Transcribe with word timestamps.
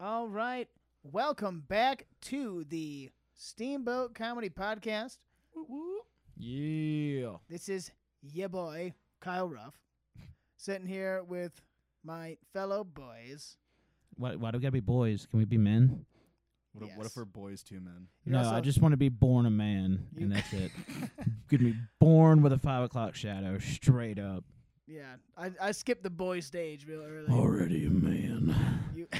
All 0.00 0.28
right. 0.28 0.68
Welcome 1.02 1.64
back 1.68 2.06
to 2.22 2.64
the 2.68 3.10
Steamboat 3.34 4.14
Comedy 4.14 4.50
Podcast. 4.50 5.18
Yeah. 6.36 7.32
This 7.48 7.68
is 7.68 7.90
ya 8.22 8.48
boy, 8.48 8.94
Kyle 9.20 9.48
Ruff, 9.48 9.74
sitting 10.56 10.86
here 10.86 11.22
with 11.22 11.52
my 12.04 12.36
fellow 12.52 12.84
boys. 12.84 13.56
Why, 14.16 14.36
why 14.36 14.50
do 14.50 14.58
we 14.58 14.62
gotta 14.62 14.72
be 14.72 14.80
boys? 14.80 15.26
Can 15.30 15.38
we 15.38 15.44
be 15.44 15.58
men? 15.58 16.04
What, 16.72 16.84
if, 16.88 16.96
what 16.96 17.02
Yes. 17.04 17.06
if 17.12 17.16
we're 17.16 17.24
boys 17.24 17.62
two 17.62 17.80
men? 17.80 18.06
You're 18.24 18.34
no, 18.34 18.38
also- 18.44 18.54
I 18.56 18.60
just 18.60 18.80
want 18.80 18.92
to 18.92 18.96
be 18.98 19.08
born 19.08 19.46
a 19.46 19.50
man, 19.50 20.06
You- 20.16 20.24
and 20.24 20.32
that's 20.32 20.52
it. 20.52 20.70
Gonna 21.48 21.62
be 21.64 21.74
born 21.98 22.42
with 22.42 22.52
a 22.52 22.58
five 22.58 22.84
o'clock 22.84 23.14
shadow, 23.14 23.58
straight 23.58 24.18
up. 24.18 24.44
Yeah, 24.86 25.14
I, 25.36 25.50
I 25.60 25.72
skipped 25.72 26.02
the 26.02 26.10
boy 26.10 26.40
stage 26.40 26.86
real 26.86 27.02
early. 27.02 27.28
Already 27.28 27.86
a 27.86 27.90
man. 27.90 28.54
You 28.94 29.08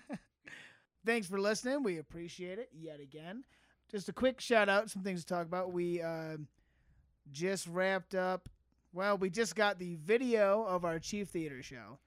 Thanks 1.06 1.26
for 1.26 1.38
listening. 1.40 1.82
We 1.82 1.98
appreciate 1.98 2.58
it 2.58 2.70
yet 2.72 3.00
again. 3.00 3.44
Just 3.90 4.08
a 4.08 4.12
quick 4.12 4.40
shout 4.40 4.68
out, 4.68 4.90
some 4.90 5.02
things 5.02 5.20
to 5.24 5.26
talk 5.34 5.46
about. 5.46 5.72
We 5.72 6.00
uh, 6.00 6.38
just 7.30 7.66
wrapped 7.66 8.14
up. 8.14 8.48
Well, 8.92 9.18
we 9.18 9.28
just 9.28 9.54
got 9.54 9.78
the 9.78 9.96
video 9.96 10.64
of 10.64 10.84
our 10.84 10.98
Chief 10.98 11.28
Theater 11.28 11.62
show, 11.62 11.98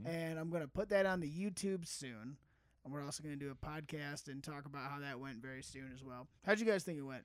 Mhm. 0.00 0.06
and 0.08 0.38
I'm 0.38 0.48
going 0.48 0.62
to 0.62 0.68
put 0.68 0.88
that 0.90 1.04
on 1.06 1.20
the 1.20 1.28
YouTube 1.30 1.86
soon. 1.86 2.36
And 2.84 2.92
we're 2.94 3.02
also 3.04 3.22
going 3.22 3.36
to 3.36 3.44
do 3.44 3.50
a 3.50 3.54
podcast 3.66 4.28
and 4.28 4.42
talk 4.42 4.64
about 4.64 4.90
how 4.90 5.00
that 5.00 5.18
went 5.18 5.42
very 5.42 5.62
soon 5.62 5.90
as 5.92 6.04
well. 6.04 6.28
How'd 6.44 6.60
you 6.60 6.66
guys 6.66 6.84
think 6.84 6.98
it 6.98 7.02
went? 7.02 7.24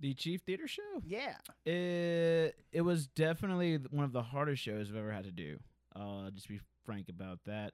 The 0.00 0.14
Chief 0.14 0.42
Theater 0.42 0.66
Show. 0.68 1.00
Yeah. 1.04 1.36
It 1.64 2.56
it 2.72 2.80
was 2.82 3.06
definitely 3.06 3.76
one 3.90 4.04
of 4.04 4.12
the 4.12 4.22
hardest 4.22 4.62
shows 4.62 4.90
I've 4.90 4.96
ever 4.96 5.12
had 5.12 5.24
to 5.24 5.30
do. 5.32 5.58
Uh, 5.94 6.30
just 6.30 6.48
be 6.48 6.60
frank 6.84 7.08
about 7.08 7.40
that. 7.46 7.72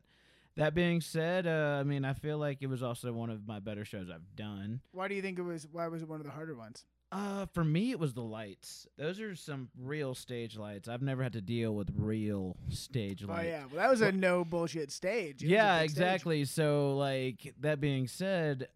That 0.56 0.74
being 0.74 1.00
said, 1.00 1.46
uh, 1.46 1.78
I 1.80 1.82
mean, 1.82 2.04
I 2.04 2.12
feel 2.12 2.38
like 2.38 2.58
it 2.60 2.68
was 2.68 2.82
also 2.82 3.12
one 3.12 3.30
of 3.30 3.46
my 3.46 3.58
better 3.58 3.84
shows 3.84 4.08
I've 4.08 4.36
done. 4.36 4.80
Why 4.92 5.08
do 5.08 5.14
you 5.14 5.22
think 5.22 5.38
it 5.38 5.42
was? 5.42 5.66
Why 5.70 5.88
was 5.88 6.02
it 6.02 6.08
one 6.08 6.20
of 6.20 6.26
the 6.26 6.32
harder 6.32 6.54
ones? 6.54 6.84
Uh, 7.10 7.46
for 7.52 7.64
me, 7.64 7.90
it 7.90 7.98
was 7.98 8.12
the 8.14 8.22
lights. 8.22 8.86
Those 8.96 9.20
are 9.20 9.34
some 9.36 9.68
real 9.80 10.14
stage 10.14 10.56
lights. 10.56 10.88
I've 10.88 11.02
never 11.02 11.22
had 11.22 11.32
to 11.34 11.40
deal 11.40 11.74
with 11.74 11.90
real 11.96 12.56
stage 12.70 13.22
lights. 13.22 13.40
Oh 13.42 13.46
yeah, 13.46 13.64
well 13.66 13.76
that 13.76 13.90
was 13.90 14.00
a 14.00 14.10
no 14.12 14.44
bullshit 14.44 14.90
stage. 14.90 15.42
It 15.42 15.48
Yeah, 15.48 15.80
big 15.80 15.90
stage. 15.90 16.00
exactly. 16.02 16.44
So, 16.44 16.96
like 16.96 17.54
that 17.60 17.80
being 17.80 18.08
said, 18.08 18.68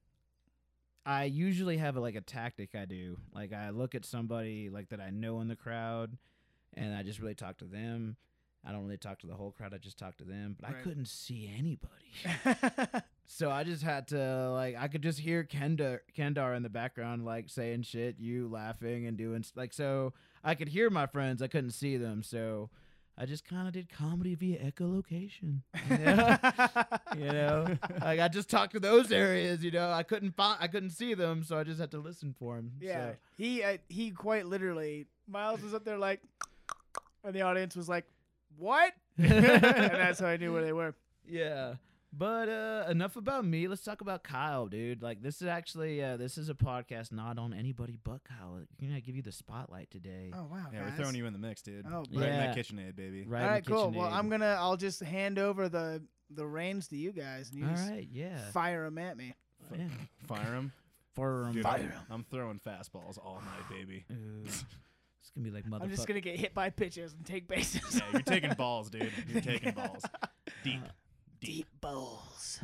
I 1.06 1.24
usually 1.24 1.78
have 1.78 1.96
a, 1.96 2.00
like 2.00 2.14
a 2.16 2.20
tactic 2.20 2.74
I 2.74 2.84
do. 2.84 3.18
Like 3.34 3.52
I 3.52 3.70
look 3.70 3.94
at 3.94 4.04
somebody 4.04 4.68
like 4.68 4.90
that 4.90 5.00
I 5.00 5.10
know 5.10 5.40
in 5.40 5.48
the 5.48 5.56
crowd, 5.56 6.16
and 6.74 6.94
I 6.94 7.02
just 7.02 7.20
really 7.20 7.34
talk 7.34 7.58
to 7.58 7.64
them. 7.64 8.16
I 8.66 8.72
don't 8.72 8.84
really 8.84 8.98
talk 8.98 9.20
to 9.20 9.26
the 9.26 9.34
whole 9.34 9.52
crowd. 9.52 9.72
I 9.72 9.78
just 9.78 9.98
talk 9.98 10.16
to 10.18 10.24
them. 10.24 10.56
But 10.60 10.68
I 10.68 10.72
couldn't 10.72 11.08
see 11.08 11.50
anybody. 11.56 13.02
So 13.30 13.50
I 13.50 13.62
just 13.62 13.82
had 13.82 14.08
to 14.08 14.50
like 14.52 14.74
I 14.76 14.88
could 14.88 15.02
just 15.02 15.20
hear 15.20 15.44
Kendra 15.44 15.98
Kendra 16.16 16.56
in 16.56 16.62
the 16.62 16.70
background 16.70 17.26
like 17.26 17.50
saying 17.50 17.82
shit, 17.82 18.16
you 18.18 18.48
laughing 18.48 19.06
and 19.06 19.18
doing 19.18 19.44
like 19.54 19.74
so 19.74 20.14
I 20.42 20.54
could 20.54 20.68
hear 20.68 20.88
my 20.88 21.06
friends, 21.06 21.42
I 21.42 21.46
couldn't 21.46 21.72
see 21.72 21.98
them. 21.98 22.22
So 22.22 22.70
I 23.18 23.26
just 23.26 23.44
kind 23.44 23.68
of 23.68 23.74
did 23.74 23.90
comedy 23.90 24.34
via 24.34 24.58
echolocation. 24.58 25.60
You 25.90 25.98
know? 25.98 26.38
you 27.18 27.32
know? 27.32 27.76
like 28.00 28.18
I 28.18 28.28
just 28.28 28.48
talked 28.48 28.72
to 28.72 28.80
those 28.80 29.12
areas, 29.12 29.62
you 29.62 29.72
know. 29.72 29.90
I 29.90 30.04
couldn't 30.04 30.34
find 30.34 30.56
I 30.58 30.66
couldn't 30.66 30.90
see 30.90 31.12
them, 31.12 31.42
so 31.42 31.58
I 31.58 31.64
just 31.64 31.78
had 31.78 31.90
to 31.90 31.98
listen 31.98 32.34
for 32.38 32.56
them. 32.56 32.72
Yeah, 32.80 33.12
he 33.36 33.62
uh, 33.62 33.76
he 33.90 34.10
quite 34.10 34.46
literally. 34.46 35.04
Miles 35.28 35.60
was 35.60 35.74
up 35.74 35.84
there 35.84 35.98
like, 35.98 36.22
and 37.22 37.34
the 37.34 37.42
audience 37.42 37.76
was 37.76 37.90
like, 37.90 38.06
"What?" 38.58 38.92
and 39.18 39.30
that's 39.30 40.20
how 40.20 40.26
I 40.26 40.36
knew 40.36 40.52
where 40.52 40.62
they 40.62 40.72
were. 40.72 40.94
Yeah. 41.26 41.74
But 42.10 42.48
uh 42.48 42.86
enough 42.90 43.16
about 43.16 43.44
me. 43.44 43.68
Let's 43.68 43.82
talk 43.82 44.00
about 44.00 44.22
Kyle, 44.24 44.66
dude. 44.66 45.02
Like 45.02 45.20
this 45.22 45.42
is 45.42 45.46
actually 45.48 46.02
uh 46.02 46.16
this 46.16 46.38
is 46.38 46.48
a 46.48 46.54
podcast 46.54 47.12
not 47.12 47.38
on 47.38 47.52
anybody 47.52 47.98
but 48.02 48.24
Kyle. 48.24 48.58
You're 48.78 48.88
gonna 48.90 49.02
give 49.02 49.14
you 49.14 49.20
the 49.22 49.30
spotlight 49.32 49.90
today. 49.90 50.32
Oh 50.34 50.48
wow, 50.50 50.64
Yeah, 50.72 50.80
guys. 50.80 50.90
we're 50.92 50.96
throwing 51.02 51.14
you 51.16 51.26
in 51.26 51.34
the 51.34 51.38
mix, 51.38 51.60
dude. 51.60 51.84
Oh, 51.86 51.98
right 51.98 52.10
buddy. 52.12 52.26
in 52.26 52.32
Yeah. 52.32 52.46
that 52.46 52.56
KitchenAid, 52.56 52.96
baby. 52.96 53.24
Right. 53.26 53.42
All 53.42 53.48
in 53.56 53.62
the 53.64 53.70
cool. 53.70 53.90
Well, 53.90 54.08
I'm 54.10 54.30
gonna. 54.30 54.56
I'll 54.58 54.78
just 54.78 55.00
hand 55.02 55.38
over 55.38 55.68
the 55.68 56.02
the 56.30 56.46
reins 56.46 56.88
to 56.88 56.96
you 56.96 57.12
guys, 57.12 57.50
and 57.50 57.60
you 57.60 57.66
All 57.66 57.72
just 57.74 57.90
right, 57.90 58.08
yeah. 58.10 58.38
fire 58.52 58.84
them 58.84 58.96
at 58.98 59.16
me. 59.18 59.34
yeah. 59.76 59.84
Fire 60.26 60.50
them. 60.50 60.72
For 61.14 61.44
um, 61.46 61.52
Dude, 61.52 61.62
fire. 61.64 61.92
I'm, 62.08 62.14
I'm 62.14 62.24
throwing 62.30 62.58
fastballs 62.60 63.18
all 63.18 63.42
night, 63.44 63.68
baby. 63.70 64.04
Ooh. 65.36 65.40
it's 65.44 65.44
gonna 65.44 65.44
be 65.44 65.50
like 65.50 65.64
motherfucker. 65.66 65.84
I'm 65.84 65.90
just 65.90 66.06
gonna 66.06 66.20
get 66.20 66.36
hit 66.36 66.54
by 66.54 66.70
pitches 66.70 67.12
and 67.12 67.24
take 67.24 67.48
bases. 67.48 67.82
Yeah, 67.94 68.02
you're 68.12 68.22
taking 68.22 68.54
balls, 68.58 68.90
dude. 68.90 69.12
You're 69.28 69.42
taking 69.42 69.72
balls. 69.72 70.02
Deep. 70.64 70.80
Uh, 70.84 70.88
deep 71.40 71.66
balls. 71.80 72.60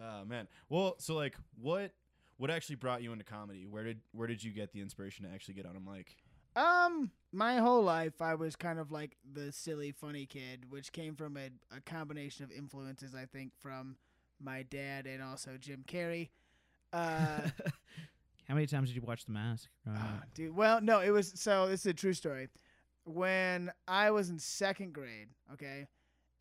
Uh, 0.00 0.24
man. 0.26 0.46
Well, 0.68 0.96
so 0.98 1.14
like, 1.14 1.36
what 1.60 1.92
what 2.36 2.50
actually 2.50 2.76
brought 2.76 3.02
you 3.02 3.12
into 3.12 3.24
comedy? 3.24 3.66
Where 3.66 3.84
did 3.84 4.00
where 4.12 4.28
did 4.28 4.42
you 4.42 4.52
get 4.52 4.72
the 4.72 4.80
inspiration 4.80 5.24
to 5.26 5.32
actually 5.32 5.54
get 5.54 5.66
on 5.66 5.76
a 5.76 5.80
mic? 5.80 6.16
Um, 6.54 7.10
my 7.32 7.56
whole 7.56 7.82
life 7.82 8.20
I 8.20 8.34
was 8.34 8.56
kind 8.56 8.78
of 8.78 8.92
like 8.92 9.16
the 9.32 9.52
silly, 9.52 9.90
funny 9.90 10.26
kid, 10.26 10.66
which 10.70 10.92
came 10.92 11.16
from 11.16 11.36
a, 11.36 11.48
a 11.74 11.80
combination 11.80 12.44
of 12.44 12.52
influences, 12.52 13.14
I 13.14 13.24
think, 13.24 13.52
from 13.58 13.96
my 14.38 14.62
dad 14.62 15.06
and 15.06 15.22
also 15.22 15.56
Jim 15.58 15.84
Carrey. 15.86 16.28
Uh, 16.92 17.48
How 18.52 18.56
many 18.56 18.66
times 18.66 18.90
did 18.90 18.96
you 18.96 19.02
watch 19.06 19.24
The 19.24 19.32
Mask? 19.32 19.70
growing 19.82 19.98
ah, 19.98 20.20
dude, 20.34 20.54
well, 20.54 20.78
no, 20.82 21.00
it 21.00 21.08
was 21.08 21.32
so. 21.36 21.68
This 21.68 21.80
is 21.80 21.86
a 21.86 21.94
true 21.94 22.12
story. 22.12 22.48
When 23.04 23.72
I 23.88 24.10
was 24.10 24.28
in 24.28 24.38
second 24.38 24.92
grade, 24.92 25.28
okay, 25.54 25.86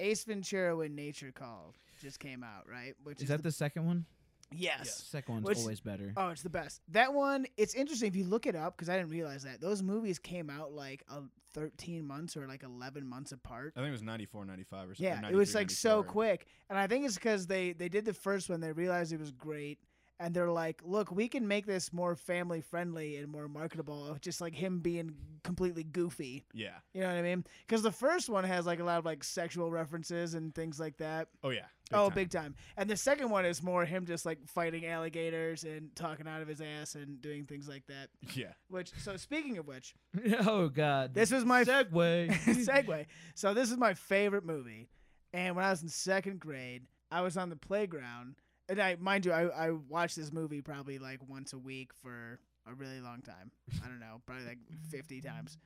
Ace 0.02 0.26
Ventura: 0.26 0.76
When 0.76 0.94
Nature 0.94 1.32
Called 1.32 1.78
just 2.02 2.20
came 2.20 2.44
out, 2.44 2.68
right? 2.70 2.96
Which 3.02 3.22
is 3.22 3.30
that 3.30 3.44
the 3.44 3.52
second 3.54 3.86
one? 3.86 4.06
yes? 4.52 5.06
Second 5.10 5.36
one's 5.36 5.46
Which- 5.46 5.58
always 5.60 5.80
better. 5.80 6.12
Oh, 6.18 6.28
it's 6.28 6.42
the 6.42 6.50
best. 6.50 6.82
That 6.90 7.14
one, 7.14 7.46
it's 7.56 7.76
interesting 7.76 8.10
if 8.10 8.18
you 8.18 8.26
look 8.26 8.46
it 8.46 8.58
up 8.58 8.76
because 8.76 8.90
I 8.90 8.98
didn't 8.98 9.12
realize 9.12 9.44
that 9.44 9.62
those 9.62 9.82
movies 9.82 10.20
came 10.20 10.50
out 10.50 10.74
like 10.74 11.06
a 11.08 11.22
13 11.54 12.06
months 12.06 12.36
or 12.36 12.46
like 12.46 12.64
11 12.64 13.08
months 13.08 13.32
apart. 13.32 13.72
I 13.78 13.80
think 13.80 13.88
it 13.88 13.94
was 13.94 14.04
94, 14.04 14.44
95 14.44 14.90
or 14.90 14.96
something. 14.96 15.06
Yeah, 15.06 15.30
or 15.30 15.32
it 15.32 15.36
was 15.36 15.56
like 15.56 15.70
so 15.72 16.04
quick, 16.04 16.48
and 16.70 16.78
I 16.78 16.88
think 16.88 17.06
it's 17.06 17.16
because 17.16 17.48
they 17.48 17.72
they 17.72 17.88
did 17.88 18.04
the 18.04 18.14
first 18.14 18.50
one. 18.50 18.60
They 18.60 18.74
realized 18.74 19.14
it 19.14 19.20
was 19.22 19.32
great, 19.32 19.80
and 20.22 20.34
they're 20.34 20.52
like, 20.52 20.82
"Look, 20.86 21.12
we 21.12 21.28
can 21.28 21.48
make 21.48 21.66
this 21.66 21.92
more 21.92 22.16
family 22.16 22.62
friendly 22.62 23.18
and 23.18 23.28
more 23.28 23.48
marketable." 23.48 24.18
Just 24.22 24.40
like 24.40 24.54
him 24.56 24.80
being 24.80 25.16
completely 25.44 25.84
goofy, 25.84 26.46
Yeah. 26.54 26.76
you 26.94 27.02
know 27.02 27.08
what 27.08 27.18
I 27.18 27.22
mean? 27.24 27.44
Because 27.68 27.82
the 27.82 27.92
first 27.92 28.30
one 28.30 28.44
has 28.44 28.66
like 28.66 28.80
a 28.80 28.84
lot 28.84 29.00
of 29.00 29.06
like 29.06 29.24
sexual 29.24 29.72
references 29.72 30.36
and 30.36 30.54
things 30.54 30.80
like 30.80 30.98
that. 30.98 31.28
Oh 31.44 31.50
yeah. 31.50 31.66
oh, 31.92 32.08
time. 32.10 32.16
big 32.16 32.30
time. 32.30 32.56
And 32.78 32.90
the 32.90 32.96
second 32.96 33.30
one 33.32 33.46
is 33.46 33.64
more 33.64 33.84
him 33.84 34.06
just 34.06 34.26
like 34.26 34.38
fighting 34.48 34.86
alligators 34.86 35.64
and 35.64 35.94
talking 35.96 36.28
out 36.28 36.42
of 36.42 36.48
his 36.48 36.62
ass 36.62 36.96
and 36.96 37.20
doing 37.22 37.46
things 37.46 37.68
like 37.68 37.88
that. 37.88 38.10
Yeah. 38.34 38.54
Which, 38.70 38.92
so 39.00 39.18
speaking 39.18 39.58
of 39.58 39.68
which, 39.68 39.96
oh 40.46 40.70
God. 40.70 41.14
this 41.16 41.32
was 41.32 41.44
my 41.44 41.64
segue. 41.64 42.32
segue. 42.46 43.06
So 43.36 43.54
this 43.56 43.72
is 43.72 43.78
my 43.78 43.94
favorite 43.96 44.46
movie, 44.46 44.88
and 45.34 45.56
when 45.56 45.66
I 45.66 45.72
was 45.72 45.82
in 45.82 45.90
second 45.90 46.40
grade, 46.40 46.84
I 47.12 47.22
was 47.22 47.36
on 47.36 47.50
the 47.50 47.56
playground, 47.56 48.36
and 48.72 48.82
I, 48.82 48.96
mind 49.00 49.26
you, 49.26 49.32
I, 49.32 49.68
I 49.68 49.72
watched 49.72 50.16
this 50.16 50.32
movie 50.34 50.62
probably 50.62 50.98
like 50.98 51.20
once 51.28 51.54
a 51.54 51.60
week 51.60 51.92
for 52.02 52.40
a 52.68 52.74
really 52.74 53.00
long 53.00 53.22
time. 53.22 53.52
I 53.84 53.88
don't 53.88 54.00
know, 54.00 54.22
probably 54.26 54.46
like 54.46 54.60
fifty 54.90 55.22
times, 55.22 55.58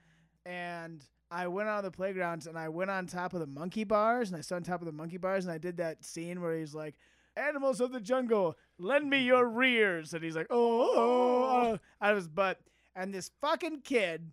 and 0.46 1.02
I 1.32 1.48
went 1.48 1.70
on 1.70 1.84
the 1.84 1.92
playgrounds 1.92 2.48
and 2.48 2.58
I 2.58 2.70
went 2.70 2.92
on 2.92 3.08
top 3.08 3.34
of 3.34 3.40
the 3.40 3.48
monkey 3.48 3.84
bars, 3.84 4.30
and 4.30 4.38
I 4.38 4.42
stood 4.42 4.56
on 4.56 4.64
top 4.64 4.82
of 4.82 4.86
the 4.86 4.92
monkey 4.92 5.18
bars, 5.18 5.46
and 5.46 5.54
I 5.54 5.58
did 5.58 5.78
that 5.78 6.04
scene 6.04 6.42
where 6.42 6.58
he's 6.58 6.76
like. 6.76 6.96
Animals 7.38 7.82
of 7.82 7.92
the 7.92 8.00
jungle, 8.00 8.56
lend 8.80 9.10
me 9.10 9.22
your 9.22 9.46
rears. 9.46 10.14
And 10.14 10.24
he's 10.24 10.38
like, 10.38 10.48
oh 10.50 10.56
oh, 10.56 10.94
oh, 10.96 11.44
oh, 11.44 11.68
oh, 11.74 11.80
out 12.02 12.12
of 12.12 12.16
his 12.16 12.30
butt. 12.30 12.62
And 12.96 13.14
this 13.14 13.30
fucking 13.42 13.82
kid 13.82 14.32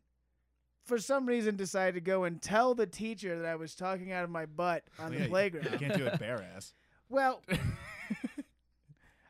for 0.84 0.98
some 0.98 1.26
reason 1.26 1.56
decided 1.56 1.96
to 1.96 2.00
go 2.00 2.22
and 2.22 2.40
tell 2.40 2.76
the 2.76 2.86
teacher 2.86 3.36
that 3.40 3.48
I 3.48 3.56
was 3.56 3.74
talking 3.74 4.12
out 4.12 4.22
of 4.22 4.30
my 4.30 4.46
butt 4.46 4.84
on 5.00 5.12
Oh, 5.12 5.18
the 5.18 5.26
playground. 5.28 5.68
You 5.72 5.78
can't 5.80 5.98
do 5.98 6.06
it 6.06 6.20
bare 6.20 6.46
ass. 6.56 6.74
Well, 7.08 7.42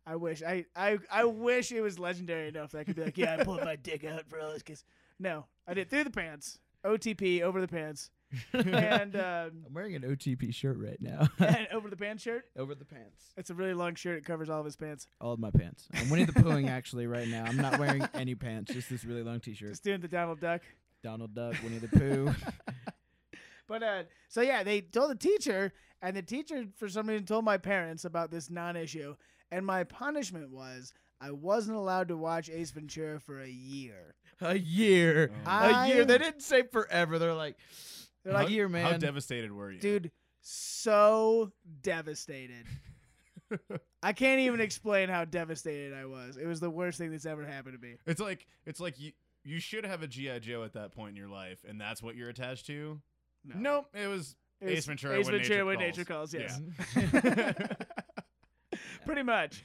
I 0.06 0.16
wish 0.16 0.42
I, 0.42 0.66
I 0.74 0.98
I 1.10 1.24
wish 1.24 1.70
it 1.70 1.80
was 1.80 1.98
legendary 1.98 2.48
enough 2.48 2.72
that 2.72 2.78
I 2.80 2.84
could 2.84 2.96
be 2.96 3.04
like, 3.04 3.18
yeah, 3.18 3.36
I 3.38 3.44
pulled 3.44 3.62
my 3.64 3.76
dick 3.76 4.04
out 4.04 4.28
for 4.28 4.40
all 4.40 4.52
this. 4.52 4.62
Cause 4.62 4.84
no, 5.18 5.46
I 5.66 5.74
did 5.74 5.90
through 5.90 6.04
the 6.04 6.10
pants, 6.10 6.58
OTP 6.84 7.42
over 7.42 7.60
the 7.60 7.68
pants, 7.68 8.10
and 8.52 9.14
um, 9.14 9.64
I'm 9.66 9.72
wearing 9.72 9.94
an 9.94 10.02
OTP 10.02 10.52
shirt 10.54 10.76
right 10.78 11.00
now. 11.00 11.28
and 11.38 11.68
over 11.72 11.88
the 11.88 11.96
pants 11.96 12.22
shirt. 12.22 12.46
Over 12.56 12.74
the 12.74 12.84
pants. 12.84 13.32
It's 13.36 13.50
a 13.50 13.54
really 13.54 13.74
long 13.74 13.94
shirt. 13.94 14.18
It 14.18 14.24
covers 14.24 14.50
all 14.50 14.58
of 14.58 14.64
his 14.64 14.76
pants. 14.76 15.06
All 15.20 15.32
of 15.32 15.38
my 15.38 15.50
pants. 15.50 15.88
I'm 15.94 16.10
Winnie 16.10 16.24
the 16.24 16.32
Poohing 16.32 16.68
actually 16.68 17.06
right 17.06 17.28
now. 17.28 17.44
I'm 17.44 17.56
not 17.56 17.78
wearing 17.78 18.06
any 18.14 18.34
pants, 18.34 18.72
just 18.72 18.90
this 18.90 19.04
really 19.04 19.22
long 19.22 19.40
T-shirt. 19.40 19.68
Just 19.70 19.84
doing 19.84 20.00
the 20.00 20.08
Donald 20.08 20.40
Duck. 20.40 20.62
Donald 21.02 21.34
Duck, 21.34 21.54
Winnie 21.62 21.78
the 21.78 21.88
Pooh. 21.88 22.34
But 23.68 23.82
uh, 23.82 24.02
so 24.28 24.40
yeah, 24.40 24.62
they 24.62 24.80
told 24.80 25.10
the 25.10 25.14
teacher, 25.14 25.72
and 26.00 26.16
the 26.16 26.22
teacher 26.22 26.64
for 26.76 26.88
some 26.88 27.08
reason 27.08 27.24
told 27.24 27.44
my 27.44 27.58
parents 27.58 28.04
about 28.04 28.30
this 28.30 28.50
non-issue, 28.50 29.14
and 29.52 29.64
my 29.64 29.84
punishment 29.84 30.50
was 30.50 30.92
I 31.20 31.30
wasn't 31.30 31.76
allowed 31.76 32.08
to 32.08 32.16
watch 32.16 32.50
Ace 32.50 32.72
Ventura 32.72 33.20
for 33.20 33.40
a 33.40 33.48
year. 33.48 34.16
a 34.40 34.58
year. 34.58 35.30
Oh. 35.46 35.50
a 35.50 35.86
year. 35.86 36.04
They 36.04 36.18
didn't 36.18 36.42
say 36.42 36.62
forever. 36.64 37.20
They're 37.20 37.34
like, 37.34 37.56
They're 38.24 38.32
a 38.32 38.38
like, 38.38 38.50
year, 38.50 38.68
man. 38.68 38.90
How 38.90 38.96
devastated 38.96 39.52
were 39.52 39.70
you? 39.70 39.78
dude, 39.78 40.10
so 40.40 41.52
devastated. 41.82 42.66
I 44.02 44.12
can't 44.12 44.40
even 44.40 44.60
explain 44.60 45.08
how 45.10 45.24
devastated 45.24 45.94
I 45.94 46.06
was. 46.06 46.36
It 46.36 46.46
was 46.46 46.58
the 46.58 46.70
worst 46.70 46.98
thing 46.98 47.12
that's 47.12 47.26
ever 47.26 47.44
happened 47.44 47.78
to 47.80 47.86
me. 47.86 47.96
It's 48.06 48.20
like 48.20 48.46
it's 48.66 48.80
like 48.80 48.98
you 48.98 49.12
you 49.44 49.60
should 49.60 49.84
have 49.84 50.02
a 50.02 50.06
GI 50.08 50.40
Joe 50.40 50.64
at 50.64 50.72
that 50.72 50.92
point 50.92 51.10
in 51.10 51.16
your 51.16 51.28
life, 51.28 51.64
and 51.68 51.80
that's 51.80 52.02
what 52.02 52.16
you're 52.16 52.30
attached 52.30 52.66
to. 52.66 53.00
No. 53.44 53.54
Nope, 53.58 53.86
it 53.94 54.08
was 54.08 54.34
It 54.60 54.66
was 54.66 54.74
Ace 54.78 54.86
Ventura 54.86 55.18
Ace 55.18 55.26
when 55.26 55.34
Ventura 55.36 55.58
nature 55.58 55.64
when 55.66 55.76
calls. 55.76 55.86
nature 55.86 56.04
calls. 56.04 56.34
Yes. 56.34 56.60
Yeah. 56.96 57.62
Pretty 59.04 59.22
much. 59.22 59.64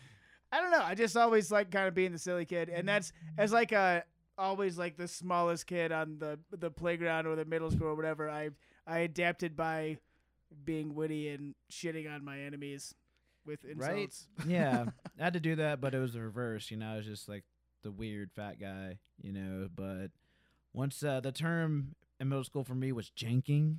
I 0.52 0.62
don't 0.62 0.72
know. 0.72 0.82
I 0.82 0.96
just 0.96 1.18
always 1.18 1.52
like 1.52 1.72
kind 1.72 1.88
of 1.88 1.94
being 1.94 2.12
the 2.12 2.20
silly 2.20 2.46
kid, 2.46 2.70
and 2.70 2.88
that's 2.88 3.12
as 3.38 3.52
like 3.52 3.72
a 3.72 4.04
always 4.38 4.78
like 4.78 4.98
the 4.98 5.08
smallest 5.08 5.68
kid 5.68 5.92
on 5.92 6.20
the 6.20 6.40
the 6.58 6.72
playground 6.72 7.26
or 7.28 7.36
the 7.36 7.46
middle 7.46 7.70
school 7.70 7.88
or 7.88 7.96
whatever. 7.96 8.30
I 8.30 8.50
I 8.86 9.00
adapted 9.00 9.56
by 9.56 9.98
being 10.64 10.96
witty 10.96 11.30
and 11.30 11.56
shitting 11.72 12.14
on 12.14 12.24
my 12.24 12.40
enemies 12.40 12.96
with 13.46 13.66
insults. 13.66 13.88
Right? 13.88 13.98
insults. 14.04 14.28
yeah, 14.48 14.86
I 15.20 15.24
had 15.24 15.34
to 15.34 15.40
do 15.40 15.56
that, 15.58 15.82
but 15.82 15.94
it 15.94 16.00
was 16.00 16.14
the 16.14 16.22
reverse. 16.22 16.72
You 16.72 16.78
know, 16.78 16.94
I 16.94 16.98
was 16.98 17.06
just 17.06 17.28
like 17.28 17.44
the 17.84 17.92
weird 17.92 18.32
fat 18.32 18.60
guy. 18.60 19.00
You 19.22 19.34
know, 19.34 19.68
but 19.76 20.12
once 20.74 21.04
uh, 21.04 21.20
the 21.20 21.32
term 21.32 21.96
in 22.20 22.30
middle 22.30 22.44
school 22.44 22.64
for 22.64 22.76
me 22.76 22.92
was 22.92 23.12
janking. 23.18 23.78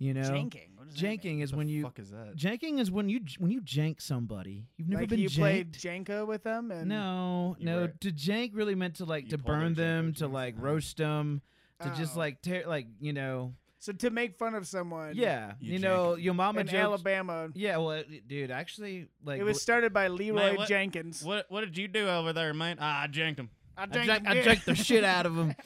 You 0.00 0.14
know, 0.14 0.22
Janking. 0.22 0.68
What 0.76 0.88
does 0.88 1.00
that 1.00 1.02
mean? 1.08 1.18
janking 1.20 1.42
is 1.42 1.50
the 1.52 1.56
when 1.58 1.68
you 1.68 1.82
fuck 1.82 1.98
is 2.00 2.10
that? 2.10 2.34
janking 2.34 2.80
is 2.80 2.90
when 2.90 3.08
you 3.08 3.20
when 3.38 3.50
you 3.52 3.60
jank 3.60 4.00
somebody. 4.02 4.66
You've 4.76 4.88
never 4.88 5.02
like 5.02 5.10
been 5.10 5.20
you 5.20 5.28
played 5.30 5.72
janked. 5.74 6.08
Jenga 6.08 6.26
with 6.26 6.42
them, 6.42 6.70
and 6.72 6.88
No, 6.88 7.54
no. 7.60 7.82
were- 7.82 7.88
To 8.00 8.10
jank 8.10 8.50
really 8.54 8.74
meant 8.74 8.94
to 8.96 9.04
like 9.04 9.28
to 9.28 9.38
burn 9.38 9.74
them, 9.74 10.14
to 10.14 10.26
like 10.26 10.54
Oh. 10.58 10.62
roast 10.62 10.96
them, 10.96 11.42
to 11.82 11.94
just 11.96 12.16
Oh. 12.16 12.20
like 12.20 12.40
tear, 12.42 12.64
like 12.66 12.86
you 12.98 13.12
know, 13.12 13.54
so 13.78 13.92
to 13.92 14.08
make 14.10 14.36
fun 14.38 14.54
of 14.54 14.66
someone. 14.66 15.12
yeah, 15.16 15.52
You 15.60 15.74
you, 15.74 15.78
know, 15.80 16.14
your 16.16 16.34
mama 16.34 16.60
in 16.62 16.66
jokes. 16.66 16.76
Alabama, 16.82 17.50
Yeah, 17.54 17.76
well, 17.76 18.02
dude, 18.26 18.50
actually, 18.50 19.08
like 19.22 19.38
it 19.38 19.44
was 19.44 19.60
started 19.60 19.92
by 19.92 20.08
Leroy 20.08 20.56
what- 20.56 20.66
Jenkins. 20.68 21.22
What 21.22 21.44
what 21.50 21.60
did 21.60 21.76
you 21.76 21.88
do 21.88 22.08
over 22.08 22.32
there, 22.32 22.54
man? 22.54 22.78
Ah, 22.80 23.02
I 23.02 23.06
janked 23.06 23.38
him. 23.38 23.50
I 23.76 23.82
I 23.82 23.86
janked 23.86 24.06
janked, 24.06 24.26
I 24.28 24.42
janked 24.42 24.64
the 24.64 24.74
shit 24.74 25.04
out 25.04 25.26
of 25.26 25.36
him. 25.36 25.54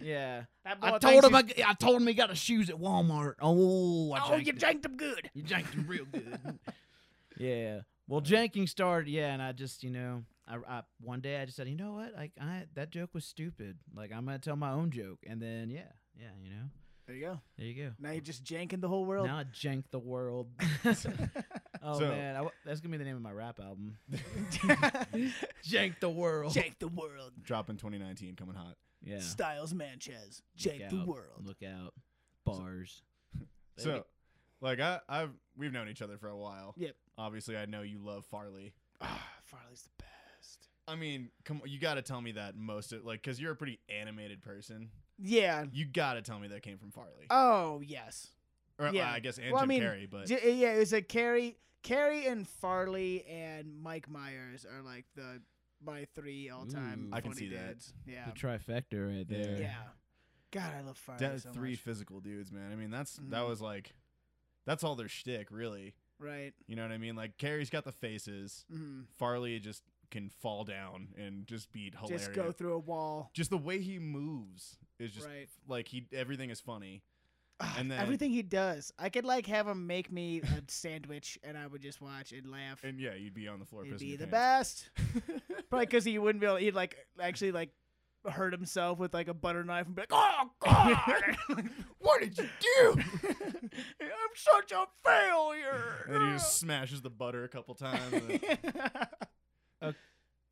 Yeah, 0.00 0.44
I 0.64 0.98
told 0.98 1.24
him 1.24 1.34
I, 1.34 1.42
he's- 1.42 1.54
g- 1.56 1.64
I 1.66 1.72
told 1.74 2.00
him 2.00 2.06
he 2.08 2.14
got 2.14 2.30
his 2.30 2.38
shoes 2.38 2.68
at 2.70 2.76
Walmart. 2.76 3.34
Oh, 3.40 4.12
I 4.12 4.18
Oh, 4.18 4.30
janked 4.30 4.46
you 4.46 4.52
him. 4.52 4.58
janked 4.58 4.84
him 4.84 4.96
good. 4.96 5.30
You 5.34 5.42
janked 5.42 5.72
him 5.74 5.86
real 5.86 6.04
good. 6.04 6.38
yeah. 7.38 7.80
Well, 8.08 8.20
janking 8.20 8.68
started, 8.68 9.08
yeah, 9.10 9.32
and 9.32 9.40
I 9.40 9.52
just, 9.52 9.82
you 9.82 9.90
know, 9.90 10.24
I, 10.46 10.56
I 10.68 10.82
one 11.00 11.20
day 11.20 11.40
I 11.40 11.44
just 11.46 11.56
said, 11.56 11.68
you 11.68 11.76
know 11.76 11.92
what, 11.94 12.12
like 12.14 12.32
I 12.40 12.64
that 12.74 12.90
joke 12.90 13.10
was 13.14 13.24
stupid. 13.24 13.78
Like 13.94 14.12
I'm 14.12 14.26
gonna 14.26 14.38
tell 14.38 14.56
my 14.56 14.72
own 14.72 14.90
joke, 14.90 15.20
and 15.26 15.40
then 15.40 15.70
yeah, 15.70 15.88
yeah, 16.20 16.28
you 16.42 16.50
know, 16.50 16.64
There 17.06 17.16
you 17.16 17.24
go. 17.26 17.40
there 17.56 17.66
you 17.66 17.84
go. 17.84 17.90
Now 17.98 18.10
you're 18.10 18.20
just 18.20 18.44
janking 18.44 18.80
the 18.82 18.88
whole 18.88 19.06
world. 19.06 19.26
Now 19.26 19.38
I 19.38 19.44
jank 19.44 19.84
the 19.90 19.98
world. 20.00 20.48
oh 20.84 21.98
So- 21.98 22.08
man, 22.08 22.34
I 22.34 22.38
w 22.40 22.50
that's 22.66 22.80
gonna 22.80 22.92
be 22.92 22.98
the 22.98 23.04
name 23.04 23.16
of 23.16 23.22
my 23.22 23.32
rap 23.32 23.58
album. 23.58 23.96
jank 25.66 26.00
the 26.00 26.08
world. 26.10 26.52
Jank 26.52 26.78
the 26.78 26.88
world. 26.88 27.32
Dropping 27.42 27.76
2019, 27.76 28.36
coming 28.36 28.54
hot. 28.54 28.76
Yeah. 29.04 29.20
Styles 29.20 29.74
Manchez. 29.74 30.42
Look 30.64 30.78
the 30.78 30.84
out. 31.00 31.06
world. 31.06 31.44
Look 31.46 31.62
out. 31.62 31.94
Bars. 32.44 33.02
So, 33.76 34.04
like 34.60 34.78
I 34.78 35.00
I've 35.08 35.32
we've 35.56 35.72
known 35.72 35.88
each 35.88 36.00
other 36.00 36.16
for 36.16 36.28
a 36.28 36.36
while. 36.36 36.74
Yep. 36.76 36.94
Obviously, 37.18 37.56
I 37.56 37.66
know 37.66 37.82
you 37.82 37.98
love 37.98 38.24
Farley. 38.24 38.72
Ah, 39.00 39.20
Farley's 39.42 39.82
the 39.82 40.04
best. 40.04 40.68
I 40.86 40.94
mean, 40.94 41.30
come 41.44 41.60
on, 41.60 41.68
you 41.68 41.80
got 41.80 41.94
to 41.94 42.02
tell 42.02 42.20
me 42.20 42.30
that 42.32 42.56
most 42.56 42.92
of 42.92 43.04
like 43.04 43.20
because 43.20 43.40
you're 43.40 43.50
a 43.50 43.56
pretty 43.56 43.80
animated 43.88 44.42
person. 44.42 44.90
Yeah. 45.18 45.64
You 45.72 45.86
got 45.86 46.14
to 46.14 46.22
tell 46.22 46.38
me 46.38 46.46
that 46.48 46.62
came 46.62 46.78
from 46.78 46.92
Farley. 46.92 47.26
Oh 47.30 47.82
yes. 47.84 48.28
or 48.78 48.90
yeah. 48.90 49.10
I 49.10 49.18
guess 49.18 49.38
and 49.38 49.50
Well, 49.52 49.60
I 49.62 49.66
mean, 49.66 49.82
Carrey, 49.82 50.08
but 50.08 50.26
J- 50.26 50.52
yeah, 50.54 50.74
it 50.74 50.78
was 50.78 50.92
a 50.92 51.02
Carrey, 51.02 51.56
Carrey 51.82 52.30
and 52.30 52.46
Farley 52.46 53.24
and 53.28 53.76
Mike 53.82 54.08
Myers 54.08 54.64
are 54.64 54.82
like 54.82 55.06
the 55.16 55.40
my 55.84 56.06
three 56.14 56.50
all 56.50 56.66
time. 56.66 57.08
Ooh. 57.12 57.16
I 57.16 57.20
can 57.20 57.34
see 57.34 57.48
that. 57.50 57.76
Yeah. 58.06 58.26
The 58.26 58.32
trifecta 58.32 59.16
right 59.16 59.28
there. 59.28 59.58
Yeah. 59.60 59.74
God, 60.50 60.72
I 60.78 60.82
love 60.82 60.96
Farley 60.96 61.18
that 61.26 61.40
so 61.42 61.50
three 61.50 61.70
much. 61.72 61.80
physical 61.80 62.20
dudes, 62.20 62.52
man. 62.52 62.70
I 62.72 62.76
mean, 62.76 62.90
that's 62.90 63.16
that 63.16 63.42
Mhm. 63.42 63.48
was 63.48 63.60
like 63.60 63.94
that's 64.66 64.82
all 64.84 64.94
their 64.94 65.08
shtick, 65.08 65.50
really. 65.50 65.94
Right. 66.18 66.54
You 66.66 66.76
know 66.76 66.82
what 66.82 66.92
I 66.92 66.98
mean? 66.98 67.16
Like 67.16 67.36
Carrey's 67.38 67.70
got 67.70 67.84
the 67.84 67.92
faces. 67.92 68.64
hmm 68.70 69.02
Farley 69.16 69.58
just 69.58 69.82
can 70.10 70.28
fall 70.30 70.62
down 70.64 71.08
and 71.18 71.44
just 71.46 71.72
be 71.72 71.90
hilarious. 71.90 72.26
Just 72.26 72.34
go 72.34 72.52
through 72.52 72.74
a 72.74 72.78
wall. 72.78 73.30
Just 73.34 73.50
the 73.50 73.58
way 73.58 73.80
he 73.80 73.98
moves 73.98 74.78
is 75.00 75.12
just 75.12 75.26
Right. 75.26 75.48
like 75.66 75.88
he 75.88 76.06
everything 76.12 76.50
is 76.50 76.60
funny. 76.60 77.02
And 77.78 77.90
then- 77.90 77.98
everything 78.00 78.30
he 78.32 78.42
does, 78.42 78.92
I 78.98 79.08
could 79.08 79.24
like 79.24 79.46
have 79.46 79.66
him 79.68 79.86
make 79.86 80.10
me 80.12 80.40
a 80.42 80.62
sandwich, 80.68 81.38
and 81.44 81.56
I 81.56 81.66
would 81.66 81.80
just 81.82 82.00
watch 82.00 82.32
and 82.32 82.50
laugh. 82.50 82.82
And 82.84 82.98
yeah, 83.00 83.14
you'd 83.14 83.34
be 83.34 83.48
on 83.48 83.58
the 83.60 83.64
floor 83.64 83.84
He'd 83.84 83.98
be 83.98 84.06
your 84.06 84.18
the 84.18 84.26
pants. 84.26 84.90
best. 84.96 85.30
Probably 85.70 85.86
because 85.86 86.04
he 86.04 86.18
wouldn't 86.18 86.40
be 86.40 86.46
able. 86.46 86.56
He'd 86.56 86.74
like 86.74 86.96
actually 87.20 87.52
like 87.52 87.70
hurt 88.28 88.52
himself 88.52 88.98
with 88.98 89.12
like 89.14 89.28
a 89.28 89.34
butter 89.34 89.62
knife 89.64 89.86
and 89.86 89.94
be 89.94 90.02
like, 90.02 90.08
"Oh 90.12 90.50
God, 90.60 90.98
what 91.98 92.20
did 92.20 92.36
you 92.38 92.48
do? 92.60 92.96
I'm 94.00 94.34
such 94.34 94.72
a 94.72 94.84
failure." 95.04 96.06
and 96.08 96.22
he 96.24 96.32
just 96.32 96.58
smashes 96.58 97.02
the 97.02 97.10
butter 97.10 97.44
a 97.44 97.48
couple 97.48 97.74
times. 97.74 98.12
and- 99.80 99.94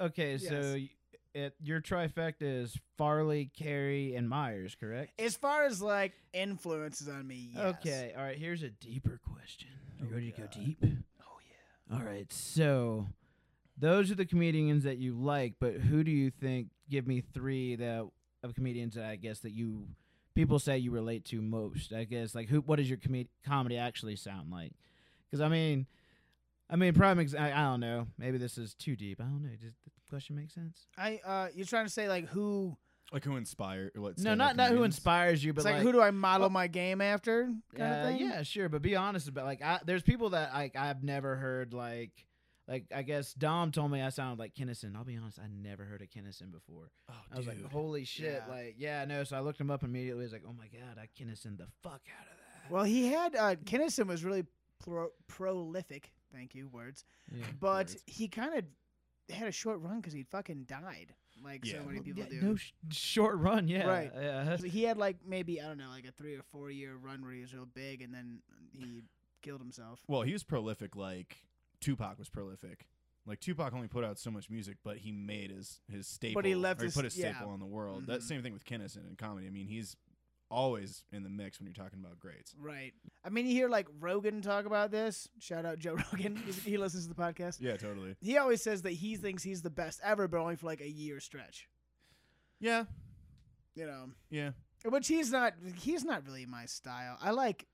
Okay, 0.01 0.37
so 0.39 0.75
Yes. 0.75 0.89
It, 1.34 1.55
your 1.62 1.81
trifecta 1.81 2.43
is 2.43 2.76
Farley, 2.99 3.50
Carrey, 3.58 4.17
and 4.17 4.29
Myers, 4.29 4.76
correct? 4.79 5.12
as 5.19 5.34
far 5.34 5.64
as 5.64 5.81
like 5.81 6.12
influences 6.34 7.08
on 7.08 7.26
me, 7.26 7.50
yes. 7.55 7.64
Okay, 7.81 8.12
all 8.17 8.23
right. 8.23 8.37
Here's 8.37 8.62
a 8.62 8.69
deeper 8.70 9.19
question. 9.32 9.69
Are 10.00 10.05
you 10.05 10.11
Oh, 10.11 10.14
ready 10.14 10.31
to 10.32 10.40
go 10.43 10.46
deep? 10.52 10.79
Oh 10.84 11.38
yeah. 11.90 11.96
All 11.96 12.02
right. 12.05 12.31
So, 12.31 13.06
those 13.79 14.11
are 14.11 14.14
the 14.14 14.26
comedians 14.26 14.84
that 14.84 14.99
you 14.99 15.14
like, 15.14 15.55
but 15.58 15.75
who 15.75 16.05
do 16.05 16.11
you 16.11 16.31
think? 16.31 16.69
Give 16.90 17.06
me 17.06 17.23
three 17.32 17.76
that 17.76 18.06
of 18.43 18.55
comedians 18.55 18.96
that 18.96 19.05
I 19.06 19.17
guess 19.17 19.38
that 19.40 19.52
you 19.52 19.87
people 20.34 20.58
say 20.58 20.76
you 20.76 20.90
relate 20.90 21.25
to 21.26 21.40
most. 21.40 21.94
I 21.94 22.05
guess 22.05 22.34
like 22.34 22.49
who? 22.50 22.61
What 22.61 22.76
does 22.76 22.90
your 22.90 22.99
com- 22.99 23.29
comedy 23.46 23.79
actually 23.79 24.17
sound 24.17 24.50
like? 24.50 24.73
Because 25.31 25.40
I 25.40 25.49
mean, 25.49 25.87
I 26.73 26.77
mean, 26.77 26.95
prime. 26.95 27.21
Ex- 27.21 27.35
I, 27.35 27.53
I 27.53 27.63
don't 27.65 27.81
know. 27.81 28.07
Maybe 28.19 28.39
this 28.39 28.57
is 28.57 28.75
too 28.75 28.97
deep. 28.97 29.21
I 29.21 29.25
don't 29.25 29.43
know. 29.43 29.51
Does 29.61 29.75
the 29.85 29.91
question 30.09 30.37
make 30.37 30.51
sense? 30.51 30.87
I 30.97 31.21
uh, 31.25 31.49
you're 31.55 31.67
trying 31.67 31.85
to 31.85 31.93
say 31.93 32.09
like 32.09 32.29
who? 32.29 32.77
like 33.13 33.25
who 33.25 33.37
inspired? 33.37 33.93
What? 33.95 34.19
no, 34.19 34.35
not 34.35 34.57
not 34.57 34.71
who 34.71 34.83
inspires 34.85 35.45
you, 35.45 35.53
but 35.53 35.61
It's 35.61 35.65
like, 35.67 35.75
like 35.77 35.83
who 35.83 35.93
do 35.93 36.01
I 36.01 36.11
model 36.11 36.49
my 36.49 36.67
game 36.67 37.01
after? 37.03 37.53
Kind 37.77 37.93
uh, 37.93 37.97
of 37.97 38.07
thing. 38.07 38.27
Yeah, 38.27 38.43
sure, 38.43 38.69
but 38.71 38.81
be 38.81 38.97
honest 38.97 39.29
about 39.29 39.45
like 39.45 39.63
I, 39.63 39.81
there's 39.85 40.03
people 40.03 40.31
that 40.31 40.55
like 40.55 40.75
I've 40.77 41.05
never 41.05 41.37
heard 41.37 41.75
like 41.75 42.13
like 42.67 42.87
I 42.95 43.03
guess 43.03 43.35
Dom 43.35 43.70
told 43.70 43.91
me 43.91 44.01
I 44.01 44.08
sounded 44.08 44.39
like 44.39 44.55
Kinison. 44.55 44.96
I'll 44.96 45.05
be 45.05 45.17
honest, 45.17 45.39
I 45.39 45.49
never 45.49 45.85
heard 45.85 46.01
of 46.01 46.08
Kinison 46.08 46.51
before. 46.51 46.91
Oh, 47.11 47.15
I 47.31 47.37
was 47.37 47.46
like, 47.46 47.63
holy 47.70 48.05
shit, 48.05 48.43
Yeah. 48.46 48.53
like 48.53 48.77
yeah, 48.79 49.05
no. 49.05 49.25
So 49.25 49.37
I 49.37 49.41
looked 49.41 49.61
him 49.61 49.70
up 49.70 49.82
immediately. 49.82 50.23
I 50.23 50.25
was 50.25 50.32
like, 50.32 50.44
oh 50.49 50.55
my 50.55 50.69
god, 50.69 50.99
I 50.99 51.06
Kinison 51.23 51.58
the 51.58 51.67
fuck 51.82 52.01
out 52.19 52.27
of 52.27 52.39
that. 52.39 52.73
Well, 52.73 52.85
he 52.85 53.08
had 53.08 53.37
uh, 53.37 53.56
Kinison 53.56 54.06
was 54.06 54.25
really 54.25 54.44
pro- 54.82 55.11
prolific. 55.27 56.13
Thank 56.32 56.55
you, 56.55 56.69
words. 56.69 57.05
yeah. 57.31 57.44
But 57.60 57.89
Words. 57.89 57.96
he 58.06 58.29
kind 58.29 58.55
of 58.56 58.65
had 59.34 59.48
a 59.48 59.53
short 59.53 59.81
run 59.81 59.96
because 60.01 60.12
he 60.12 60.22
fucking 60.24 60.65
died, 60.65 61.15
like 61.43 61.65
Yeah. 61.65 61.79
so 61.81 61.84
many 61.84 62.01
people 62.01 62.22
yeah, 62.24 62.29
do. 62.41 62.46
No 62.46 62.56
sh- 62.56 62.72
short 62.91 63.36
run, 63.39 63.69
yeah, 63.69 63.86
Right. 63.86 64.10
Yeah. 64.15 64.56
So 64.56 64.65
he 64.67 64.82
had 64.84 64.96
like 64.96 65.17
maybe 65.27 65.60
I 65.60 65.67
don't 65.69 65.79
know, 65.79 65.91
like 65.91 66.06
a 66.06 66.12
three 66.12 66.34
or 66.34 66.43
four 66.51 66.70
year 66.70 66.96
run 66.96 67.22
where 67.22 67.32
he 67.32 67.41
was 67.41 67.55
real 67.55 67.67
big, 67.67 68.03
and 68.03 68.12
then 68.15 68.41
he 68.72 69.03
killed 69.43 69.60
himself. 69.60 70.01
Well, 70.08 70.22
he 70.22 70.32
was 70.32 70.43
prolific. 70.44 70.96
Like 70.96 71.36
Tupac 71.81 72.19
was 72.19 72.29
prolific. 72.29 72.86
Like 73.24 73.39
Tupac 73.39 73.72
only 73.72 73.86
put 73.89 74.03
out 74.05 74.19
so 74.19 74.31
much 74.32 74.51
music, 74.51 74.79
but 74.82 74.98
he 74.98 75.12
made 75.12 75.51
his 75.51 75.81
his 75.89 76.06
staple. 76.08 76.34
But 76.41 76.44
he 76.46 76.55
left 76.56 76.81
or 76.81 76.84
he 76.84 76.86
his- 76.86 76.94
put 76.94 77.05
his 77.05 77.15
staple 77.15 77.51
on 77.51 77.60
the 77.60 77.67
world. 77.67 78.06
That 78.06 78.20
Mhm. 78.20 78.24
same 78.24 78.43
thing 78.43 78.53
with 78.53 78.65
Kinison 78.65 79.08
in 79.08 79.15
comedy. 79.17 79.46
I 79.46 79.51
mean, 79.51 79.69
he's 79.69 79.96
always 80.53 81.05
in 81.13 81.23
the 81.23 81.29
mix 81.31 81.59
when 81.59 81.67
you're 81.67 81.75
talking 81.75 81.99
about 81.99 82.21
greats. 82.21 82.55
Right. 82.61 82.93
I 83.25 83.31
mean, 83.31 83.47
you 83.47 83.53
hear 83.53 83.69
like 83.69 83.87
Rogan 84.01 84.43
talk 84.43 84.67
about 84.67 84.91
this. 84.91 85.29
Shout 85.41 85.65
out 85.65 85.79
Joe 85.79 85.97
Rogan. 86.13 86.37
He 86.65 86.77
listens 86.77 87.06
to 87.06 87.15
the 87.15 87.21
podcast. 87.21 87.56
Yeah, 87.61 87.77
totally. 87.77 88.15
He 88.21 88.37
always 88.39 88.63
says 88.63 88.82
that 88.82 88.93
he 88.93 89.17
thinks 89.17 89.43
he's 89.43 89.63
the 89.63 89.71
best 89.71 90.01
ever, 90.05 90.29
but 90.29 90.39
only 90.41 90.56
for 90.56 90.67
like 90.67 90.81
a 90.81 90.89
year 90.89 91.19
stretch. 91.21 91.69
Yeah, 92.61 92.85
You 93.75 93.87
know, 93.87 94.05
yeah. 94.31 94.51
which 94.85 95.09
he's 95.09 95.32
not. 95.32 95.55
He's 95.77 96.05
not 96.05 96.25
really 96.27 96.47
my 96.47 96.67
style. 96.67 97.17
I 97.21 97.31
like. 97.31 97.67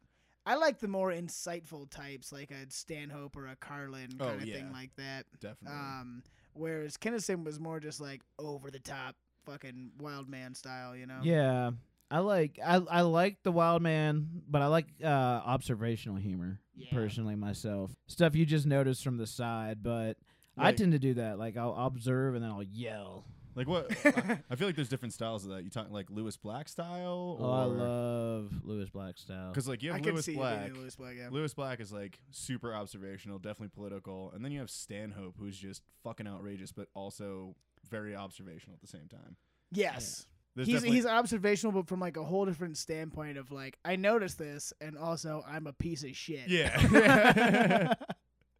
I 0.47 0.54
like 0.54 0.78
the 0.78 0.88
more 0.88 1.11
insightful 1.12 1.90
types, 1.90 2.32
like 2.32 2.50
a 2.50 2.70
Stanhope 2.70 3.37
or 3.37 3.49
a 3.49 3.56
Carlin 3.56 4.08
kind 4.18 4.23
Oh, 4.23 4.35
of 4.37 4.47
yeah. 4.47 4.54
thing 4.54 4.73
like 4.73 4.94
that. 4.97 5.26
Definitely. 5.40 5.78
Um, 5.78 6.23
whereas 6.54 6.97
Kinison 6.97 7.44
was 7.44 7.61
more 7.61 7.80
just 7.80 8.00
like 8.00 8.23
over 8.38 8.70
the 8.70 8.78
top, 8.78 9.14
fucking 9.44 9.90
wild 9.99 10.26
man 10.26 10.54
style, 10.54 10.97
you 10.97 11.04
know? 11.06 11.18
Yeah. 11.23 11.73
I 12.10 12.20
like 12.20 12.58
I 12.64 12.76
I 12.76 13.00
like 13.02 13.42
the 13.42 13.52
wild 13.52 13.82
man, 13.82 14.42
but 14.48 14.62
I 14.62 14.66
like 14.66 14.86
uh 15.02 15.06
observational 15.06 16.16
humor 16.16 16.60
Yeah. 16.76 16.88
personally 16.92 17.36
myself. 17.36 17.90
Stuff 18.06 18.34
you 18.34 18.46
just 18.46 18.66
notice 18.66 19.02
from 19.02 19.16
the 19.18 19.26
side, 19.26 19.82
but 19.82 20.16
I 20.56 20.72
tend 20.72 20.92
to 20.92 20.98
do 20.98 21.14
that. 21.14 21.38
Like 21.38 21.56
I'll 21.56 21.74
observe 21.76 22.34
and 22.34 22.42
then 22.42 22.50
I'll 22.50 22.62
yell. 22.62 23.24
Like 23.54 23.66
what? 23.66 23.90
I, 24.06 24.38
I 24.50 24.54
feel 24.54 24.68
like 24.68 24.76
there's 24.76 24.88
different 24.88 25.12
styles 25.14 25.44
of 25.44 25.50
that. 25.50 25.64
You 25.64 25.70
talk 25.70 25.90
like 25.90 26.10
Lewis 26.10 26.36
Black 26.36 26.68
style, 26.68 27.36
Oh, 27.40 27.50
I 27.50 27.64
love 27.64 28.52
Lewis 28.62 28.88
Black 28.88 29.18
style. 29.18 29.48
because 29.50 29.66
like 29.68 29.82
you 29.82 29.90
I 29.90 29.94
have 29.94 30.02
can 30.04 30.12
Lewis 30.14 30.26
see 30.26 30.34
Black. 30.36 30.66
being 30.66 30.80
Lewis 30.80 30.94
Black. 30.96 31.14
Yeah. 31.18 31.28
Lewis 31.30 31.54
Black 31.54 31.80
is 31.80 31.92
like 31.92 32.20
super 32.30 32.72
observational, 32.74 33.38
definitely 33.38 33.68
political, 33.74 34.30
and 34.34 34.44
then 34.44 34.52
you 34.52 34.60
have 34.60 34.70
Stanhope, 34.70 35.34
who's 35.38 35.58
just 35.58 35.82
fucking 36.04 36.26
outrageous, 36.28 36.70
but 36.72 36.86
also 36.94 37.54
very 37.90 38.14
observational 38.14 38.74
at 38.74 38.80
the 38.80 38.86
same 38.86 39.08
time. 39.10 39.36
Yes. 39.72 40.26
There's 40.58 40.66
He's 40.66 40.74
definitely- 40.78 40.96
he's 40.96 41.06
observational, 41.06 41.70
but 41.72 41.86
from 41.86 42.00
like 42.00 42.16
a 42.16 42.24
whole 42.24 42.44
different 42.44 42.76
standpoint 42.76 43.38
of 43.38 43.52
like 43.52 43.78
I 43.84 43.94
noticed 43.94 44.38
this, 44.38 44.72
and 44.80 44.98
also 44.98 45.44
I'm 45.46 45.68
a 45.68 45.72
piece 45.72 46.02
of 46.02 46.16
shit. 46.16 46.48
yeah. 46.48 47.94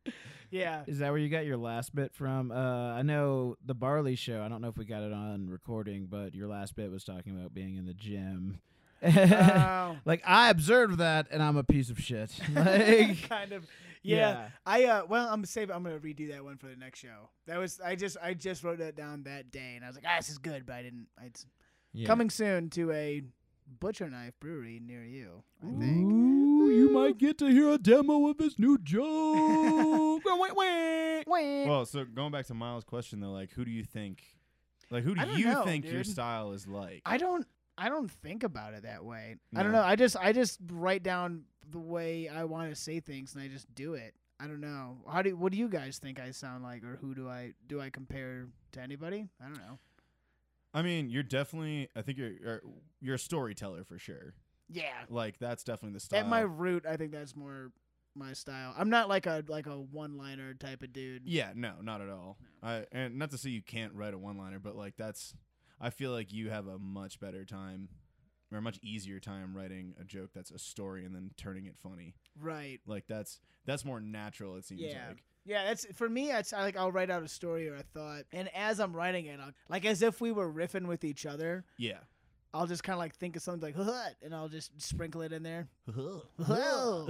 yeah. 0.53 0.85
Is 0.87 1.01
that 1.01 1.11
where 1.11 1.19
you 1.19 1.29
got 1.29 1.45
your 1.45 1.57
last 1.57 1.93
bit 1.93 2.15
from? 2.15 2.53
Uh, 2.53 2.93
I 2.93 3.03
know 3.03 3.57
the 3.67 3.75
Barley 3.75 4.15
Show. 4.15 4.41
I 4.45 4.49
don't 4.49 4.63
know 4.63 4.69
if 4.69 4.79
we 4.79 4.85
got 4.85 5.03
it 5.03 5.13
on 5.13 5.49
recording, 5.51 6.07
but 6.09 6.37
your 6.37 6.47
last 6.47 6.77
bit 6.77 6.89
was 6.89 7.03
talking 7.03 7.37
about 7.37 7.53
being 7.53 7.75
in 7.75 7.85
the 7.85 7.95
gym. 7.95 8.61
Oh. 9.03 9.97
like 10.05 10.23
I 10.25 10.51
observed 10.51 10.99
that, 10.99 11.27
and 11.33 11.43
I'm 11.43 11.57
a 11.57 11.65
piece 11.65 11.91
of 11.91 11.99
shit. 11.99 12.31
Like, 12.55 13.29
kind 13.29 13.51
of. 13.51 13.67
Yeah. 14.05 14.51
I 14.65 14.85
uh 14.85 15.03
well 15.09 15.29
I'm 15.29 15.45
save 15.45 15.69
I'm 15.71 15.83
gonna 15.83 15.99
redo 15.99 16.31
that 16.31 16.45
one 16.45 16.59
for 16.59 16.69
the 16.69 16.77
next 16.77 17.01
show. 17.01 17.31
That 17.49 17.59
was 17.59 17.81
I 17.85 17.97
just 17.97 18.17
I 18.23 18.33
just 18.33 18.63
wrote 18.63 18.79
that 18.79 18.95
down 18.95 19.25
that 19.25 19.51
day 19.51 19.73
and 19.75 19.85
I 19.85 19.89
was 19.89 19.97
like, 19.97 20.05
ah, 20.07 20.15
this 20.19 20.31
is 20.31 20.39
good, 20.39 20.65
but 20.65 20.77
I 20.77 20.83
didn't 20.83 21.09
I 21.21 21.25
it's 21.27 21.45
yeah. 21.93 22.07
coming 22.07 22.31
soon 22.31 22.71
to 22.71 22.91
a 22.93 23.23
butcher 23.81 24.09
knife 24.09 24.35
brewery 24.41 24.81
near 24.85 25.05
you, 25.05 25.43
I 25.63 25.67
think. 25.79 26.13
Ooh, 26.13 26.71
you 26.71 26.91
might 26.91 27.19
get 27.19 27.39
to 27.39 27.47
hear 27.47 27.71
a 27.71 27.79
demo 27.79 28.29
of 28.29 28.39
his 28.39 28.59
new 28.59 28.79
joke. 28.79 30.23
wait, 30.57 31.25
wait. 31.27 31.67
well, 31.67 31.85
so 31.85 32.05
going 32.05 32.33
back 32.33 32.47
to 32.47 32.55
Miles' 32.55 32.85
question 32.85 33.21
though, 33.21 33.33
like 33.33 33.53
who 33.53 33.65
do 33.65 33.71
you 33.71 33.85
think, 33.85 34.23
like 34.91 35.05
who 35.05 35.15
do 35.15 35.27
you 35.37 35.47
know, 35.47 35.65
think 35.65 35.91
your 35.91 36.05
style 36.05 36.53
is 36.53 36.67
like? 36.67 37.03
I 37.05 37.19
don't 37.19 37.47
I 37.79 37.89
don't 37.89 38.11
think 38.11 38.43
about 38.43 38.75
it 38.75 38.83
that 38.83 39.05
way. 39.05 39.37
I 39.55 39.63
don't 39.63 39.73
know. 39.73 39.83
I 39.83 39.95
just 39.95 40.17
I 40.17 40.33
just 40.33 40.59
write 40.71 41.05
down 41.05 41.45
the 41.71 41.79
way 41.79 42.29
I 42.29 42.45
want 42.45 42.71
to 42.71 42.75
say 42.75 43.01
things 43.01 43.35
and 43.35 43.43
I 43.43 43.49
just 43.49 43.73
do 43.75 43.95
it. 43.95 44.15
I 44.41 44.47
don't 44.47 44.61
know. 44.61 44.99
How 45.09 45.23
do 45.23 45.37
what 45.37 45.53
do 45.53 45.59
you 45.59 45.69
guys 45.69 45.99
think 45.99 46.21
I 46.21 46.33
sound 46.33 46.65
like 46.65 46.83
or 46.83 46.97
who 47.01 47.15
do 47.15 47.29
I 47.29 47.53
do 47.67 47.81
I 47.81 47.91
compare 47.91 48.49
to 48.73 48.81
anybody? 48.81 49.29
I 49.41 49.45
don't 49.45 49.59
know. 49.59 49.79
I 50.75 50.83
mean, 50.83 51.11
you're 51.11 51.23
definitely. 51.23 51.89
I 51.97 52.03
think 52.03 52.19
you're 52.19 52.33
you're, 52.33 52.63
you're 53.01 53.15
a 53.15 53.19
storyteller 53.19 53.85
for 53.85 53.99
sure. 53.99 54.35
Yeah. 54.69 54.93
Like 55.09 55.39
that's 55.39 55.65
definitely 55.65 55.95
the 55.95 56.01
style. 56.01 56.21
At 56.21 56.29
my 56.29 56.41
root, 56.41 56.85
I 56.87 56.97
think 56.97 57.13
that's 57.13 57.35
more 57.35 57.73
my 58.15 58.33
style. 58.35 58.75
I'm 58.77 58.91
not 58.91 59.09
like 59.09 59.27
a 59.27 59.43
like 59.49 59.67
a 59.67 59.77
one-liner 59.79 60.55
type 60.55 60.83
of 60.83 60.93
dude. 60.93 61.23
Yeah, 61.25 61.53
no, 61.55 61.75
not 61.83 62.01
at 62.01 62.11
all. 62.11 62.37
I 62.63 62.85
and 62.93 63.19
not 63.19 63.31
to 63.31 63.39
say 63.39 63.51
you 63.51 63.63
can't 63.63 63.95
write 63.95 64.15
a 64.15 64.19
one-liner, 64.19 64.59
but 64.59 64.77
like 64.77 64.97
that's. 64.97 65.35
I 65.81 65.91
feel 65.91 66.11
like 66.11 66.33
you 66.33 66.51
have 66.51 66.67
a 66.67 66.77
much 66.77 67.21
better 67.21 67.45
time, 67.45 67.89
or 68.53 68.59
a 68.59 68.63
much 68.63 68.81
easier 68.83 69.21
time 69.21 69.57
writing 69.57 69.95
a 70.01 70.05
joke 70.05 70.31
that's 70.35 70.51
a 70.51 70.59
story 70.59 71.05
and 71.05 71.15
then 71.15 71.31
turning 71.37 71.67
it 71.67 71.77
funny. 71.79 72.17
Right. 72.39 72.81
Like 72.85 73.05
that's 73.09 73.39
that's 73.65 73.85
more 73.85 74.01
natural. 74.01 74.57
It 74.57 74.65
seems 74.65 74.81
Yeah. 74.81 75.09
like. 75.11 75.23
Yeah, 75.49 75.65
that's 75.65 75.87
for 75.95 76.09
me. 76.09 76.31
It's 76.31 76.53
I 76.53 76.63
like 76.63 76.77
I'll 76.77 76.93
write 76.93 77.11
out 77.11 77.23
a 77.23 77.29
story 77.29 77.69
or 77.69 77.75
a 77.75 77.83
thought, 77.83 78.25
and 78.33 78.49
as 78.55 78.79
I'm 78.81 78.95
writing 78.95 79.25
it, 79.27 79.41
I'll, 79.41 79.53
like 79.71 79.85
as 79.87 80.03
if 80.03 80.21
we 80.21 80.31
were 80.31 80.53
riffing 80.53 80.87
with 80.87 81.05
each 81.05 81.25
other, 81.27 81.65
Yeah. 81.79 81.99
I'll 82.55 82.67
just 82.67 82.83
kind 82.83 82.95
of 82.95 82.99
like 82.99 83.15
think 83.17 83.37
of 83.37 83.43
something 83.43 83.63
like 83.75 83.77
"Hut," 83.77 84.15
and 84.23 84.35
I'll 84.35 84.49
just 84.49 84.79
sprinkle 84.81 85.23
it 85.23 85.33
in 85.33 85.43
there. 85.43 85.69
Whoa, 85.95 87.09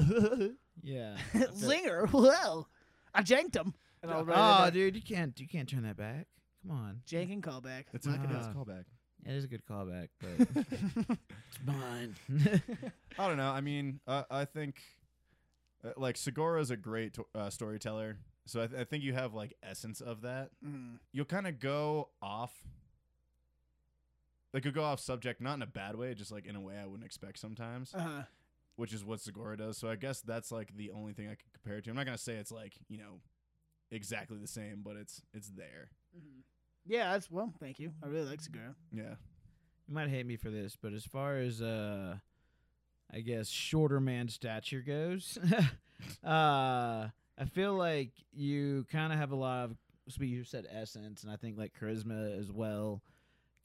Yeah. 0.83 1.17
zinger! 1.35 2.09
Whoa, 2.11 2.67
I 3.15 3.23
janked 3.23 3.55
him. 3.57 3.75
And 4.03 4.13
I'll 4.13 4.25
write 4.25 4.37
it 4.37 4.67
Oh, 4.69 4.71
dude, 4.71 4.95
you 4.97 5.03
can't 5.03 5.39
you 5.41 5.49
can't 5.49 5.69
turn 5.69 5.83
that 5.83 5.97
back. 5.97 6.27
Come 6.67 6.77
on. 6.77 7.01
Jank 7.09 7.33
and 7.33 7.43
callback. 7.43 7.85
It's 7.93 8.07
not 8.07 8.17
a 8.17 8.23
Knock 8.23 8.31
it 8.31 8.33
nice 8.35 8.45
Ah. 8.49 8.53
callback. 8.53 8.85
It 9.27 9.33
is 9.33 9.45
a 9.45 9.49
good 9.49 9.63
callback, 9.69 10.09
but 10.21 10.31
it's 11.51 11.59
mine. 11.67 12.15
I 13.19 13.27
don't 13.29 13.37
know. 13.37 13.51
I 13.51 13.61
mean, 13.61 13.99
uh, 14.07 14.23
I 14.31 14.45
think 14.45 14.77
uh, 15.85 15.91
like 15.97 16.17
Segura 16.17 16.61
is 16.61 16.71
a 16.71 16.77
great 16.77 17.15
to- 17.15 17.27
uh, 17.35 17.51
storyteller. 17.51 18.19
So 18.47 18.63
I, 18.63 18.67
th- 18.67 18.81
I 18.81 18.85
think 18.85 19.05
you 19.05 19.13
have 19.13 19.35
like 19.35 19.55
essence 19.63 20.01
of 20.01 20.23
that. 20.23 20.51
Mhm. 20.65 20.99
You'll 21.13 21.25
kind 21.27 21.47
of 21.47 21.59
go 21.61 22.09
off. 22.23 22.65
Like 24.55 24.65
you'll 24.65 24.75
go 24.75 24.85
off 24.85 25.01
subject, 25.01 25.41
not 25.41 25.55
in 25.55 25.63
a 25.63 25.67
bad 25.67 25.95
way, 25.97 26.15
just 26.15 26.33
like 26.33 26.47
in 26.47 26.57
a 26.57 26.61
way 26.61 26.79
I 26.79 26.87
wouldn't 26.87 27.05
expect 27.05 27.39
sometimes, 27.39 27.95
Uh-huh. 27.95 28.23
which 28.77 28.93
is 28.95 29.05
what 29.05 29.21
Segura 29.21 29.57
does. 29.59 29.77
So 29.77 29.89
I 29.91 29.97
guess 29.97 30.21
that's 30.23 30.51
like 30.51 30.75
the 30.77 30.91
only 30.91 31.13
thing 31.13 31.27
I 31.29 31.35
could 31.35 31.53
compare 31.53 31.79
it 31.79 31.85
to. 31.85 31.91
I'm 31.91 31.97
not 31.97 32.07
gonna 32.07 32.17
say 32.19 32.37
it's 32.37 32.51
like 32.53 32.75
you 32.89 32.97
know 32.99 33.21
exactly 33.91 34.39
the 34.39 34.47
same, 34.47 34.81
but 34.83 34.97
it's 34.97 35.23
it's 35.35 35.51
there. 35.51 35.91
Mhm. 36.17 36.43
Yeah, 36.87 37.13
that's 37.13 37.31
well. 37.31 37.53
Thank 37.61 37.79
you. 37.79 37.93
I 38.03 38.07
really 38.07 38.29
like 38.29 38.41
Segura. 38.41 38.75
Yeah. 38.91 39.17
you 39.87 39.95
might 39.95 40.09
hate 40.09 40.27
me 40.27 40.37
for 40.37 40.51
this, 40.51 40.75
but 40.81 40.93
as 40.95 41.05
far 41.05 41.37
as 41.37 41.61
uh 41.61 42.17
I 43.13 43.21
guess 43.21 43.49
shorter 43.49 44.01
man 44.01 44.29
stature 44.29 44.83
goes, 44.83 45.39
uh 46.25 47.09
I 47.41 47.45
feel 47.53 47.75
like 47.75 48.11
you 48.33 48.87
kind 48.91 49.13
of 49.13 49.19
have 49.19 49.31
a 49.33 49.37
lot 49.37 49.65
of 49.67 49.77
so 50.09 50.23
you 50.25 50.43
said 50.45 50.67
essence 50.73 51.23
and 51.23 51.31
I 51.33 51.37
think 51.37 51.57
like 51.59 51.73
charisma 51.79 52.39
as 52.39 52.51
well. 52.51 53.03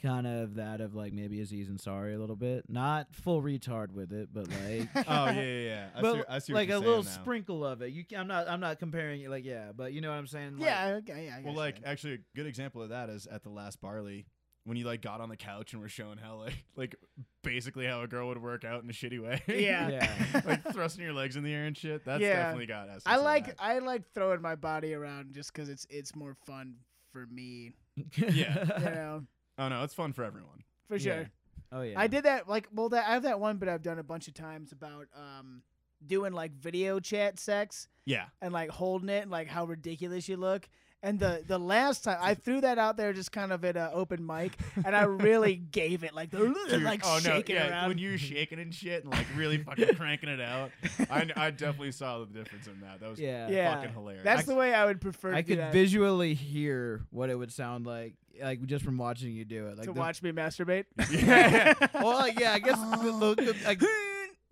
Kind 0.02 0.28
of 0.28 0.56
that 0.56 0.82
of 0.82 0.94
like 0.96 1.14
maybe 1.14 1.40
Aziz 1.40 1.70
Ansari 1.70 2.14
a 2.14 2.20
little 2.20 2.36
bit, 2.36 2.66
not 2.68 3.16
full 3.16 3.42
retard 3.42 3.94
with 3.94 4.12
it, 4.12 4.28
but 4.34 4.50
like 4.50 4.90
Oh 5.08 5.26
yeah, 5.28 5.32
yeah, 5.32 5.60
yeah. 5.62 5.86
I 5.96 6.02
but 6.02 6.14
see, 6.16 6.22
I 6.28 6.40
see 6.40 6.54
what 6.54 6.60
like 6.60 6.68
you're 6.68 6.78
a 6.78 6.82
little 6.82 7.04
now. 7.04 7.10
sprinkle 7.10 7.66
of 7.66 7.82
it. 7.82 7.94
You, 7.94 8.04
I'm 8.18 8.28
not, 8.28 8.50
I'm 8.50 8.60
not 8.60 8.80
comparing 8.80 9.22
it. 9.22 9.30
Like, 9.30 9.46
yeah, 9.46 9.72
but 9.74 9.94
you 9.94 10.02
know 10.02 10.10
what 10.10 10.18
I'm 10.18 10.28
saying. 10.28 10.58
Like, 10.58 10.66
yeah, 10.66 11.00
okay, 11.00 11.28
yeah. 11.28 11.38
I 11.38 11.42
Well, 11.46 11.54
like 11.56 11.80
yeah. 11.82 11.90
actually, 11.90 12.14
a 12.16 12.18
good 12.36 12.48
example 12.48 12.82
of 12.82 12.90
that 12.90 13.10
is 13.10 13.28
at 13.28 13.44
the 13.44 13.50
last 13.50 13.80
barley 13.80 14.26
when 14.66 14.78
you 14.78 14.86
like 14.86 15.02
got 15.02 15.20
on 15.22 15.30
the 15.30 15.36
couch 15.38 15.74
and 15.74 15.82
were 15.82 15.90
showing 15.90 16.18
how 16.18 16.36
like 16.38 16.64
like 16.76 16.96
basically 17.44 17.86
how 17.86 18.02
a 18.02 18.08
girl 18.08 18.28
would 18.30 18.42
work 18.42 18.64
out 18.64 18.84
in 18.84 18.90
a 18.90 18.94
shitty 18.94 19.22
way. 19.22 19.42
Yeah. 19.48 19.90
Yeah. 19.90 20.42
like 20.46 20.64
thrusting 20.72 21.04
your 21.04 21.14
legs 21.14 21.36
in 21.36 21.44
the 21.44 21.54
air 21.54 21.66
and 21.66 21.78
shit. 21.78 22.06
That's 22.06 22.22
Yeah. 22.22 22.36
definitely 22.44 22.68
got 22.68 22.88
essence. 22.88 23.04
I 23.06 23.18
like 23.18 23.48
that. 23.48 23.56
I 23.60 23.80
like 23.80 24.04
throwing 24.14 24.42
my 24.42 24.56
body 24.56 24.94
around 24.94 25.34
just 25.34 25.52
because 25.54 25.70
it's 25.70 25.86
it's 25.90 26.16
more 26.16 26.36
fun 26.46 26.76
for 27.12 27.26
me. 27.28 27.74
Yeah. 28.18 28.66
You 28.80 28.86
know, 28.86 29.24
Oh 29.58 29.70
no, 29.70 29.84
it's 29.84 29.94
fun 29.94 30.14
for 30.14 30.24
everyone. 30.24 30.64
for 30.88 30.96
Yeah. 30.96 31.02
sure. 31.16 31.30
oh 31.74 31.82
yeah. 31.82 32.00
I 32.00 32.08
did 32.08 32.24
that 32.26 32.48
like 32.48 32.68
well 32.74 32.90
that 32.90 33.06
I 33.08 33.14
have 33.14 33.24
that 33.24 33.40
one, 33.40 33.58
but 33.58 33.68
I've 33.70 33.84
done 33.84 34.00
a 34.00 34.04
bunch 34.04 34.28
of 34.28 34.34
times 34.34 34.72
about 34.72 35.08
um 35.16 35.62
doing 36.06 36.34
like 36.34 36.52
video 36.54 37.00
chat 37.00 37.40
sex 37.40 37.88
Yeah. 38.06 38.26
and 38.42 38.54
like 38.54 38.70
holding 38.70 39.10
it 39.10 39.22
and 39.24 39.32
like 39.32 39.48
how 39.48 39.66
ridiculous 39.66 40.28
you 40.30 40.38
look. 40.38 40.68
And 41.06 41.20
the 41.20 41.44
the 41.46 41.60
last 41.60 42.06
time 42.06 42.18
I 42.22 42.34
threw 42.34 42.62
that 42.62 42.78
out 42.80 42.96
there 42.96 43.12
just 43.12 43.34
kind 43.34 43.52
of 43.52 43.66
at 43.66 43.76
an 43.76 43.90
open 43.94 44.26
mic, 44.26 44.54
and 44.86 44.96
I 44.96 45.04
really 45.04 45.56
gave 45.72 46.06
it 46.06 46.16
like 46.16 46.30
the 46.32 46.38
Dude, 46.38 46.82
like 46.82 47.02
oh 47.04 47.20
no, 47.26 47.44
yeah, 47.46 47.70
around. 47.70 47.90
when 47.90 47.98
you're 47.98 48.18
shaking 48.18 48.58
and 48.60 48.74
shit 48.74 49.04
and 49.04 49.12
like 49.12 49.28
really 49.36 49.58
fucking 49.58 49.96
cranking 49.96 50.30
it 50.30 50.40
out, 50.40 50.72
I, 51.12 51.30
I 51.36 51.52
definitely 51.52 51.92
saw 51.92 52.20
the 52.20 52.26
difference 52.28 52.68
in 52.68 52.80
that. 52.82 53.02
That 53.02 53.10
was 53.10 53.20
Yeah. 53.20 53.50
yeah, 53.50 53.76
fucking 53.76 53.94
hilarious. 53.94 54.24
that's 54.24 54.44
I- 54.44 54.54
the 54.54 54.56
way 54.56 54.74
I 54.74 54.86
would 54.86 55.02
prefer 55.02 55.34
I 55.34 55.42
to 55.42 55.44
do 55.44 55.48
could 55.56 55.60
that, 55.60 55.74
visually 55.74 56.34
hear 56.36 57.02
what 57.12 57.30
it 57.30 57.36
would 57.36 57.52
sound 57.52 57.86
like, 57.86 58.14
like 58.42 58.66
just 58.66 58.86
from 58.86 58.98
watching 58.98 59.34
you 59.34 59.44
do 59.44 59.68
it. 59.68 59.78
Like 59.78 59.88
to 59.88 59.94
the- 59.94 60.00
watch 60.00 60.24
me 60.24 60.32
masturbate. 60.32 60.86
Yeah. 61.12 61.74
well, 61.96 62.14
like, 62.18 62.40
yeah, 62.40 62.54
I 62.54 62.60
guess 62.60 62.80
the, 63.02 63.12
look, 63.12 63.38
the, 63.40 63.54
like, 63.66 63.82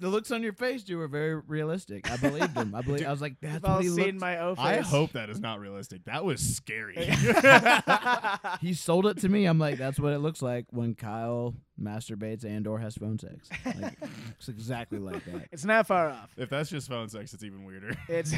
the 0.01 0.09
looks 0.09 0.31
on 0.31 0.41
your 0.41 0.53
face, 0.53 0.83
you 0.89 0.97
were 0.97 1.07
very 1.07 1.35
realistic. 1.35 2.11
I 2.11 2.17
believed 2.17 2.57
him. 2.57 2.73
I 2.73 2.81
believe. 2.81 3.05
I 3.05 3.11
was 3.11 3.21
like, 3.21 3.35
that's 3.39 3.61
what 3.63 3.83
he 3.83 3.89
seen 3.89 4.05
looked. 4.05 4.19
my 4.19 4.39
O 4.39 4.55
face. 4.55 4.65
I 4.65 4.81
hope 4.81 5.11
that 5.11 5.29
is 5.29 5.39
not 5.39 5.59
realistic. 5.59 6.03
That 6.05 6.25
was 6.25 6.41
scary. 6.41 6.95
he 8.61 8.73
sold 8.73 9.05
it 9.05 9.19
to 9.19 9.29
me. 9.29 9.45
I'm 9.45 9.59
like, 9.59 9.77
that's 9.77 9.99
what 9.99 10.11
it 10.13 10.17
looks 10.19 10.41
like 10.41 10.65
when 10.71 10.95
Kyle 10.95 11.53
masturbates 11.79 12.43
and 12.43 12.65
or 12.67 12.79
has 12.79 12.95
phone 12.95 13.19
sex. 13.19 13.49
Like, 13.63 13.93
it's 14.37 14.49
exactly 14.49 14.97
like 14.99 15.23
that. 15.25 15.47
it's 15.51 15.65
not 15.65 15.85
far 15.87 16.09
off. 16.09 16.31
if 16.35 16.49
that's 16.49 16.69
just 16.69 16.87
phone 16.89 17.07
sex, 17.09 17.33
it's 17.33 17.43
even 17.43 17.63
weirder. 17.63 17.95
It's 18.09 18.31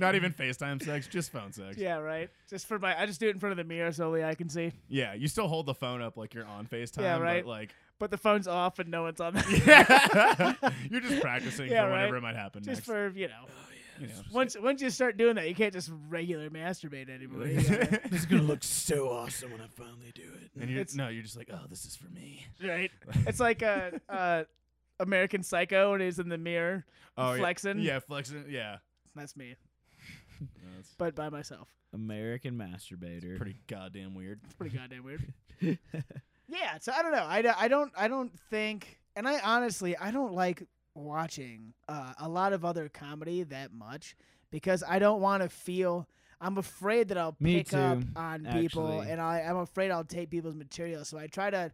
not 0.00 0.14
even 0.14 0.32
FaceTime 0.32 0.82
sex, 0.82 1.06
just 1.06 1.30
phone 1.30 1.52
sex. 1.52 1.76
Yeah, 1.76 1.98
right. 1.98 2.30
Just 2.48 2.66
for 2.66 2.78
my, 2.78 2.98
I 2.98 3.06
just 3.06 3.20
do 3.20 3.28
it 3.28 3.34
in 3.34 3.38
front 3.38 3.52
of 3.52 3.56
the 3.58 3.64
mirror 3.64 3.92
so 3.92 4.06
only 4.06 4.24
I 4.24 4.34
can 4.34 4.48
see. 4.48 4.72
Yeah, 4.88 5.12
you 5.14 5.28
still 5.28 5.48
hold 5.48 5.66
the 5.66 5.74
phone 5.74 6.00
up 6.00 6.16
like 6.16 6.32
you're 6.34 6.46
on 6.46 6.66
FaceTime, 6.66 7.02
Yeah, 7.02 7.18
right. 7.18 7.44
but 7.44 7.50
like 7.50 7.74
But 7.98 8.10
the 8.10 8.18
phone's 8.18 8.46
off 8.46 8.78
and 8.78 8.90
no 8.90 9.02
one's 9.04 9.20
on. 9.20 9.34
The 9.34 10.74
you're 10.90 11.00
just 11.00 11.20
practicing 11.22 11.70
Yeah, 11.70 11.84
for 11.86 11.92
whenever 11.92 12.12
right. 12.12 12.18
it 12.18 12.22
might 12.22 12.36
happen 12.36 12.62
just 12.62 12.80
next. 12.80 12.86
for 12.86 13.08
you 13.16 13.28
know. 13.28 13.44
you 14.00 14.06
know, 14.08 14.12
Once 14.32 14.54
once 14.60 14.82
you 14.82 14.90
start 14.90 15.16
doing 15.16 15.36
that, 15.36 15.48
you 15.48 15.54
can't 15.54 15.72
just 15.72 15.90
regular 16.10 16.50
masturbate 16.50 17.08
anymore. 17.08 17.46
You 17.46 17.62
gotta- 17.62 18.00
This 18.10 18.20
is 18.20 18.26
gonna 18.26 18.42
look 18.42 18.62
so 18.62 19.08
awesome 19.08 19.50
when 19.52 19.60
I 19.62 19.66
finally 19.74 20.12
do 20.14 20.22
it. 20.42 20.50
and 20.60 20.68
you're 20.70 20.80
it's- 20.80 20.94
no, 20.94 21.08
you're 21.08 21.22
just 21.22 21.36
like, 21.38 21.48
oh, 21.52 21.60
this 21.70 21.84
is 21.86 21.96
for 21.96 22.08
me. 22.10 22.46
right? 22.62 22.90
It's 23.26 23.40
like 23.40 23.62
uh, 23.62 23.92
uh, 24.10 24.44
American 25.00 25.42
Psycho 25.42 25.92
when 25.92 26.00
he's 26.02 26.18
in 26.18 26.28
the 26.28 26.36
mirror. 26.38 26.84
Oh, 27.16 27.32
yeah. 27.32 27.38
Flexing? 27.38 27.78
Yeah, 27.80 27.98
flexing. 28.00 28.44
Yeah, 28.50 28.76
That's 29.14 29.34
me, 29.36 29.56
that's 30.76 30.90
but 30.98 31.14
by 31.14 31.30
myself. 31.30 31.68
American 31.94 32.58
masturbator. 32.58 33.36
pretty 33.38 33.56
goddamn 33.68 34.14
weird. 34.14 34.40
It's 34.44 34.54
pretty 34.54 34.76
goddamn 34.76 35.02
weird. 35.02 35.78
Yeah, 36.48 36.78
so 36.80 36.92
I 36.96 37.02
don't 37.02 37.12
know. 37.12 37.24
I, 37.24 37.42
I 37.58 37.68
don't 37.68 37.92
I 37.96 38.08
don't 38.08 38.32
think, 38.50 38.98
and 39.16 39.28
I 39.28 39.40
honestly 39.40 39.96
I 39.96 40.10
don't 40.10 40.32
like 40.32 40.62
watching 40.94 41.74
uh, 41.88 42.12
a 42.20 42.28
lot 42.28 42.52
of 42.52 42.64
other 42.64 42.88
comedy 42.88 43.42
that 43.44 43.72
much 43.72 44.16
because 44.50 44.82
I 44.86 44.98
don't 44.98 45.20
want 45.20 45.42
to 45.42 45.48
feel. 45.48 46.08
I'm 46.40 46.58
afraid 46.58 47.08
that 47.08 47.18
I'll 47.18 47.34
Me 47.40 47.56
pick 47.56 47.72
up 47.72 47.98
on 48.14 48.46
people, 48.52 48.86
actually. 49.00 49.10
and 49.10 49.20
I, 49.20 49.40
I'm 49.40 49.56
afraid 49.56 49.90
I'll 49.90 50.04
take 50.04 50.30
people's 50.30 50.54
material. 50.54 51.02
So 51.06 51.16
I 51.16 51.28
try 51.28 51.48
to, 51.48 51.72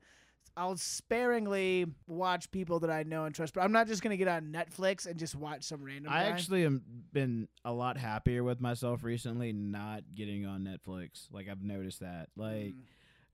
I'll 0.57 0.76
sparingly 0.76 1.87
watch 2.07 2.49
people 2.52 2.79
that 2.81 2.91
I 2.91 3.02
know 3.02 3.25
and 3.25 3.35
trust. 3.35 3.55
But 3.55 3.62
I'm 3.62 3.73
not 3.73 3.88
just 3.88 4.02
gonna 4.02 4.17
get 4.17 4.29
on 4.29 4.52
Netflix 4.52 5.07
and 5.07 5.19
just 5.19 5.35
watch 5.35 5.64
some 5.64 5.83
random. 5.83 6.12
I 6.12 6.23
guy. 6.23 6.29
actually 6.31 6.64
am 6.64 6.81
been 7.12 7.49
a 7.64 7.73
lot 7.73 7.97
happier 7.99 8.45
with 8.45 8.61
myself 8.61 9.02
recently 9.02 9.52
not 9.52 10.05
getting 10.14 10.47
on 10.47 10.62
Netflix. 10.62 11.26
Like 11.33 11.49
I've 11.49 11.62
noticed 11.62 12.00
that. 12.00 12.29
Like 12.37 12.52
Mm. 12.73 12.83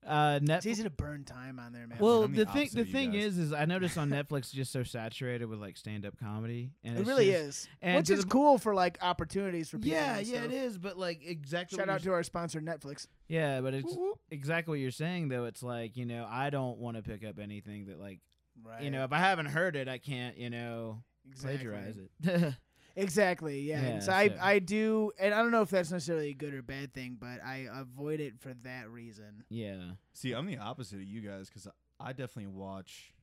Uh 0.07 0.39
it's 0.41 0.65
easy 0.65 0.83
to 0.83 0.89
burn 0.89 1.23
time 1.25 1.59
on 1.59 1.73
there, 1.73 1.85
man. 1.85 1.97
Well, 1.99 2.21
the 2.21 2.43
the 2.43 2.45
thing 2.45 2.69
the 2.73 2.85
thing 2.85 3.11
guys. 3.11 3.25
is 3.25 3.37
is 3.37 3.53
I 3.53 3.65
noticed 3.65 3.97
on 3.97 4.09
Netflix 4.11 4.37
it's 4.39 4.51
just 4.51 4.71
so 4.71 4.83
saturated 4.83 5.45
with 5.45 5.59
like 5.59 5.75
stand 5.77 6.05
up 6.05 6.17
comedy 6.19 6.71
and 6.83 6.97
it 6.97 7.05
really 7.05 7.31
just- 7.31 7.43
is, 7.63 7.67
and 7.81 7.97
which 7.97 8.09
is 8.09 8.21
the- 8.23 8.29
cool 8.29 8.57
for 8.57 8.73
like 8.73 8.97
opportunities 9.01 9.69
for 9.69 9.77
people. 9.77 9.97
Yeah, 9.97 10.19
yeah, 10.19 10.43
it 10.43 10.53
is. 10.53 10.77
But 10.77 10.97
like 10.97 11.21
exactly 11.25 11.77
Shout 11.77 11.89
out 11.89 12.01
to 12.03 12.13
our 12.13 12.23
sponsor, 12.23 12.61
Netflix. 12.61 13.07
Yeah, 13.27 13.61
but 13.61 13.73
it's 13.73 13.93
whoop. 13.95 14.19
exactly 14.31 14.71
what 14.71 14.79
you're 14.81 14.91
saying 14.91 15.27
though. 15.29 15.45
It's 15.45 15.61
like, 15.61 15.97
you 15.97 16.05
know, 16.05 16.25
I 16.29 16.49
don't 16.49 16.77
want 16.79 16.95
to 16.97 17.03
pick 17.03 17.25
up 17.25 17.37
anything 17.39 17.85
that 17.87 17.99
like 17.99 18.19
Right. 18.63 18.83
you 18.83 18.91
know, 18.91 19.03
if 19.05 19.13
I 19.13 19.19
haven't 19.19 19.45
heard 19.47 19.75
it, 19.77 19.87
I 19.87 19.99
can't, 19.99 20.37
you 20.37 20.49
know, 20.49 21.01
exactly. 21.29 21.57
plagiarize 21.57 21.95
it. 21.97 22.53
Exactly. 23.01 23.61
Yeah. 23.61 23.81
Yeah, 23.81 23.87
and 23.87 24.03
so 24.03 24.11
I 24.11 24.27
so- 24.29 24.37
I 24.41 24.59
do, 24.59 25.11
and 25.19 25.33
I 25.33 25.37
don't 25.41 25.51
know 25.51 25.61
if 25.61 25.69
that's 25.69 25.91
necessarily 25.91 26.29
a 26.29 26.33
good 26.33 26.53
or 26.53 26.61
bad 26.61 26.93
thing, 26.93 27.17
but 27.19 27.43
I 27.43 27.67
avoid 27.71 28.19
it 28.19 28.39
for 28.39 28.53
that 28.63 28.89
reason. 28.89 29.43
yeah. 29.49 29.91
See, 30.13 30.33
I'm 30.33 30.45
the 30.45 30.57
opposite 30.57 30.97
of 30.97 31.03
you 31.03 31.21
guys 31.21 31.47
because 31.49 31.67
I 31.99 32.13
definitely 32.13 32.47
watch. 32.47 33.13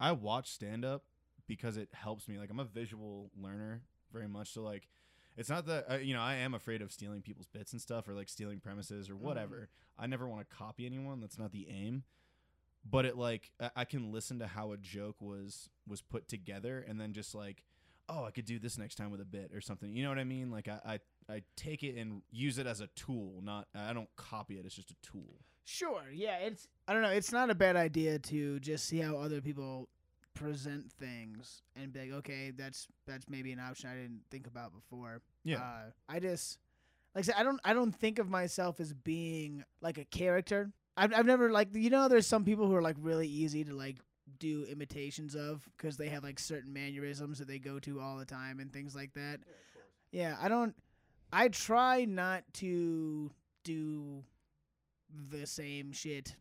I 0.00 0.12
watch 0.12 0.50
stand 0.50 0.84
up 0.84 1.04
because 1.46 1.76
it 1.76 1.88
helps 1.92 2.28
me. 2.28 2.38
Like 2.38 2.50
I'm 2.50 2.60
a 2.60 2.64
visual 2.64 3.30
learner 3.40 3.82
very 4.12 4.28
much. 4.28 4.52
So 4.52 4.62
like, 4.62 4.88
it's 5.36 5.48
not 5.50 5.66
that 5.66 5.86
uh, 5.90 5.96
you 5.96 6.14
know 6.14 6.20
I 6.20 6.34
am 6.36 6.54
afraid 6.54 6.82
of 6.82 6.92
stealing 6.92 7.20
people's 7.22 7.48
bits 7.48 7.72
and 7.72 7.80
stuff 7.82 8.08
or 8.08 8.14
like 8.14 8.28
stealing 8.28 8.60
premises 8.60 9.10
or 9.10 9.16
whatever. 9.16 9.68
I 9.98 10.06
never 10.06 10.28
want 10.28 10.48
to 10.48 10.56
copy 10.56 10.86
anyone. 10.86 11.20
That's 11.20 11.38
not 11.38 11.52
the 11.52 11.66
aim. 11.68 12.04
But 12.88 13.04
it 13.04 13.16
like 13.18 13.50
I, 13.60 13.70
I 13.76 13.84
can 13.84 14.12
listen 14.12 14.38
to 14.38 14.46
how 14.46 14.72
a 14.72 14.76
joke 14.76 15.16
was 15.20 15.68
was 15.86 16.00
put 16.00 16.28
together 16.28 16.84
and 16.88 17.00
then 17.00 17.12
just 17.12 17.34
like. 17.34 17.64
Oh, 18.08 18.24
I 18.24 18.30
could 18.30 18.46
do 18.46 18.58
this 18.58 18.78
next 18.78 18.94
time 18.94 19.10
with 19.10 19.20
a 19.20 19.24
bit 19.24 19.50
or 19.54 19.60
something. 19.60 19.94
You 19.94 20.02
know 20.02 20.08
what 20.08 20.18
I 20.18 20.24
mean? 20.24 20.50
Like 20.50 20.68
I, 20.68 21.00
I, 21.28 21.32
I 21.34 21.42
take 21.56 21.82
it 21.82 21.96
and 21.96 22.22
use 22.30 22.58
it 22.58 22.66
as 22.66 22.80
a 22.80 22.86
tool. 22.88 23.40
Not 23.42 23.68
I 23.74 23.92
don't 23.92 24.08
copy 24.16 24.58
it. 24.58 24.64
It's 24.64 24.74
just 24.74 24.90
a 24.90 24.96
tool. 25.02 25.40
Sure. 25.64 26.04
Yeah. 26.12 26.36
It's 26.38 26.66
I 26.86 26.94
don't 26.94 27.02
know. 27.02 27.10
It's 27.10 27.32
not 27.32 27.50
a 27.50 27.54
bad 27.54 27.76
idea 27.76 28.18
to 28.18 28.58
just 28.60 28.86
see 28.86 28.98
how 28.98 29.16
other 29.18 29.40
people 29.40 29.88
present 30.38 30.90
things 30.92 31.62
and 31.76 31.92
be 31.92 32.00
like, 32.00 32.12
okay, 32.12 32.52
that's 32.56 32.86
that's 33.06 33.28
maybe 33.28 33.52
an 33.52 33.60
option 33.60 33.90
I 33.90 33.94
didn't 33.94 34.22
think 34.30 34.46
about 34.46 34.72
before. 34.72 35.20
Yeah. 35.44 35.58
Uh, 35.58 35.90
I 36.08 36.20
just 36.20 36.58
like 37.14 37.24
I 37.24 37.26
said, 37.26 37.34
I 37.38 37.42
don't 37.42 37.60
I 37.64 37.74
don't 37.74 37.92
think 37.92 38.18
of 38.18 38.30
myself 38.30 38.80
as 38.80 38.92
being 38.92 39.64
like 39.80 39.98
a 39.98 40.04
character. 40.04 40.72
I've 40.96 41.12
I've 41.12 41.26
never 41.26 41.50
like 41.50 41.68
you 41.74 41.90
know 41.90 42.08
there's 42.08 42.26
some 42.26 42.44
people 42.44 42.66
who 42.66 42.74
are 42.74 42.82
like 42.82 42.96
really 43.00 43.28
easy 43.28 43.64
to 43.64 43.74
like 43.74 43.96
do 44.38 44.64
imitations 44.70 45.34
of 45.34 45.68
because 45.76 45.96
they 45.96 46.08
have 46.08 46.22
like 46.22 46.38
certain 46.38 46.72
mannerisms 46.72 47.38
that 47.38 47.48
they 47.48 47.58
go 47.58 47.78
to 47.80 48.00
all 48.00 48.16
the 48.16 48.24
time 48.24 48.60
and 48.60 48.72
things 48.72 48.94
like 48.94 49.12
that. 49.14 49.40
Yeah, 50.12 50.36
I 50.40 50.48
don't. 50.48 50.74
I 51.32 51.48
try 51.48 52.04
not 52.04 52.42
to 52.54 53.30
do 53.64 54.24
the 55.30 55.46
same 55.46 55.92
shit. 55.92 56.34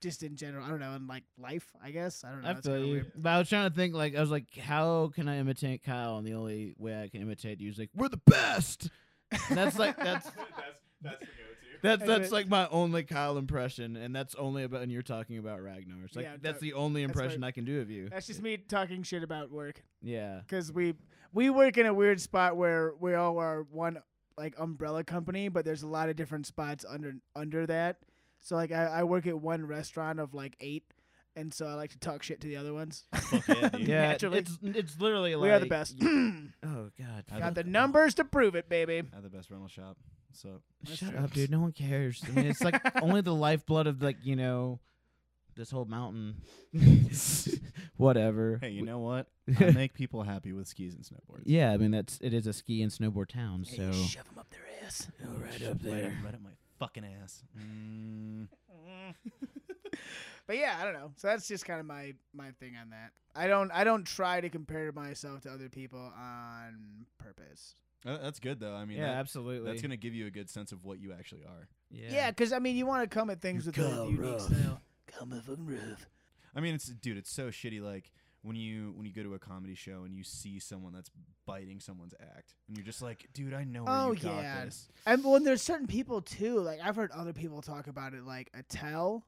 Just 0.00 0.22
in 0.22 0.34
general, 0.34 0.64
I 0.64 0.70
don't 0.70 0.80
know, 0.80 0.94
in 0.94 1.06
like 1.06 1.24
life, 1.38 1.66
I 1.82 1.90
guess. 1.90 2.24
I 2.24 2.30
don't 2.30 2.42
know. 2.42 2.48
I 2.48 2.52
it's 2.52 2.66
feel 2.66 2.78
you. 2.84 2.92
weird. 2.92 3.12
But 3.16 3.30
I 3.30 3.38
was 3.38 3.48
trying 3.50 3.68
to 3.68 3.76
think, 3.76 3.94
like, 3.94 4.16
I 4.16 4.20
was 4.20 4.30
like, 4.30 4.56
how 4.56 5.10
can 5.14 5.28
I 5.28 5.36
imitate 5.38 5.82
Kyle? 5.82 6.16
And 6.16 6.26
the 6.26 6.32
only 6.32 6.74
way 6.78 7.02
I 7.02 7.08
can 7.08 7.20
imitate 7.20 7.60
you 7.60 7.68
is 7.68 7.78
like, 7.78 7.90
we're 7.94 8.08
the 8.08 8.20
best. 8.26 8.88
And 9.48 9.58
that's 9.58 9.78
like 9.78 9.96
that's 9.98 10.24
that's 10.30 10.36
that's 11.02 11.20
the 11.20 11.26
go-to. 11.26 11.49
That's 11.82 11.98
That's 12.00 12.06
that's 12.20 12.32
like 12.32 12.48
my 12.48 12.68
only 12.70 13.02
Kyle 13.04 13.36
impression, 13.38 13.96
and 13.96 14.14
that's 14.14 14.34
only 14.34 14.62
about 14.64 14.80
when 14.80 14.90
you're 14.90 15.02
talking 15.02 15.38
about 15.38 15.62
Ragnar. 15.62 16.04
It's 16.04 16.16
like 16.16 16.24
Yeah, 16.24 16.36
that's 16.40 16.60
the 16.60 16.72
only 16.74 17.04
that's 17.04 17.16
my- 17.16 17.22
impression 17.22 17.44
I 17.44 17.50
can 17.50 17.64
do 17.64 17.80
of 17.80 17.90
you. 17.90 18.08
That's 18.08 18.26
just 18.26 18.42
me 18.42 18.56
talking 18.56 19.02
shit 19.02 19.22
about 19.22 19.50
work. 19.50 19.82
Yeah. 20.02 20.40
because 20.46 20.72
we 20.72 20.94
we 21.32 21.50
work 21.50 21.78
in 21.78 21.86
a 21.86 21.94
weird 21.94 22.20
spot 22.20 22.56
where 22.56 22.92
we 22.98 23.14
all 23.14 23.38
are 23.38 23.62
one 23.70 23.98
like 24.38 24.54
umbrella 24.58 25.04
company, 25.04 25.48
but 25.48 25.64
there's 25.64 25.82
a 25.82 25.88
lot 25.88 26.08
of 26.08 26.16
different 26.16 26.46
spots 26.46 26.84
under 26.88 27.14
under 27.36 27.66
that. 27.66 27.98
So 28.40 28.56
like 28.56 28.72
I, 28.72 28.86
I 28.86 29.02
work 29.04 29.26
at 29.26 29.38
one 29.38 29.66
restaurant 29.66 30.18
of 30.18 30.32
like 30.34 30.56
eight, 30.60 30.84
and 31.36 31.52
so 31.52 31.66
I 31.66 31.74
like 31.74 31.90
to 31.90 31.98
talk 31.98 32.22
shit 32.22 32.40
to 32.40 32.48
the 32.48 32.56
other 32.56 32.72
ones. 32.72 33.04
Fuck 33.14 33.46
yeah. 33.48 33.70
Yeah, 33.78 34.08
Naturally. 34.12 34.38
it's 34.38 34.58
it's 34.62 34.98
literally 35.00 35.36
like 35.36 35.42
we 35.42 35.50
are 35.50 35.58
the 35.60 35.66
best. 35.66 35.96
Oh 36.62 36.90
God! 36.98 37.24
I 37.32 37.38
Got 37.38 37.54
don't- 37.54 37.54
the 37.54 37.64
numbers 37.64 38.14
to 38.14 38.24
prove 38.24 38.54
it, 38.54 38.68
baby. 38.68 38.98
At 38.98 39.22
the 39.22 39.28
best 39.30 39.50
rental 39.50 39.68
shop. 39.68 39.96
So 40.32 40.60
That's 40.82 40.98
Shut 40.98 41.10
true. 41.10 41.18
up, 41.18 41.32
dude. 41.32 41.50
No 41.50 41.60
one 41.60 41.72
cares. 41.72 42.22
I 42.26 42.30
mean, 42.30 42.46
it's 42.46 42.62
like 42.62 42.80
only 43.02 43.20
the 43.20 43.34
lifeblood 43.34 43.86
of 43.86 44.02
like 44.02 44.16
you 44.22 44.36
know, 44.36 44.80
this 45.56 45.70
whole 45.70 45.84
mountain. 45.84 46.36
Whatever. 47.96 48.58
hey, 48.62 48.70
you 48.70 48.84
know 48.84 48.98
what? 48.98 49.26
I 49.60 49.70
make 49.72 49.94
people 49.94 50.22
happy 50.22 50.52
with 50.52 50.66
skis 50.68 50.94
and 50.94 51.04
snowboards. 51.04 51.42
Yeah, 51.44 51.72
I 51.72 51.76
mean 51.76 51.90
that's 51.90 52.18
it 52.22 52.32
is 52.32 52.46
a 52.46 52.52
ski 52.52 52.82
and 52.82 52.90
snowboard 52.90 53.28
town. 53.28 53.64
So 53.64 53.92
shove 53.92 54.24
them 54.28 54.38
up 54.38 54.48
their 54.50 54.66
ass. 54.86 55.08
Oh, 55.24 55.38
right 55.38 55.62
up 55.68 55.80
there. 55.82 56.06
up, 56.06 56.12
right 56.24 56.34
up 56.34 56.42
my 56.42 56.50
fucking 56.78 57.04
ass. 57.22 57.42
Mm. 57.58 58.46
but 60.46 60.56
yeah, 60.56 60.78
I 60.80 60.84
don't 60.84 60.94
know. 60.94 61.10
So 61.16 61.28
that's 61.28 61.46
just 61.48 61.64
kind 61.66 61.80
of 61.80 61.86
my 61.86 62.14
my 62.32 62.52
thing 62.60 62.76
on 62.80 62.90
that. 62.90 63.10
I 63.34 63.46
don't 63.46 63.70
I 63.72 63.84
don't 63.84 64.04
try 64.06 64.40
to 64.40 64.48
compare 64.48 64.90
myself 64.92 65.42
to 65.42 65.50
other 65.50 65.68
people 65.68 66.12
on 66.16 67.06
purpose. 67.18 67.74
Uh, 68.06 68.16
That's 68.18 68.38
good 68.40 68.60
though. 68.60 68.74
I 68.74 68.84
mean, 68.84 68.98
yeah, 68.98 69.08
that- 69.08 69.16
absolutely. 69.18 69.68
that's 69.70 69.82
gonna 69.82 69.96
give 69.96 70.14
you 70.14 70.26
a 70.26 70.30
good 70.30 70.48
sense 70.48 70.72
of 70.72 70.84
what 70.84 70.98
you 71.00 71.12
actually 71.12 71.42
are. 71.44 71.68
yeah. 71.90 72.08
Yeah, 72.10 72.30
because 72.30 72.52
I 72.52 72.58
mean, 72.58 72.76
you 72.76 72.86
want 72.86 73.08
to 73.08 73.14
come 73.14 73.28
at 73.30 73.40
things 73.40 73.66
with 73.66 73.76
a 73.76 73.80
Kyle 73.82 74.06
unique 74.10 74.20
Ruff. 74.20 74.40
style. 74.42 74.80
Come 75.06 75.32
a 75.32 75.40
fucking 75.42 75.66
rough. 75.66 76.06
I 76.54 76.60
mean, 76.60 76.74
it's 76.74 76.86
dude, 76.86 77.16
it's 77.18 77.30
so 77.30 77.48
shitty. 77.48 77.80
Like 77.82 78.10
when 78.42 78.56
you 78.56 78.92
when 78.96 79.04
you 79.06 79.12
go 79.12 79.22
to 79.22 79.34
a 79.34 79.38
comedy 79.38 79.74
show 79.74 80.04
and 80.04 80.14
you 80.14 80.24
see 80.24 80.58
someone 80.58 80.92
that's 80.94 81.10
biting 81.46 81.78
someone's 81.80 82.14
act, 82.36 82.54
and 82.68 82.76
you're 82.76 82.86
just 82.86 83.02
like, 83.02 83.26
dude, 83.34 83.52
I 83.52 83.64
know 83.64 83.84
where 83.84 83.92
Oh, 83.94 84.12
you 84.12 84.20
got 84.20 84.36
yeah. 84.42 84.64
this. 84.64 84.88
And 85.04 85.22
when 85.24 85.44
there's 85.44 85.60
certain 85.62 85.86
people 85.86 86.22
too. 86.22 86.58
Like 86.60 86.80
I've 86.82 86.96
heard 86.96 87.10
other 87.10 87.32
people 87.34 87.60
talk 87.60 87.86
about 87.86 88.14
it. 88.14 88.24
Like 88.24 88.48
Attell. 88.54 89.26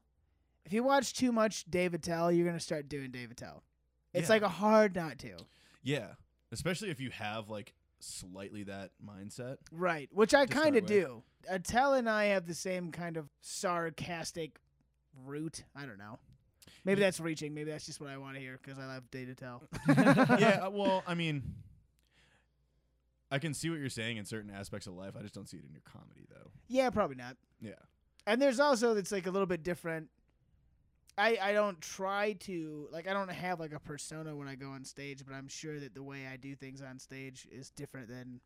If 0.65 0.73
you 0.73 0.81
watch 0.83 1.13
too 1.13 1.31
much 1.31 1.65
Dave 1.65 1.93
Attell, 1.93 2.31
you're 2.31 2.47
gonna 2.47 2.59
start 2.59 2.89
doing 2.89 3.11
Dave 3.11 3.29
Attell. 3.29 3.63
It's 4.13 4.29
Yeah. 4.29 4.33
like 4.35 4.41
a 4.41 4.49
hard 4.49 4.95
not 4.95 5.19
to. 5.19 5.35
Yeah, 5.83 6.13
especially 6.51 6.89
if 6.89 6.99
you 7.01 7.09
have 7.11 7.49
like 7.49 7.73
slightly 8.03 8.63
that 8.63 8.91
mindset. 9.05 9.57
Right, 9.71 10.09
which 10.11 10.33
I 10.33 10.45
kind 10.45 10.75
of 10.75 10.85
do. 10.85 11.23
Attell 11.49 11.93
and 11.93 12.09
I 12.09 12.25
have 12.25 12.45
the 12.47 12.53
same 12.53 12.91
kind 12.91 13.17
of 13.17 13.27
sarcastic 13.41 14.59
root. 15.25 15.63
I 15.75 15.85
don't 15.85 15.97
know. 15.97 16.19
Maybe 16.85 16.99
Ye- 16.99 17.05
that's 17.05 17.19
reaching. 17.19 17.53
Maybe 17.53 17.71
that's 17.71 17.85
just 17.85 17.99
what 17.99 18.09
I 18.09 18.17
want 18.17 18.35
to 18.35 18.41
hear 18.41 18.59
because 18.61 18.79
I 18.79 18.85
love 18.85 19.09
Dave 19.11 19.29
Attell. 19.29 19.63
yeah, 19.87 20.61
uh, 20.63 20.69
well, 20.69 21.03
I 21.07 21.13
mean, 21.15 21.43
I 23.31 23.39
can 23.39 23.53
see 23.53 23.69
what 23.69 23.79
you're 23.79 23.89
saying 23.89 24.17
in 24.17 24.25
certain 24.25 24.51
aspects 24.51 24.87
of 24.87 24.93
life. 24.93 25.13
I 25.17 25.21
just 25.21 25.33
don't 25.33 25.49
see 25.49 25.57
it 25.57 25.65
in 25.65 25.71
your 25.71 25.81
comedy 25.85 26.25
though. 26.29 26.51
yeah, 26.67 26.89
probably 26.89 27.15
not. 27.15 27.35
Yeah. 27.61 27.71
And 28.25 28.41
there's 28.41 28.59
also 28.59 28.95
it's 28.95 29.11
like 29.11 29.27
a 29.27 29.31
little 29.31 29.45
bit 29.47 29.63
different. 29.63 30.09
I 31.17 31.37
I 31.41 31.53
don't 31.53 31.79
try 31.81 32.33
to 32.41 32.87
like 32.91 33.07
I 33.07 33.13
don't 33.13 33.29
have 33.29 33.59
like 33.59 33.73
a 33.73 33.79
persona 33.79 34.35
when 34.35 34.47
I 34.47 34.55
go 34.55 34.69
on 34.69 34.83
stage, 34.83 35.23
but 35.25 35.33
I'm 35.35 35.47
sure 35.47 35.79
that 35.79 35.93
the 35.93 36.03
way 36.03 36.27
I 36.31 36.37
do 36.37 36.55
things 36.55 36.81
on 36.81 36.99
stage 36.99 37.47
is 37.51 37.69
different 37.69 38.07
than 38.09 38.39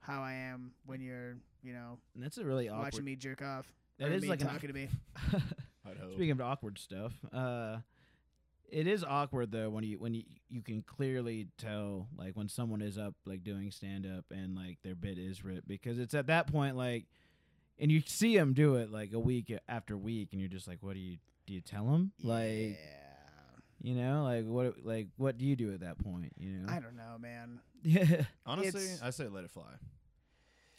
how 0.00 0.22
I 0.22 0.32
am 0.34 0.72
when 0.86 1.00
you're 1.00 1.36
you 1.62 1.72
know 1.72 1.98
And 2.14 2.22
that's 2.22 2.38
a 2.38 2.44
really 2.44 2.68
awkward. 2.68 2.84
watching 2.84 3.04
me 3.04 3.16
jerk 3.16 3.42
off. 3.42 3.66
That 3.98 4.08
or 4.08 4.12
is 4.12 4.22
me 4.22 4.28
like 4.28 4.40
an- 4.40 4.48
talking 4.48 4.68
to 4.68 4.74
me. 4.74 4.88
Speaking 6.14 6.30
of 6.32 6.40
awkward 6.40 6.78
stuff, 6.78 7.12
uh, 7.32 7.78
it 8.70 8.86
is 8.86 9.02
awkward 9.02 9.50
though 9.50 9.70
when 9.70 9.84
you 9.84 9.98
when 9.98 10.12
you 10.14 10.22
you 10.48 10.60
can 10.62 10.82
clearly 10.82 11.48
tell 11.56 12.08
like 12.16 12.36
when 12.36 12.48
someone 12.48 12.82
is 12.82 12.98
up 12.98 13.14
like 13.24 13.42
doing 13.42 13.70
stand 13.70 14.06
up 14.06 14.26
and 14.30 14.54
like 14.54 14.78
their 14.82 14.94
bit 14.94 15.18
is 15.18 15.42
ripped 15.44 15.66
because 15.66 15.98
it's 15.98 16.14
at 16.14 16.26
that 16.26 16.46
point 16.52 16.76
like, 16.76 17.06
and 17.78 17.90
you 17.90 18.00
see 18.04 18.36
them 18.36 18.52
do 18.52 18.76
it 18.76 18.90
like 18.92 19.12
a 19.14 19.18
week 19.18 19.52
after 19.68 19.96
week 19.96 20.28
and 20.32 20.40
you're 20.40 20.50
just 20.50 20.68
like, 20.68 20.78
what 20.82 20.92
do 20.94 21.00
you 21.00 21.16
do? 21.48 21.54
You 21.54 21.60
tell 21.60 21.84
them 21.86 22.12
like 22.22 22.78
yeah, 22.78 23.56
you 23.80 23.94
know 23.94 24.22
like 24.24 24.44
what 24.46 24.84
like 24.84 25.08
what 25.16 25.38
do 25.38 25.44
you 25.44 25.56
do 25.56 25.72
at 25.72 25.80
that 25.80 25.98
point? 25.98 26.32
You 26.36 26.50
know, 26.50 26.72
I 26.72 26.78
don't 26.80 26.96
know, 26.96 27.16
man. 27.18 27.60
yeah. 27.82 28.22
Honestly, 28.46 28.82
it's- 28.82 29.00
I 29.02 29.10
say 29.10 29.26
let 29.28 29.44
it 29.44 29.50
fly. 29.50 29.64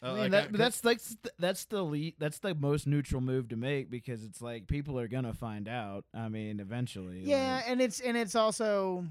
I 0.02 0.06
Uh, 0.08 0.12
mean, 0.14 0.22
like, 0.22 0.30
that, 0.30 0.54
I- 0.54 0.56
that's 0.56 0.82
like 0.84 1.00
that's 1.38 1.66
the 1.66 1.82
le- 1.82 2.12
that's 2.18 2.38
the 2.38 2.54
most 2.54 2.86
neutral 2.86 3.20
move 3.20 3.48
to 3.50 3.56
make 3.56 3.90
because 3.90 4.24
it's 4.24 4.40
like 4.40 4.66
people 4.66 4.98
are 4.98 5.08
gonna 5.08 5.34
find 5.34 5.68
out. 5.68 6.04
I 6.14 6.28
mean, 6.30 6.58
eventually. 6.60 7.20
Yeah, 7.24 7.56
like- 7.56 7.68
and 7.68 7.80
it's 7.82 8.00
and 8.00 8.16
it's 8.16 8.34
also 8.34 9.04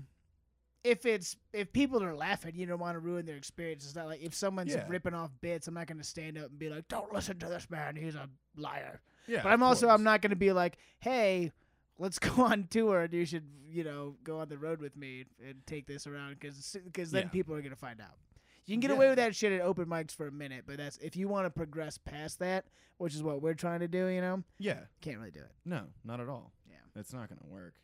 if 0.83 1.05
it's 1.05 1.35
if 1.53 1.71
people 1.73 2.01
are 2.03 2.15
laughing, 2.15 2.55
you 2.55 2.65
don't 2.65 2.79
want 2.79 2.95
to 2.95 2.99
ruin 2.99 3.25
their 3.25 3.35
experience. 3.35 3.83
It's 3.85 3.95
not 3.95 4.07
like 4.07 4.21
if 4.23 4.33
someone's 4.33 4.71
Yeah. 4.73 4.85
ripping 4.87 5.13
off 5.13 5.29
bits, 5.41 5.67
I'm 5.67 5.73
not 5.75 5.87
going 5.87 5.97
to 5.99 6.03
stand 6.05 6.37
up 6.37 6.49
and 6.49 6.57
be 6.57 6.69
like, 6.69 6.87
"Don't 6.87 7.13
listen 7.13 7.37
to 7.39 7.47
this 7.47 7.69
man, 7.69 7.95
he's 7.97 8.15
a 8.15 8.27
liar." 8.55 9.01
Yeah, 9.29 9.43
but 9.43 9.51
I'm 9.51 9.63
also 9.63 9.87
course. 9.87 9.97
I'm 9.97 10.03
not 10.03 10.21
going 10.21 10.31
to 10.31 10.35
be 10.35 10.51
like, 10.51 10.77
"Hey, 10.99 11.51
let's 11.97 12.19
go 12.19 12.43
on 12.45 12.67
tour 12.69 13.01
and 13.01 13.13
you 13.13 13.25
should, 13.25 13.45
you 13.69 13.83
know, 13.83 14.15
go 14.23 14.39
on 14.39 14.49
the 14.49 14.57
road 14.57 14.81
with 14.81 14.95
me 14.97 15.25
and 15.47 15.65
take 15.65 15.87
this 15.87 16.07
around 16.07 16.37
because 16.39 16.75
because 16.83 17.11
then 17.11 17.23
Yeah. 17.23 17.29
people 17.29 17.55
are 17.55 17.61
going 17.61 17.71
to 17.71 17.75
find 17.79 18.01
out." 18.01 18.17
You 18.65 18.73
can 18.75 18.81
get 18.81 18.91
Yeah. 18.91 18.97
away 18.97 19.07
with 19.07 19.15
that 19.17 19.35
shit 19.35 19.51
at 19.51 19.61
open 19.61 19.85
mics 19.87 20.11
for 20.13 20.27
a 20.27 20.31
minute, 20.31 20.65
but 20.67 20.77
that's 20.77 20.97
if 20.97 21.15
you 21.15 21.27
want 21.27 21.45
to 21.47 21.49
progress 21.49 21.97
past 21.97 22.37
that, 22.39 22.65
which 22.97 23.15
is 23.15 23.23
what 23.23 23.41
we're 23.41 23.55
trying 23.55 23.79
to 23.79 23.87
do. 23.87 24.07
You 24.07 24.21
know, 24.21 24.43
Yeah. 24.59 24.81
can't 25.01 25.17
really 25.17 25.31
do 25.31 25.39
it. 25.39 25.51
No, 25.65 25.87
not 26.03 26.19
at 26.19 26.29
all. 26.29 26.53
Yeah. 26.69 26.75
It's 26.95 27.11
not 27.13 27.29
going 27.29 27.39
to 27.39 27.47
work. 27.47 27.75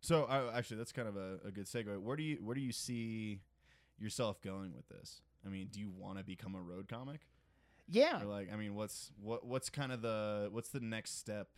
So, 0.00 0.24
uh, 0.24 0.52
actually, 0.54 0.76
that's 0.78 0.92
kind 0.92 1.08
of 1.08 1.16
a, 1.16 1.38
a 1.44 1.50
good 1.50 1.66
segue. 1.66 1.98
Where 2.00 2.16
do 2.16 2.22
you 2.22 2.36
where 2.36 2.54
do 2.54 2.60
you 2.60 2.72
see 2.72 3.40
yourself 3.98 4.40
going 4.40 4.74
with 4.74 4.88
this? 4.88 5.20
I 5.44 5.48
mean, 5.48 5.68
do 5.70 5.80
you 5.80 5.90
want 5.90 6.16
to 6.18 6.24
become 6.24 6.54
a 6.54 6.60
road 6.62 6.88
comic? 6.88 7.20
Yeah, 7.88 8.22
Or 8.22 8.26
like, 8.26 8.52
I 8.52 8.56
mean, 8.56 8.74
what's 8.74 9.12
what 9.22 9.46
what's 9.46 9.70
kind 9.70 9.92
of 9.92 10.02
the 10.02 10.48
what's 10.50 10.70
the 10.70 10.80
next 10.80 11.18
step, 11.18 11.48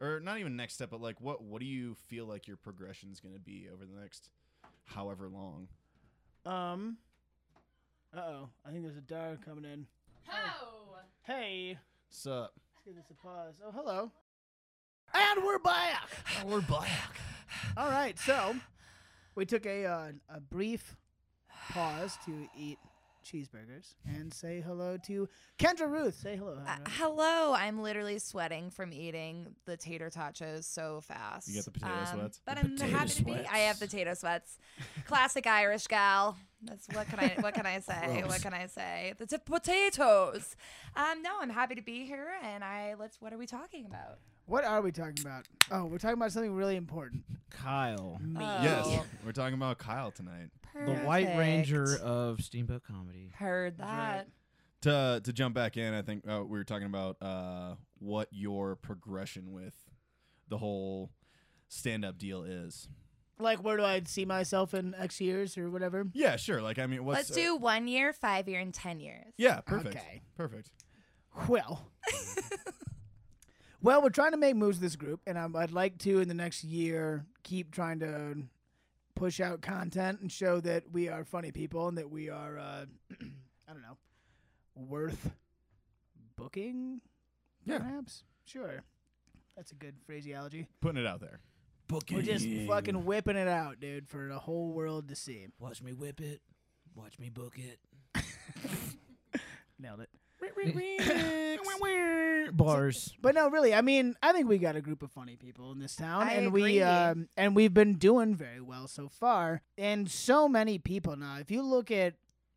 or 0.00 0.20
not 0.20 0.38
even 0.38 0.54
next 0.56 0.74
step, 0.74 0.90
but 0.90 1.00
like, 1.00 1.20
what 1.20 1.42
what 1.42 1.60
do 1.60 1.66
you 1.66 1.94
feel 2.08 2.26
like 2.26 2.46
your 2.46 2.58
progression 2.58 3.10
is 3.10 3.20
going 3.20 3.34
to 3.34 3.40
be 3.40 3.68
over 3.72 3.84
the 3.86 3.98
next 3.98 4.30
however 4.84 5.28
long? 5.28 5.68
Um. 6.44 6.98
Uh 8.16 8.20
oh, 8.20 8.48
I 8.66 8.70
think 8.70 8.82
there's 8.84 8.96
a 8.96 9.00
dog 9.02 9.44
coming 9.44 9.64
in. 9.64 9.86
Hey, 11.22 11.78
Sup? 12.10 12.52
let's 12.54 12.84
give 12.86 12.94
this 12.96 13.10
a 13.10 13.14
pause. 13.26 13.54
Oh, 13.66 13.70
hello. 13.70 14.10
And 15.14 15.44
we're 15.44 15.58
back. 15.58 16.08
we're 16.46 16.60
back. 16.62 17.16
All 17.76 17.90
right, 17.90 18.18
so 18.18 18.54
we 19.34 19.44
took 19.46 19.66
a 19.66 19.84
uh, 19.86 20.12
a 20.34 20.40
brief 20.40 20.96
pause 21.70 22.16
to 22.26 22.48
eat 22.56 22.78
cheeseburgers 23.32 23.94
and 24.06 24.32
say 24.32 24.60
hello 24.64 24.96
to 25.06 25.28
Kendra 25.58 25.88
Ruth. 25.90 26.14
Say 26.14 26.36
hello. 26.36 26.58
Uh, 26.66 26.76
hello, 26.88 27.52
I'm 27.54 27.82
literally 27.82 28.18
sweating 28.18 28.70
from 28.70 28.92
eating 28.92 29.54
the 29.66 29.76
tater 29.76 30.08
tachos 30.10 30.64
so 30.64 31.00
fast. 31.02 31.48
You 31.48 31.56
got 31.56 31.64
the 31.66 31.70
potato 31.72 31.92
Um, 31.92 32.06
sweats? 32.18 32.40
But 32.44 32.54
The 32.54 32.60
I'm 32.60 32.70
potato 32.76 32.96
happy 32.96 33.10
to 33.10 33.24
be. 33.24 33.32
I 33.34 33.58
have 33.58 33.78
potato 33.78 34.14
sweats. 34.14 34.58
Classic 35.06 35.46
Irish 35.46 35.86
gal. 35.86 36.36
That's 36.62 36.88
what 36.92 37.06
can 37.08 37.20
I 37.20 37.36
what 37.40 37.54
can 37.54 37.66
I 37.66 37.78
say? 37.80 38.20
Gross. 38.20 38.32
What 38.32 38.42
can 38.42 38.54
I 38.54 38.66
say? 38.66 39.14
The 39.18 39.26
t- 39.26 39.36
potatoes. 39.44 40.56
Um, 40.96 41.22
no, 41.22 41.30
I'm 41.40 41.50
happy 41.50 41.74
to 41.76 41.82
be 41.82 42.04
here. 42.04 42.30
And 42.42 42.64
I 42.64 42.94
let's. 42.98 43.20
What 43.20 43.32
are 43.32 43.38
we 43.38 43.46
talking 43.46 43.86
about? 43.86 44.18
What 44.46 44.64
are 44.64 44.80
we 44.80 44.90
talking 44.90 45.20
about? 45.20 45.44
Oh, 45.70 45.84
we're 45.84 45.98
talking 45.98 46.16
about 46.16 46.32
something 46.32 46.54
really 46.54 46.76
important. 46.76 47.22
Kyle, 47.50 48.18
Me. 48.22 48.40
Oh. 48.42 48.62
Yes, 48.62 49.06
we're 49.24 49.32
talking 49.32 49.54
about 49.54 49.76
Kyle 49.78 50.10
tonight. 50.10 50.48
The 50.74 50.94
White 51.04 51.36
Ranger 51.36 51.96
of 52.02 52.40
Steamboat 52.40 52.82
Comedy. 52.84 53.30
Heard 53.34 53.78
that. 53.78 54.16
right. 54.16 54.26
To 54.82 55.20
to 55.24 55.32
jump 55.32 55.54
back 55.56 55.76
in, 55.76 55.92
I 55.92 56.02
think 56.02 56.22
uh, 56.28 56.42
we 56.44 56.56
were 56.56 56.64
talking 56.64 56.86
about 56.86 57.16
uh, 57.20 57.74
what 57.98 58.28
your 58.30 58.76
progression 58.76 59.50
with 59.52 59.74
the 60.48 60.58
whole 60.58 61.10
stand 61.68 62.04
up 62.04 62.16
deal 62.16 62.44
is. 62.44 62.88
Like, 63.40 63.62
where 63.62 63.76
do 63.76 63.84
I 63.84 64.02
see 64.04 64.24
myself 64.24 64.74
in 64.74 64.94
X 64.96 65.20
years 65.20 65.58
or 65.58 65.68
whatever? 65.70 66.06
Yeah, 66.12 66.36
sure. 66.36 66.60
Like, 66.62 66.78
I 66.78 66.86
mean, 66.86 67.04
what's 67.04 67.18
Let's 67.18 67.30
uh, 67.32 67.34
do 67.34 67.56
one 67.56 67.86
year, 67.88 68.12
five 68.12 68.48
year, 68.48 68.60
and 68.60 68.72
ten 68.72 69.00
years. 69.00 69.32
yeah, 69.36 69.60
perfect. 69.60 69.96
Okay. 69.96 70.22
Perfect. 70.36 70.70
Well, 71.48 71.88
well, 73.80 74.02
we're 74.02 74.10
trying 74.10 74.32
to 74.32 74.36
make 74.36 74.56
moves 74.56 74.78
with 74.78 74.82
this 74.82 74.96
group, 74.96 75.20
and 75.26 75.38
I'm, 75.38 75.54
I'd 75.54 75.70
like 75.70 75.98
to 75.98 76.20
in 76.20 76.26
the 76.28 76.34
next 76.34 76.64
year 76.64 77.26
keep 77.44 77.70
trying 77.72 78.00
to 78.00 78.38
push 79.18 79.40
out 79.40 79.60
content 79.60 80.20
and 80.20 80.30
show 80.30 80.60
that 80.60 80.84
we 80.92 81.08
are 81.08 81.24
funny 81.24 81.50
people 81.50 81.88
and 81.88 81.98
that 81.98 82.08
we 82.10 82.30
are, 82.30 82.58
uh, 82.58 82.84
I 83.68 83.72
don't 83.72 83.82
know, 83.82 83.96
worth 84.76 85.32
booking. 86.36 87.00
Yeah. 87.64 87.78
Perhaps. 87.78 88.22
Sure. 88.44 88.84
That's 89.56 89.72
a 89.72 89.74
good 89.74 89.96
phraseology. 90.06 90.68
Putting 90.80 91.02
it 91.02 91.06
out 91.06 91.20
there. 91.20 91.40
Booking. 91.88 92.18
We're 92.18 92.22
just 92.22 92.46
fucking 92.68 93.04
whipping 93.04 93.36
it 93.36 93.48
out, 93.48 93.80
dude, 93.80 94.08
for 94.08 94.28
the 94.28 94.38
whole 94.38 94.72
world 94.72 95.08
to 95.08 95.16
see. 95.16 95.46
Watch 95.58 95.82
me 95.82 95.92
whip 95.92 96.20
it. 96.20 96.40
Watch 96.94 97.18
me 97.18 97.28
book 97.28 97.58
it. 97.58 97.80
Nailed 99.78 100.00
it. 100.00 100.10
Bars. 102.52 103.14
But 103.20 103.34
no, 103.34 103.50
really, 103.50 103.74
I 103.74 103.82
mean, 103.82 104.16
I 104.22 104.32
think 104.32 104.48
we 104.48 104.58
got 104.58 104.76
a 104.76 104.80
group 104.80 105.02
of 105.02 105.10
funny 105.10 105.36
people 105.36 105.70
in 105.72 105.78
this 105.78 105.96
town, 105.96 106.22
I 106.28 106.32
and 106.32 106.48
agree. 106.48 106.62
we 106.62 106.82
um, 106.82 107.28
and 107.36 107.54
we've 107.54 107.74
been 107.74 107.94
doing 107.94 108.34
very 108.34 108.60
well 108.60 108.88
so 108.88 109.08
far. 109.08 109.62
And 109.76 110.10
so 110.10 110.48
many 110.48 110.78
people 110.78 111.16
now. 111.16 111.38
If 111.38 111.50
you 111.50 111.62
look 111.62 111.90
at 111.90 112.14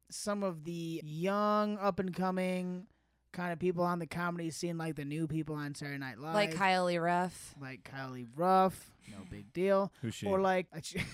some 0.09 0.43
of 0.43 0.63
the 0.63 1.01
young, 1.03 1.77
up 1.77 1.99
and 1.99 2.13
coming 2.13 2.87
kind 3.33 3.53
of 3.53 3.59
people 3.59 3.83
on 3.83 3.99
the 3.99 4.07
comedy 4.07 4.49
scene, 4.49 4.77
like 4.77 4.95
the 4.95 5.05
new 5.05 5.27
people 5.27 5.55
on 5.55 5.73
Saturday 5.73 5.97
Night 5.97 6.19
Live, 6.19 6.35
Like 6.35 6.53
Kylie 6.53 7.01
Ruff. 7.01 7.55
like 7.61 7.89
Kylie 7.89 8.27
Ruff, 8.35 8.91
no 9.09 9.17
big 9.29 9.53
deal, 9.53 9.91
Who's 10.01 10.15
she? 10.15 10.27
or 10.27 10.41
like, 10.41 10.67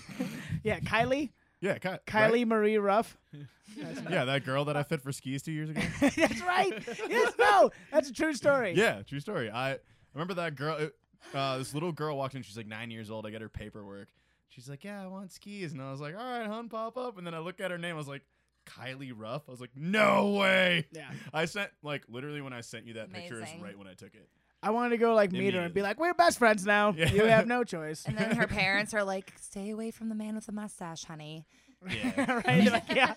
yeah, 0.64 0.80
Kylie, 0.80 1.30
yeah, 1.60 1.78
Ky- 1.78 1.98
Kylie 2.06 2.30
right? 2.32 2.46
Marie 2.48 2.78
Ruff. 2.78 3.18
Yeah, 4.10 4.24
that 4.24 4.44
girl 4.44 4.64
that 4.64 4.76
I 4.76 4.82
fit 4.82 5.02
for 5.02 5.12
skis 5.12 5.42
two 5.42 5.52
years 5.52 5.68
ago. 5.68 5.80
that's 6.00 6.40
right. 6.42 6.72
Yes, 7.08 7.34
no, 7.38 7.70
that's 7.92 8.08
a 8.08 8.12
true 8.12 8.32
story. 8.32 8.72
yeah, 8.74 9.02
true 9.02 9.20
story. 9.20 9.50
I 9.50 9.78
remember 10.14 10.34
that 10.34 10.54
girl. 10.56 10.88
Uh, 11.34 11.58
this 11.58 11.74
little 11.74 11.92
girl 11.92 12.16
walked 12.16 12.34
in. 12.34 12.42
She's 12.42 12.56
like 12.56 12.66
nine 12.66 12.90
years 12.90 13.10
old. 13.10 13.26
I 13.26 13.30
get 13.30 13.42
her 13.42 13.48
paperwork. 13.50 14.08
She's 14.48 14.68
like, 14.68 14.84
"Yeah, 14.84 15.02
I 15.02 15.06
want 15.06 15.32
skis," 15.32 15.72
and 15.72 15.82
I 15.82 15.90
was 15.90 16.00
like, 16.00 16.14
"All 16.16 16.24
right, 16.24 16.46
hun, 16.46 16.68
pop 16.70 16.96
up." 16.96 17.18
And 17.18 17.26
then 17.26 17.34
I 17.34 17.40
look 17.40 17.60
at 17.60 17.70
her 17.70 17.78
name. 17.78 17.94
I 17.94 17.98
was 17.98 18.08
like, 18.08 18.22
"Kylie 18.66 19.12
Ruff." 19.14 19.42
I 19.46 19.50
was 19.50 19.60
like, 19.60 19.72
"No 19.76 20.30
way." 20.30 20.86
Yeah. 20.90 21.10
I 21.34 21.44
sent 21.44 21.70
like 21.82 22.04
literally 22.08 22.40
when 22.40 22.54
I 22.54 22.62
sent 22.62 22.86
you 22.86 22.94
that 22.94 23.12
picture 23.12 23.34
is 23.34 23.42
Amazing. 23.42 23.62
right 23.62 23.78
when 23.78 23.86
I 23.86 23.92
took 23.94 24.14
it. 24.14 24.28
I 24.62 24.70
wanted 24.70 24.90
to 24.90 24.96
go 24.98 25.14
like 25.14 25.30
meet 25.32 25.54
her 25.54 25.60
and 25.60 25.72
be 25.72 25.82
like, 25.82 26.00
"We're 26.00 26.14
best 26.14 26.38
friends 26.38 26.64
now. 26.66 26.90
Yeah. 26.96 27.12
You 27.12 27.24
have 27.24 27.46
no 27.46 27.62
choice." 27.64 28.04
And 28.06 28.16
then 28.18 28.34
her 28.36 28.46
parents 28.62 28.92
are 28.94 29.04
like, 29.04 29.32
"Stay 29.40 29.70
away 29.70 29.90
from 29.90 30.08
the 30.08 30.14
man 30.14 30.34
with 30.34 30.46
the 30.46 30.52
mustache, 30.52 31.04
honey." 31.04 31.46
Yeah. 31.88 32.32
right? 32.46 32.64
They're 32.64 32.70
like, 32.72 32.92
yeah. 32.92 33.14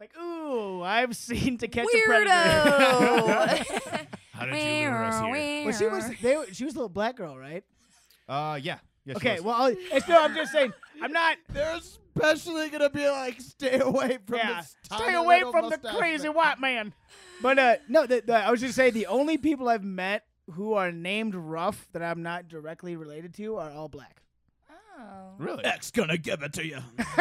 Like, 0.00 0.16
ooh, 0.18 0.80
I've 0.82 1.14
seen 1.14 1.58
To 1.58 1.68
Catch 1.68 1.88
a 1.94 2.00
Predator. 2.06 2.32
How 4.32 4.46
did 4.46 4.54
you 4.54 4.80
lure 4.88 5.04
us 5.04 5.20
here? 5.20 5.64
well, 5.66 5.72
she 5.78 5.86
was 5.86 6.20
they, 6.22 6.36
were- 6.36 6.46
she 6.52 6.64
was 6.64 6.74
a 6.74 6.78
little 6.78 6.88
black 6.88 7.16
girl, 7.16 7.36
right? 7.36 7.62
Uh, 8.28 8.58
yeah. 8.62 8.78
yeah 9.04 9.12
she 9.14 9.16
Okay, 9.16 9.34
was. 9.34 9.42
well, 9.42 9.54
I'll- 9.56 9.76
it's 9.92 10.08
no, 10.08 10.22
I'm 10.22 10.34
just 10.34 10.52
saying, 10.52 10.72
I'm 11.02 11.12
not. 11.12 11.36
They're 11.50 11.76
especially 11.76 12.70
gonna 12.70 12.88
be 12.88 13.06
like, 13.10 13.40
stay 13.42 13.78
away 13.80 14.18
from 14.26 14.38
yeah, 14.38 14.60
this 14.62 14.76
stay 14.84 14.96
tiny 14.96 15.14
away 15.16 15.36
little 15.38 15.52
from 15.52 15.64
the 15.68 15.76
mustache 15.76 15.96
crazy 15.98 16.28
man." 16.28 16.34
white 16.36 16.60
man. 16.60 16.94
But 17.42 17.58
uh, 17.58 17.76
no, 17.88 18.06
the, 18.06 18.22
the, 18.26 18.34
I 18.36 18.50
was 18.50 18.60
just 18.60 18.74
saying 18.76 18.94
the 18.94 19.06
only 19.06 19.36
people 19.36 19.68
I've 19.68 19.84
met 19.84 20.24
who 20.52 20.74
are 20.74 20.90
named 20.92 21.34
Ruff 21.34 21.88
that 21.92 22.02
I'm 22.02 22.22
not 22.22 22.48
directly 22.48 22.96
related 22.96 23.34
to 23.34 23.56
are 23.56 23.70
all 23.70 23.88
black. 23.88 24.22
oh. 24.98 25.32
really 25.38 25.64
X 25.64 25.90
gonna 25.90 26.18
give 26.18 26.42
it 26.42 26.52
to 26.54 26.66
you. 26.66 26.78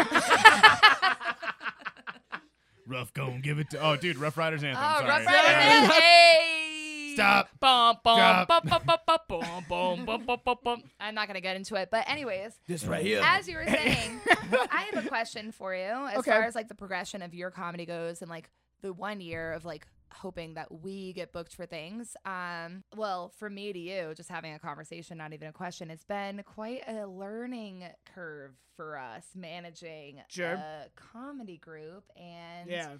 rough. 2.87 3.13
gonna 3.13 3.39
give 3.39 3.59
it 3.59 3.69
to. 3.71 3.79
Oh, 3.79 3.95
dude, 3.95 4.17
Rough 4.17 4.37
Riders 4.37 4.63
anthem. 4.63 4.83
Oh, 4.83 4.99
sorry. 4.99 5.09
Rough 5.09 5.23
Sorry. 5.23 5.53
Riders. 5.55 5.95
Hey. 5.99 7.13
Stop. 7.15 7.49
Bum, 7.59 7.97
bum, 8.01 8.17
Stop. 8.17 8.47
bum, 8.47 8.61
bum, 8.65 8.81
bum, 8.85 8.97
bum, 9.05 9.19
bum, 9.27 9.63
bum, 9.67 10.05
bum, 10.05 10.25
bum, 10.25 10.39
bum, 10.45 10.57
bum. 10.63 10.83
I'm 11.01 11.13
not 11.15 11.27
gonna 11.27 11.41
get 11.41 11.57
into 11.57 11.75
it, 11.75 11.89
but 11.91 12.09
anyways, 12.09 12.53
This 12.65 12.85
right 12.85 13.03
here. 13.03 13.21
as 13.21 13.45
you 13.47 13.55
were 13.57 13.65
saying, 13.67 14.21
I 14.25 14.87
have 14.93 15.05
a 15.05 15.07
question 15.09 15.51
for 15.51 15.75
you 15.75 15.81
as 15.81 16.19
Okay. 16.19 16.31
far 16.31 16.43
as 16.43 16.55
like 16.55 16.69
the 16.69 16.75
progression 16.75 17.21
of 17.21 17.33
your 17.33 17.51
comedy 17.51 17.85
goes, 17.85 18.21
and 18.21 18.29
like 18.29 18.49
the 18.81 18.93
one 18.93 19.19
year 19.19 19.51
of 19.51 19.65
like 19.65 19.85
hoping 20.13 20.55
that 20.55 20.71
we 20.83 21.13
get 21.13 21.31
booked 21.31 21.55
for 21.55 21.65
things. 21.65 22.15
Um, 22.25 22.83
well, 22.95 23.31
from 23.37 23.55
me 23.55 23.73
to 23.73 23.79
you, 23.79 24.13
just 24.15 24.29
having 24.29 24.53
a 24.53 24.59
conversation, 24.59 25.17
not 25.17 25.33
even 25.33 25.47
a 25.47 25.53
question, 25.53 25.89
it's 25.89 26.03
been 26.03 26.41
quite 26.43 26.83
a 26.87 27.05
learning 27.05 27.83
curve 28.13 28.51
for 28.75 28.97
us 28.97 29.25
managing 29.35 30.21
Sure. 30.29 30.53
a 30.53 30.85
comedy 30.95 31.57
group 31.57 32.05
and 32.15 32.69
Yeah. 32.69 32.95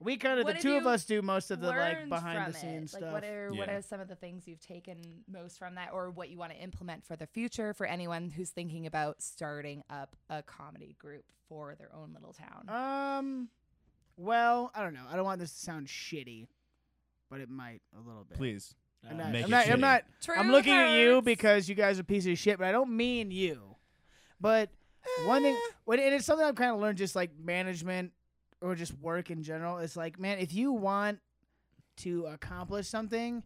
We 0.00 0.16
kind 0.16 0.40
of, 0.40 0.46
the 0.46 0.54
two 0.54 0.74
of 0.76 0.86
us 0.86 1.04
do 1.04 1.22
most 1.22 1.50
of 1.52 1.60
the 1.60 1.68
like 1.68 2.08
behind 2.08 2.52
the 2.52 2.58
scenes 2.58 2.92
it? 2.92 2.96
stuff. 2.96 3.02
Like, 3.02 3.12
what 3.12 3.24
are 3.24 3.52
what 3.54 3.68
are 3.70 3.80
some 3.80 4.00
of 4.00 4.08
the 4.08 4.16
things 4.16 4.46
you've 4.46 4.60
taken 4.60 5.22
most 5.30 5.56
from 5.56 5.76
that, 5.76 5.90
or 5.92 6.10
what 6.10 6.28
you 6.28 6.36
want 6.36 6.52
to 6.52 6.58
implement 6.58 7.04
for 7.06 7.14
the 7.16 7.28
future 7.28 7.72
for 7.72 7.86
anyone 7.86 8.28
who's 8.28 8.50
thinking 8.50 8.86
about 8.86 9.22
starting 9.22 9.82
up 9.88 10.16
a 10.28 10.42
comedy 10.42 10.96
group 10.98 11.24
for 11.48 11.76
their 11.76 11.94
own 11.94 12.12
little 12.12 12.34
town? 12.34 12.68
Um, 12.68 13.48
well, 14.16 14.70
I 14.74 14.82
don't 14.82 14.94
know. 14.94 15.04
I 15.10 15.16
don't 15.16 15.24
want 15.24 15.40
this 15.40 15.52
to 15.52 15.60
sound 15.60 15.86
shitty, 15.86 16.46
but 17.30 17.40
it 17.40 17.48
might 17.48 17.82
a 17.96 18.00
little 18.06 18.24
bit. 18.24 18.36
Please. 18.38 18.74
I'm 19.08 19.18
not. 19.18 19.32
Make 19.32 19.44
I'm 19.44 19.48
it 19.48 19.50
not, 19.50 19.68
I'm 19.68 19.80
not 19.80 20.02
Truth 20.22 20.38
I'm 20.38 20.50
looking 20.50 20.72
at 20.72 20.98
you 20.98 21.14
hurts. 21.16 21.24
because 21.24 21.68
you 21.68 21.74
guys 21.74 21.98
are 21.98 22.04
pieces 22.04 22.32
of 22.32 22.38
shit, 22.38 22.58
but 22.58 22.66
I 22.66 22.72
don't 22.72 22.96
mean 22.96 23.30
you. 23.30 23.76
But 24.40 24.70
one 25.26 25.42
thing, 25.42 25.54
eh. 25.54 25.72
when 25.84 26.00
and 26.00 26.14
it's 26.14 26.24
something 26.24 26.46
I've 26.46 26.54
kind 26.54 26.70
of 26.70 26.80
learned, 26.80 26.98
just 26.98 27.14
like 27.14 27.30
management 27.38 28.12
or 28.60 28.74
just 28.74 28.98
work 29.00 29.30
in 29.30 29.42
general. 29.42 29.78
It's 29.78 29.96
like, 29.96 30.18
man, 30.18 30.38
if 30.38 30.54
you 30.54 30.72
want 30.72 31.18
to 31.98 32.26
accomplish 32.26 32.88
something, 32.88 33.42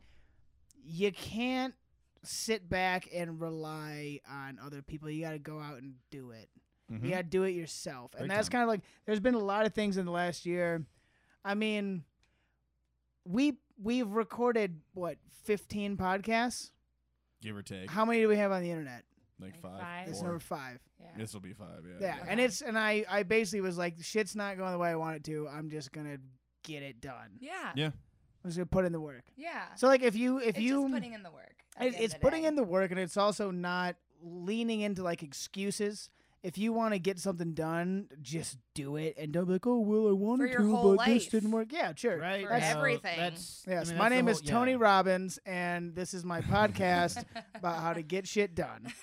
you 0.84 1.10
can't 1.12 1.74
sit 2.22 2.68
back 2.68 3.08
and 3.12 3.40
rely 3.40 4.20
on 4.30 4.58
other 4.64 4.82
people. 4.82 5.10
You 5.10 5.24
got 5.24 5.32
to 5.32 5.38
go 5.38 5.60
out 5.60 5.78
and 5.78 5.94
do 6.10 6.30
it. 6.30 6.48
Mhm. 6.90 7.04
You 7.04 7.10
got 7.10 7.16
to 7.18 7.22
do 7.24 7.42
it 7.42 7.50
yourself. 7.50 8.12
And 8.14 8.22
Big 8.22 8.30
that's 8.30 8.48
kind 8.48 8.62
of 8.62 8.68
like 8.68 8.80
there's 9.04 9.20
been 9.20 9.34
a 9.34 9.38
lot 9.38 9.66
of 9.66 9.74
things 9.74 9.96
in 9.96 10.06
the 10.06 10.12
last 10.12 10.46
year. 10.46 10.84
I 11.44 11.54
mean, 11.54 12.04
we 13.24 13.58
we've 13.82 14.08
recorded 14.10 14.80
what 14.94 15.18
15 15.44 15.96
podcasts. 15.96 16.70
Give 17.40 17.56
or 17.56 17.62
take. 17.62 17.90
How 17.90 18.04
many 18.04 18.20
do 18.20 18.28
we 18.28 18.36
have 18.36 18.50
on 18.50 18.62
the 18.62 18.70
internet? 18.70 19.04
Like, 19.40 19.52
Like 19.52 19.62
five. 19.62 19.80
five? 19.80 20.08
It's 20.08 20.20
number 20.22 20.38
five. 20.40 20.80
Yeah. 21.00 21.06
This 21.16 21.32
will 21.32 21.40
be 21.40 21.52
five. 21.52 21.84
Yeah. 21.86 22.16
Yeah, 22.18 22.24
and 22.26 22.40
it's 22.40 22.60
and 22.60 22.76
I 22.76 23.04
I 23.08 23.22
basically 23.22 23.60
was 23.60 23.78
like, 23.78 23.94
shit's 24.02 24.34
not 24.34 24.56
going 24.56 24.72
the 24.72 24.78
way 24.78 24.88
I 24.90 24.96
want 24.96 25.16
it 25.16 25.24
to. 25.24 25.46
I'm 25.48 25.70
just 25.70 25.92
gonna 25.92 26.18
get 26.64 26.82
it 26.82 27.00
done. 27.00 27.36
Yeah. 27.38 27.72
Yeah. 27.76 27.86
I'm 28.44 28.50
just 28.50 28.56
gonna 28.56 28.66
put 28.66 28.84
in 28.84 28.92
the 28.92 29.00
work. 29.00 29.24
Yeah. 29.36 29.74
So 29.76 29.86
like 29.86 30.02
if 30.02 30.16
you 30.16 30.38
if 30.38 30.50
it's 30.50 30.58
you 30.58 30.82
just 30.82 30.94
putting 30.94 31.12
in 31.12 31.22
the 31.22 31.30
work. 31.30 31.54
it- 31.80 31.92
the 31.92 32.02
it's 32.04 32.14
putting 32.14 32.42
day. 32.42 32.48
in 32.48 32.56
the 32.56 32.64
work 32.64 32.90
and 32.90 32.98
it's 32.98 33.16
also 33.16 33.50
not 33.52 33.94
leaning 34.20 34.80
into 34.80 35.02
like 35.04 35.22
excuses. 35.22 36.10
If 36.42 36.56
you 36.56 36.72
want 36.72 36.94
to 36.94 37.00
get 37.00 37.18
something 37.18 37.52
done, 37.52 38.08
just 38.22 38.58
do 38.74 38.94
it 38.96 39.16
and 39.18 39.32
don't 39.32 39.46
be 39.46 39.54
like, 39.54 39.66
oh 39.66 39.80
well, 39.80 40.08
I 40.08 40.12
wanted 40.12 40.50
your 40.50 40.60
to, 40.60 40.70
whole 40.76 40.96
but 40.96 41.06
this 41.06 41.26
didn't 41.26 41.50
work. 41.50 41.72
Yeah, 41.72 41.92
sure. 41.96 42.16
Right. 42.18 42.44
For 42.44 42.48
That's- 42.50 42.74
everything. 42.76 43.18
That's, 43.18 43.64
I 43.66 43.70
Yes, 43.72 43.88
mean, 43.88 43.98
my 43.98 44.08
name 44.08 44.26
whole- 44.26 44.32
is 44.32 44.40
Tony 44.40 44.70
yeah. 44.72 44.78
Robbins, 44.80 45.38
and 45.44 45.94
this 45.96 46.14
is 46.14 46.24
my 46.24 46.40
podcast 46.54 47.24
about 47.56 47.80
how 47.82 47.92
to 47.92 48.02
get 48.02 48.26
shit 48.28 48.54
done. 48.54 48.86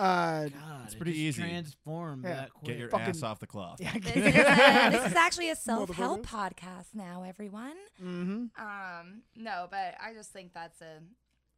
Uh, 0.00 0.48
God, 0.48 0.52
It's 0.86 0.94
pretty 0.96 1.12
just 1.12 1.38
easy. 1.38 1.42
Transform 1.48 2.22
Yeah. 2.24 2.34
that 2.34 2.52
quick. 2.52 2.66
Get 2.66 2.78
your 2.80 2.88
Fucking- 2.88 3.06
ass 3.10 3.22
off 3.22 3.38
the 3.38 3.46
cloth. 3.46 3.80
yeah. 3.80 3.92
this, 4.02 4.16
is, 4.16 4.34
uh, 4.34 4.90
this 4.90 5.06
is 5.06 5.14
actually 5.14 5.50
a 5.50 5.54
self-help 5.54 6.26
podcast 6.26 6.86
now, 6.94 7.22
everyone. 7.22 7.76
mm-hmm. 8.02 8.46
Um, 8.60 9.22
no, 9.36 9.68
but 9.70 9.94
I 10.04 10.12
just 10.12 10.32
think 10.32 10.52
that's 10.52 10.80
a. 10.80 10.98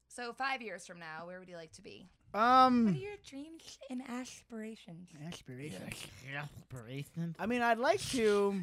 So 0.09 0.35
five 0.35 0.61
years 0.61 0.87
from 0.87 0.99
now, 0.99 1.27
where 1.27 1.39
would 1.39 1.49
you 1.49 1.57
like 1.57 1.73
to 1.73 1.83
be? 1.83 2.09
What 2.37 2.43
Um, 2.45 2.89
are 2.89 2.91
your 2.91 3.17
dreams 3.27 3.79
and 3.89 4.03
aspirations? 4.07 5.09
Aspirations. 5.27 6.07
Aspiration. 6.37 7.35
I 7.39 7.47
mean, 7.47 7.63
I'd 7.63 7.79
like 7.79 8.01
to. 8.11 8.61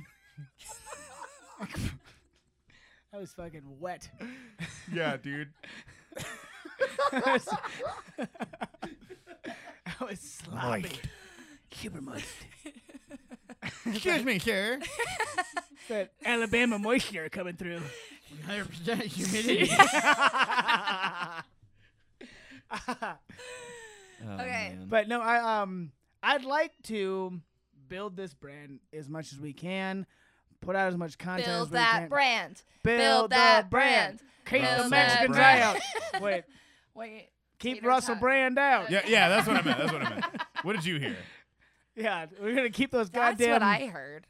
that 3.12 3.20
was 3.20 3.32
fucking 3.34 3.64
wet. 3.80 4.08
yeah, 4.94 5.18
dude. 5.18 5.50
that 7.12 7.26
was, 7.26 7.46
that 8.18 10.00
was 10.02 10.20
sloppy. 10.20 10.92
Super 11.72 12.02
moist. 12.02 12.28
Excuse 13.88 14.24
me, 14.24 14.38
sir. 14.38 14.80
That 15.90 16.12
Alabama 16.24 16.78
moisture 16.78 17.28
coming 17.30 17.56
through. 17.56 17.82
100% 18.48 19.02
humidity. 19.06 19.72
Oh, 24.26 24.36
Okay. 24.36 24.76
man. 24.80 24.83
But 24.94 25.08
no, 25.08 25.20
I 25.22 25.62
um, 25.64 25.92
I'd 26.22 26.46
like 26.46 26.72
to 26.84 27.42
build 27.90 28.16
this 28.16 28.36
brand 28.36 28.80
as 28.94 29.10
much 29.10 29.34
as 29.34 29.40
we 29.40 29.52
can. 29.52 30.06
Put 30.62 30.76
out 30.76 30.88
as 30.88 30.96
much 30.96 31.18
content 31.18 31.48
as 31.48 31.56
Build 31.56 31.70
we 31.72 31.74
that 31.78 32.00
can. 32.02 32.10
brand. 32.10 32.62
Build, 32.84 33.00
Build 33.00 33.32
the 33.32 33.36
that 33.36 33.70
brand. 33.72 34.20
brand. 34.46 34.62
Keep 34.62 34.70
the 34.70 34.76
Build 34.78 34.92
Mexicans 34.92 35.36
that 35.36 35.62
out. 35.64 36.22
Wait, 36.22 36.44
Wait. 36.94 37.30
keep 37.58 37.78
Tater 37.78 37.88
Russell 37.88 38.14
tot. 38.14 38.22
Brand 38.22 38.60
out. 38.60 38.92
yeah, 38.92 39.02
yeah, 39.08 39.30
that's 39.30 39.48
what 39.48 39.58
I 39.58 39.62
meant. 39.64 39.80
That's 39.80 39.92
what 39.92 40.06
I 40.06 40.10
meant. 40.12 40.26
What 40.62 40.74
did 40.76 40.86
you 40.86 41.00
hear? 41.00 41.18
Yeah, 41.96 42.26
we're 42.42 42.56
gonna 42.56 42.72
keep 42.72 42.90
those 42.92 43.10
That's 43.12 43.38
goddamn. 43.40 43.54
what 43.54 43.62
I 43.62 43.86
heard. 43.86 44.26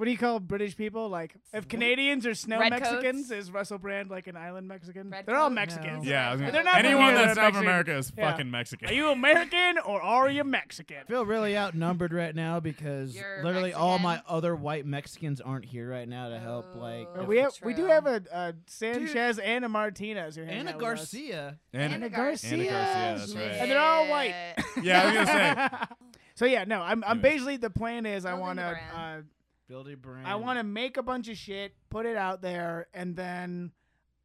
What 0.00 0.06
do 0.06 0.12
you 0.12 0.16
call 0.16 0.40
British 0.40 0.78
people? 0.78 1.10
Like, 1.10 1.34
if 1.52 1.68
Canadians 1.68 2.24
are 2.24 2.32
snow 2.34 2.58
Red 2.58 2.70
Mexicans, 2.70 3.28
coats? 3.28 3.30
is 3.48 3.50
Russell 3.50 3.76
Brand 3.76 4.08
like 4.08 4.28
an 4.28 4.34
island 4.36 4.66
Mexican? 4.66 5.10
Red 5.10 5.26
They're 5.26 5.36
all 5.36 5.48
coat? 5.50 5.56
Mexicans. 5.56 6.04
No. 6.06 6.10
Yeah, 6.10 6.28
I 6.30 6.32
was 6.32 6.40
gonna, 6.40 6.52
They're 6.52 6.64
not 6.64 6.76
anyone 6.82 7.04
here, 7.08 7.14
that's 7.16 7.34
they're 7.34 7.44
not 7.44 7.52
from 7.52 7.62
America 7.64 7.96
is 7.98 8.10
Yeah. 8.16 8.30
fucking 8.30 8.50
Mexican. 8.50 8.88
Are 8.88 8.94
you 8.94 9.10
American 9.10 9.76
or 9.84 10.00
are 10.00 10.30
you 10.30 10.42
Mexican? 10.42 10.96
I 11.02 11.04
feel 11.04 11.26
really 11.26 11.54
outnumbered 11.54 12.14
right 12.14 12.34
now 12.34 12.60
because 12.60 13.14
You're 13.14 13.44
literally 13.44 13.74
all 13.74 13.98
my 13.98 14.22
other 14.26 14.56
white 14.56 14.86
Mexicans 14.86 15.38
aren't 15.38 15.66
here 15.66 15.90
right 15.90 16.08
now 16.08 16.30
to 16.30 16.38
help. 16.38 16.74
Like 16.76 17.06
Oh. 17.14 17.20
if- 17.20 17.28
we 17.28 17.36
have, 17.36 17.52
we 17.62 17.74
do 17.74 17.84
have 17.84 18.06
a, 18.06 18.22
a 18.32 18.54
Sanchez 18.68 19.38
and 19.38 19.66
a 19.66 19.68
Martinez 19.68 20.34
who 20.34 20.44
hang 20.44 20.60
Anna 20.60 20.64
with 20.72 20.76
us. 20.76 20.80
Garcia. 20.80 21.58
and, 21.74 21.92
Anna 21.92 22.08
Garcia. 22.08 22.56
Garcia. 22.56 22.70
Anna 22.70 22.70
Garcia, 22.70 23.18
that's 23.18 23.34
right. 23.34 23.60
And 23.60 23.70
they're 23.70 23.78
all 23.78 24.08
white. 24.08 24.34
Yeah, 24.82 25.02
I 25.02 25.04
was 25.04 25.14
gonna 25.14 25.70
say. 25.90 25.94
so 26.36 26.44
yeah, 26.46 26.64
no, 26.64 26.80
I'm, 26.80 27.04
I'm 27.06 27.20
basically 27.20 27.58
the 27.58 27.68
plan 27.68 28.06
is 28.06 28.24
I 28.24 28.32
want 28.32 28.60
to 28.60 28.78
brand. 28.94 29.22
uh, 29.22 29.26
Build 29.70 29.88
a 29.88 29.96
brand. 29.96 30.26
I 30.26 30.34
want 30.34 30.58
to 30.58 30.64
make 30.64 30.96
a 30.96 31.02
bunch 31.02 31.28
of 31.28 31.36
shit, 31.36 31.74
put 31.90 32.04
it 32.04 32.16
out 32.16 32.42
there, 32.42 32.88
and 32.92 33.14
then 33.14 33.70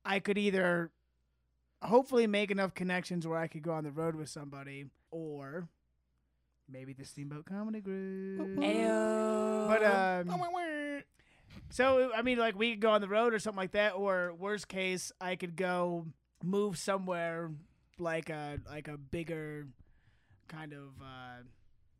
I 0.04 0.20
could 0.20 0.40
either 0.40 0.90
hopefully 1.84 2.26
make 2.26 2.50
enough 2.50 2.74
connections 2.74 3.28
where 3.28 3.38
I 3.38 3.48
could 3.48 3.62
go 3.62 3.72
on 3.74 3.84
the 3.84 3.92
road 3.92 4.16
with 4.16 4.28
somebody, 4.28 4.88
or 5.12 5.68
maybe 6.68 6.94
the 6.94 7.06
Steamboat 7.06 7.46
Comedy 7.46 7.80
Group. 7.80 8.58
Ayo. 8.58 9.68
But 9.68 9.84
um, 9.84 10.46
so 11.70 12.12
I 12.16 12.24
mean, 12.24 12.40
like 12.40 12.58
we 12.58 12.72
could 12.72 12.82
go 12.82 12.90
on 12.90 13.02
the 13.02 13.08
road 13.08 13.32
or 13.32 13.38
something 13.38 13.60
like 13.60 13.74
that, 13.74 13.92
or 13.92 14.34
worst 14.34 14.68
case, 14.68 15.12
I 15.22 15.36
could 15.36 15.56
go 15.56 16.08
move 16.44 16.76
somewhere 16.76 17.52
like 18.00 18.32
a 18.32 18.58
like 18.68 18.88
a 18.88 18.98
bigger 18.98 19.68
kind 20.48 20.74
of 20.74 20.90
uh, 21.00 21.44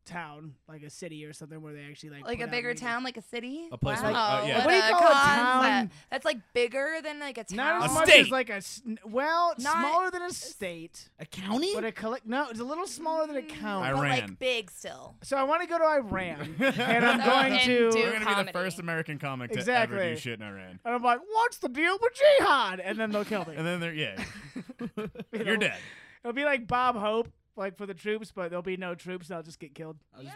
town, 0.06 0.54
like 0.68 0.82
a 0.82 0.88
city 0.90 1.24
or 1.26 1.32
something, 1.32 1.60
where 1.60 1.72
they 1.74 1.82
actually 1.84 2.10
like 2.10 2.24
like 2.24 2.38
put 2.38 2.48
a 2.48 2.50
bigger 2.50 2.68
media. 2.68 2.80
town, 2.86 3.02
like 3.04 3.16
a 3.16 3.22
city. 3.22 3.68
A 3.72 3.76
place 3.76 4.00
wow. 4.00 4.04
like- 4.12 4.16
uh, 4.16 4.46
yeah. 4.46 4.56
What, 4.58 4.66
What 4.66 4.70
do 4.70 4.76
you 4.76 4.82
call 4.82 5.00
a 5.00 5.12
concept. 5.12 5.62
town? 5.66 5.90
That's 6.10 6.24
like 6.24 6.38
bigger 6.54 6.96
than 7.02 7.18
like 7.20 7.36
a 7.38 7.44
town. 7.44 7.56
Not 7.56 7.84
as 7.84 7.90
A 7.90 7.94
much 7.94 8.08
state. 8.08 8.20
as 8.20 8.30
like 8.30 8.50
a 8.50 8.62
well, 9.04 9.54
Not- 9.58 9.72
smaller 9.80 10.10
than 10.10 10.22
a 10.22 10.30
state, 10.30 11.08
a 11.20 11.26
county. 11.26 11.74
but 11.74 11.84
a 11.84 11.92
collect. 11.92 12.26
No, 12.26 12.48
it's 12.48 12.60
a 12.60 12.64
little 12.64 12.86
smaller 12.86 13.26
than 13.26 13.36
a 13.36 13.42
Mm, 13.42 13.48
county. 13.48 13.92
But 13.92 13.98
like 14.00 14.38
big 14.38 14.70
still. 14.70 15.16
So 15.22 15.36
I 15.36 15.42
want 15.42 15.62
to 15.62 15.68
go 15.68 15.78
to 15.78 15.84
Iran, 15.84 16.54
and 16.60 17.04
I'm 17.04 17.20
So- 17.20 17.26
going 17.26 17.58
to. 17.60 17.90
do- 17.90 17.98
We're 17.98 18.12
gonna 18.20 18.36
be 18.36 18.42
the 18.46 18.52
first 18.52 18.78
American 18.78 19.18
comic 19.18 19.50
to 19.52 19.72
ever 19.72 19.98
do 19.98 20.16
shit 20.16 20.40
in 20.40 20.46
Iran. 20.46 20.80
And 20.84 20.94
I'm 20.94 21.02
like, 21.02 21.20
what's 21.32 21.58
the 21.58 21.68
deal 21.68 21.98
with 22.00 22.12
jihad? 22.38 22.80
And 22.80 22.98
then 22.98 23.10
they'll 23.10 23.24
kill 23.24 23.44
me. 23.44 23.54
And 23.56 23.66
then 23.66 23.80
they're 23.80 23.94
yeah, 23.94 24.22
You 24.96 25.10
you're 25.44 25.56
dead. 25.56 25.76
It'll 26.22 26.32
be 26.34 26.44
like 26.44 26.66
Bob 26.66 26.96
Hope, 26.96 27.28
like 27.56 27.76
for 27.76 27.86
the 27.86 27.94
troops, 27.94 28.32
but 28.34 28.50
there'll 28.50 28.62
be 28.62 28.76
no 28.76 28.94
troops. 28.94 29.28
They'll 29.28 29.42
just 29.42 29.58
get 29.58 29.74
killed. 29.74 29.96
Yeah. 30.20 30.30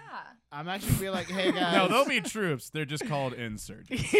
I'm 0.50 0.68
actually 0.68 0.94
be 0.96 1.10
like, 1.10 1.28
hey 1.28 1.52
guys. 1.52 1.74
No, 1.74 1.88
they'll 1.88 2.04
be 2.08 2.20
troops. 2.20 2.70
They're 2.70 2.84
just 2.84 3.06
called 3.06 3.34
insurgents. 3.34 4.02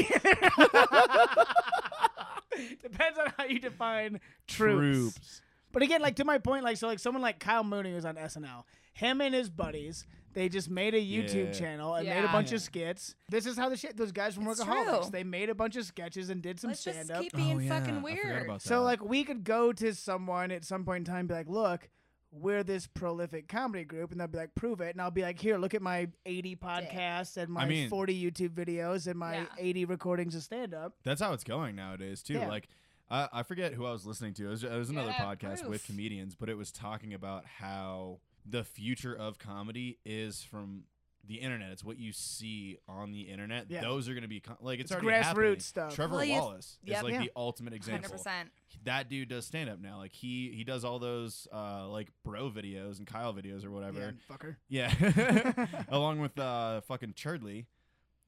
Depends 2.83 3.19
on 3.19 3.33
how 3.39 3.45
you 3.45 3.59
define 3.59 4.21
troops. 4.47 5.41
But 5.73 5.83
again, 5.83 6.03
like 6.03 6.17
to 6.17 6.25
my 6.25 6.39
point, 6.39 6.65
like 6.65 6.77
so, 6.77 6.89
like 6.89 6.99
someone 6.99 7.23
like 7.23 7.39
Kyle 7.39 7.65
Mooney 7.65 7.95
was 7.95 8.05
on 8.05 8.17
SNL. 8.17 8.65
Him 8.93 9.21
and 9.21 9.33
his 9.35 9.49
buddies, 9.49 10.05
they 10.35 10.49
just 10.49 10.69
made 10.69 10.95
a 10.95 11.01
YouTube 11.01 11.47
Yeah. 11.47 11.53
channel 11.53 11.95
and 11.95 12.07
made 12.09 12.19
a 12.19 12.23
Yeah. 12.23 12.33
bunch 12.33 12.51
Yeah. 12.51 12.57
of 12.57 12.63
skits. 12.63 13.15
This 13.29 13.47
is 13.47 13.57
how 13.57 13.69
the 13.69 13.77
shit. 13.77 13.97
Those 13.97 14.11
guys 14.13 14.35
from 14.35 14.47
It's 14.49 14.63
Workaholics, 14.63 15.03
true. 15.03 15.11
they 15.13 15.23
made 15.25 15.49
a 15.49 15.55
bunch 15.55 15.77
of 15.77 15.85
sketches 15.87 16.29
and 16.29 16.43
did 16.43 16.59
some 16.61 16.69
Let's 16.71 16.83
just 16.85 16.97
stand 17.05 17.11
up. 17.13 17.23
keep 17.23 17.35
being 17.35 17.57
oh, 17.57 17.61
yeah. 17.61 17.69
fucking 17.79 17.99
I 17.99 18.01
forgot 18.01 18.25
weird. 18.25 18.45
about 18.47 18.63
So 18.63 18.81
that. 18.81 18.85
like 18.85 19.05
we 19.05 19.23
could 19.25 19.45
go 19.45 19.73
to 19.73 19.95
someone 19.95 20.51
at 20.51 20.65
some 20.65 20.85
point 20.85 20.99
in 21.09 21.13
time 21.13 21.21
and 21.21 21.29
be 21.29 21.35
like, 21.35 21.49
look, 21.49 21.89
we're 22.33 22.63
this 22.63 22.87
prolific 22.87 23.49
comedy 23.49 23.85
group, 23.85 24.13
and 24.13 24.21
they'll 24.21 24.29
be 24.29 24.39
like, 24.39 24.55
prove 24.55 24.81
it, 24.81 24.95
and 24.95 25.03
I'll 25.03 25.11
be 25.11 25.23
like, 25.23 25.39
here, 25.41 25.57
look 25.59 25.75
at 25.75 25.83
my 25.83 26.09
80 26.27 26.57
podcasts 26.57 27.37
and 27.37 27.51
my 27.53 27.65
mean- 27.67 27.89
40 27.89 28.31
YouTube 28.31 28.51
videos 28.51 29.07
and 29.09 29.19
my 29.19 29.35
Yeah. 29.39 29.47
80 29.59 29.85
recordings 29.87 30.35
of 30.35 30.43
stand 30.43 30.73
up. 30.75 30.95
That's 31.03 31.21
how 31.21 31.33
it's 31.33 31.45
going 31.45 31.75
nowadays 31.77 32.23
too. 32.23 32.35
Yeah. 32.35 32.49
Like 32.49 32.69
I 33.11 33.29
I 33.33 33.43
forget 33.43 33.75
who 33.75 33.85
I 33.87 33.91
was 33.93 34.07
listening 34.07 34.35
to. 34.35 34.47
It 34.47 34.51
was, 34.51 34.65
it 34.65 34.71
was 34.73 34.91
another 34.91 35.09
Yeah, 35.19 35.25
podcast 35.35 35.67
with 35.69 35.85
comedians, 35.85 36.35
but 36.37 36.49
it 36.49 36.57
was 36.57 36.71
talking 36.71 37.13
about 37.15 37.45
how 37.47 38.21
the 38.47 38.63
future 38.65 39.15
of 39.15 39.39
comedy 39.39 39.99
is 40.05 40.43
from 40.43 40.85
the 41.31 41.37
internet. 41.37 41.71
It's 41.71 41.83
what 41.85 41.99
you 41.99 42.13
see 42.13 42.79
on 42.89 43.13
the 43.13 43.23
internet. 43.23 43.67
Yeah. 43.71 43.81
Those 43.81 44.09
are 44.09 44.13
going 44.13 44.23
to 44.23 44.29
be 44.29 44.41
com- 44.41 44.57
like 44.61 44.81
it's, 44.81 44.91
It's 44.91 45.01
already 45.03 45.23
happening. 45.23 45.53
grassroots 45.57 45.63
stuff. 45.63 45.95
Trevor 45.95 46.17
Well, 46.17 46.29
Wallace 46.29 46.79
yep. 46.85 46.99
is 46.99 47.03
like 47.05 47.13
Yeah. 47.15 47.21
the 47.21 47.31
ultimate 47.37 47.73
Hundred 47.73 47.77
example. 47.77 48.11
percent. 48.11 48.51
That 48.85 49.09
dude 49.09 49.29
does 49.29 49.47
stand 49.47 49.71
up 49.71 49.79
now. 49.81 49.99
Like 49.99 50.13
he 50.13 50.51
he 50.55 50.65
does 50.65 50.85
all 50.85 50.99
those 50.99 51.47
uh 51.53 51.89
like 51.89 52.09
bro 52.25 52.51
videos 52.51 52.99
and 52.99 53.07
Kyle 53.07 53.33
videos 53.33 53.65
or 53.65 53.71
whatever. 53.71 54.15
Yeah, 54.29 54.37
fucker. 54.37 54.57
Yeah. 54.69 55.67
Along 55.89 56.19
with 56.21 56.39
uh 56.39 56.81
fucking 56.83 57.15
Churdley. 57.15 57.67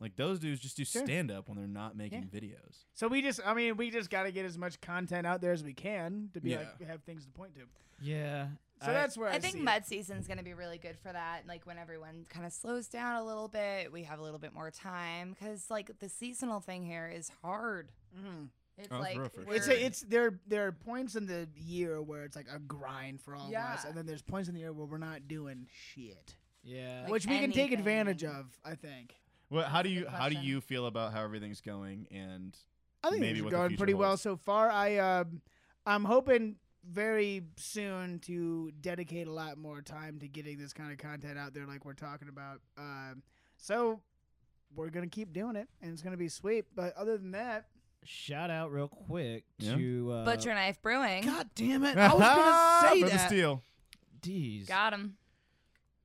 Like 0.00 0.16
those 0.16 0.40
dudes 0.40 0.60
just 0.60 0.76
do 0.76 0.84
Sure. 0.84 1.04
stand 1.04 1.30
up 1.30 1.48
when 1.48 1.56
they're 1.56 1.66
not 1.68 1.96
making 1.96 2.24
videos. 2.24 2.84
So 2.92 3.06
we 3.06 3.22
just, 3.22 3.40
I 3.46 3.54
mean, 3.54 3.76
we 3.76 3.88
just 3.90 4.10
got 4.10 4.24
to 4.24 4.32
get 4.32 4.44
as 4.44 4.58
much 4.58 4.80
content 4.80 5.28
out 5.28 5.40
there 5.40 5.52
as 5.52 5.62
we 5.62 5.74
can 5.74 6.28
to 6.34 6.40
be 6.40 6.50
Yeah. 6.50 6.58
like 6.80 6.88
have 6.88 7.02
things 7.04 7.24
to 7.24 7.30
point 7.30 7.54
to. 7.54 7.60
Yeah. 8.00 8.48
So 8.84 8.90
I- 8.90 8.94
that's 8.94 9.16
where 9.16 9.28
I, 9.28 9.34
I 9.34 9.38
think 9.38 9.54
see 9.54 9.60
it. 9.60 9.64
mud 9.64 9.86
season's 9.86 10.26
gonna 10.26 10.42
be 10.42 10.54
really 10.54 10.78
good 10.78 10.96
for 10.98 11.12
that. 11.12 11.46
Like 11.46 11.66
when 11.66 11.78
everyone 11.78 12.26
kind 12.28 12.44
of 12.46 12.52
slows 12.52 12.88
down 12.88 13.16
a 13.16 13.24
little 13.24 13.48
bit, 13.48 13.92
we 13.92 14.02
have 14.04 14.18
a 14.18 14.22
little 14.22 14.38
bit 14.38 14.52
more 14.54 14.70
time 14.70 15.30
because 15.30 15.70
like 15.70 15.90
the 15.98 16.08
seasonal 16.08 16.60
thing 16.60 16.84
here 16.84 17.08
is 17.14 17.30
hard. 17.42 17.90
Mhm. 18.18 18.48
It's 18.78 18.88
Oh, 18.90 18.98
like 19.00 19.18
rough 19.18 19.32
for 19.34 19.42
we're- 19.44 19.56
It's 19.56 19.68
a, 19.68 19.84
it's 19.86 20.00
there. 20.00 20.40
There 20.46 20.66
are 20.66 20.72
points 20.72 21.14
in 21.14 21.26
the 21.26 21.48
year 21.56 22.00
where 22.00 22.24
it's 22.24 22.34
like 22.36 22.48
a 22.52 22.58
grind 22.58 23.20
for 23.20 23.36
all 23.36 23.48
of 23.48 23.54
us, 23.54 23.84
and 23.84 23.94
then 23.94 24.06
there's 24.06 24.22
points 24.22 24.48
in 24.48 24.54
the 24.54 24.60
year 24.60 24.72
where 24.72 24.86
we're 24.86 24.98
not 24.98 25.28
doing 25.28 25.66
shit, 25.70 26.34
Yeah. 26.64 27.02
Like 27.02 27.12
which 27.12 27.26
we 27.26 27.38
can 27.38 27.52
take 27.52 27.72
advantage 27.72 28.24
of. 28.24 28.58
I 28.64 28.74
think. 28.74 29.14
Well, 29.50 29.68
how 29.68 29.82
do 29.82 29.90
you 29.90 30.00
good 30.04 30.10
how 30.10 30.28
do 30.30 30.36
you 30.36 30.62
feel 30.62 30.86
about 30.86 31.12
how 31.12 31.22
everything's 31.22 31.60
going 31.60 32.06
and 32.10 32.56
I 33.04 33.10
think 33.10 33.20
Maybe 33.20 33.40
things 33.40 33.46
are 33.48 33.50
going 33.56 33.68
future 33.68 33.78
pretty 33.80 33.94
well 33.94 34.16
so 34.16 34.36
far. 34.36 34.70
I 34.70 34.96
um, 34.96 35.42
I'm 35.84 36.04
hoping 36.04 36.56
very 36.90 37.42
soon 37.56 38.18
to 38.20 38.70
dedicate 38.80 39.26
a 39.26 39.32
lot 39.32 39.56
more 39.58 39.82
time 39.82 40.18
to 40.20 40.28
getting 40.28 40.58
this 40.58 40.72
kind 40.72 40.90
of 40.92 40.98
content 40.98 41.38
out 41.38 41.54
there, 41.54 41.66
like 41.66 41.84
we're 41.84 41.92
talking 41.94 42.28
about. 42.28 42.60
Um, 42.76 43.22
so 43.56 44.00
we're 44.74 44.90
gonna 44.90 45.06
keep 45.06 45.32
doing 45.32 45.56
it, 45.56 45.68
and 45.80 45.92
it's 45.92 46.02
gonna 46.02 46.16
be 46.16 46.28
sweet. 46.28 46.64
But 46.74 46.96
other 46.96 47.16
than 47.18 47.32
that, 47.32 47.66
Shout 48.04 48.50
out 48.50 48.72
real 48.72 48.88
quick 48.88 49.44
Yeah. 49.58 49.76
to 49.76 50.12
uh, 50.12 50.24
Butcher 50.24 50.52
Knife 50.54 50.82
Brewing. 50.82 51.24
God 51.24 51.48
damn 51.54 51.84
it! 51.84 51.96
I 51.96 52.12
was 52.12 52.20
gonna 52.20 52.80
say 52.94 53.00
For 53.00 53.06
the 53.10 53.16
that. 53.16 53.26
steal. 53.28 53.62
Jeez. 54.20 54.66
Got 54.66 54.92
him. 54.92 55.16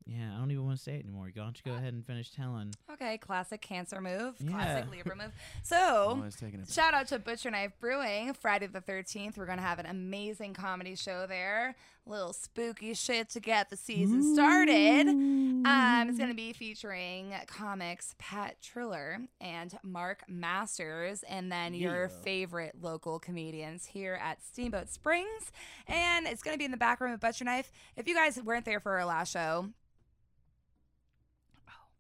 Yeah, 0.10 0.34
I 0.36 0.40
don't 0.40 0.52
even 0.52 0.66
want 0.66 0.78
to 0.78 0.84
say 0.84 0.96
it 0.96 1.04
anymore. 1.04 1.30
Why 1.34 1.44
don't 1.44 1.62
you 1.64 1.70
go 1.72 1.78
ahead 1.78 1.94
and 1.94 2.06
finish 2.06 2.32
telling? 2.32 2.74
Okay, 2.94 3.18
classic 3.18 3.62
Cancer 3.62 4.00
move, 4.00 4.36
Yeah. 4.40 4.52
classic 4.52 4.90
Libra 4.92 5.16
move. 5.18 5.34
So, 5.64 6.24
it's 6.26 6.38
taking 6.40 6.62
it. 6.62 6.70
shout 6.70 6.94
out 6.94 7.08
to 7.10 7.20
Butcher 7.20 7.52
Knife 7.52 7.74
Brewing. 7.82 8.34
Friday 8.34 8.68
the 8.68 8.80
13th, 8.80 9.38
we're 9.38 9.46
going 9.46 9.58
to 9.58 9.64
have 9.64 9.80
an 9.80 9.86
amazing 9.86 10.54
comedy 10.54 10.96
show 10.96 11.26
there. 11.28 11.76
Little 12.06 12.32
spooky 12.32 12.94
shit 12.94 13.30
to 13.32 13.42
get 13.42 13.70
the 13.70 13.76
season 13.76 14.34
started. 14.34 15.10
Um, 15.10 16.06
it's 16.08 16.18
going 16.18 16.30
to 16.30 16.36
be 16.36 16.54
featuring 16.54 17.34
comics 17.48 18.16
Pat 18.18 18.62
Triller 18.62 19.20
and 19.42 19.78
Mark 19.84 20.24
Masters, 20.30 21.24
and 21.28 21.52
then 21.52 21.74
your 21.74 22.08
favorite 22.08 22.76
local 22.82 23.20
comedians 23.20 23.88
here 23.88 24.18
at 24.24 24.42
Steamboat 24.42 24.88
Springs. 24.90 25.52
And 25.86 26.28
it's 26.28 26.42
going 26.42 26.54
to 26.56 26.58
be 26.60 26.64
in 26.64 26.72
the 26.72 26.78
back 26.78 27.02
room 27.02 27.12
of 27.12 27.20
Butcher 27.20 27.44
Knife. 27.44 27.74
If 27.98 28.08
you 28.08 28.16
guys 28.16 28.42
weren't 28.42 28.64
there 28.64 28.80
for 28.80 28.94
our 28.94 29.04
last 29.06 29.34
show, 29.34 29.68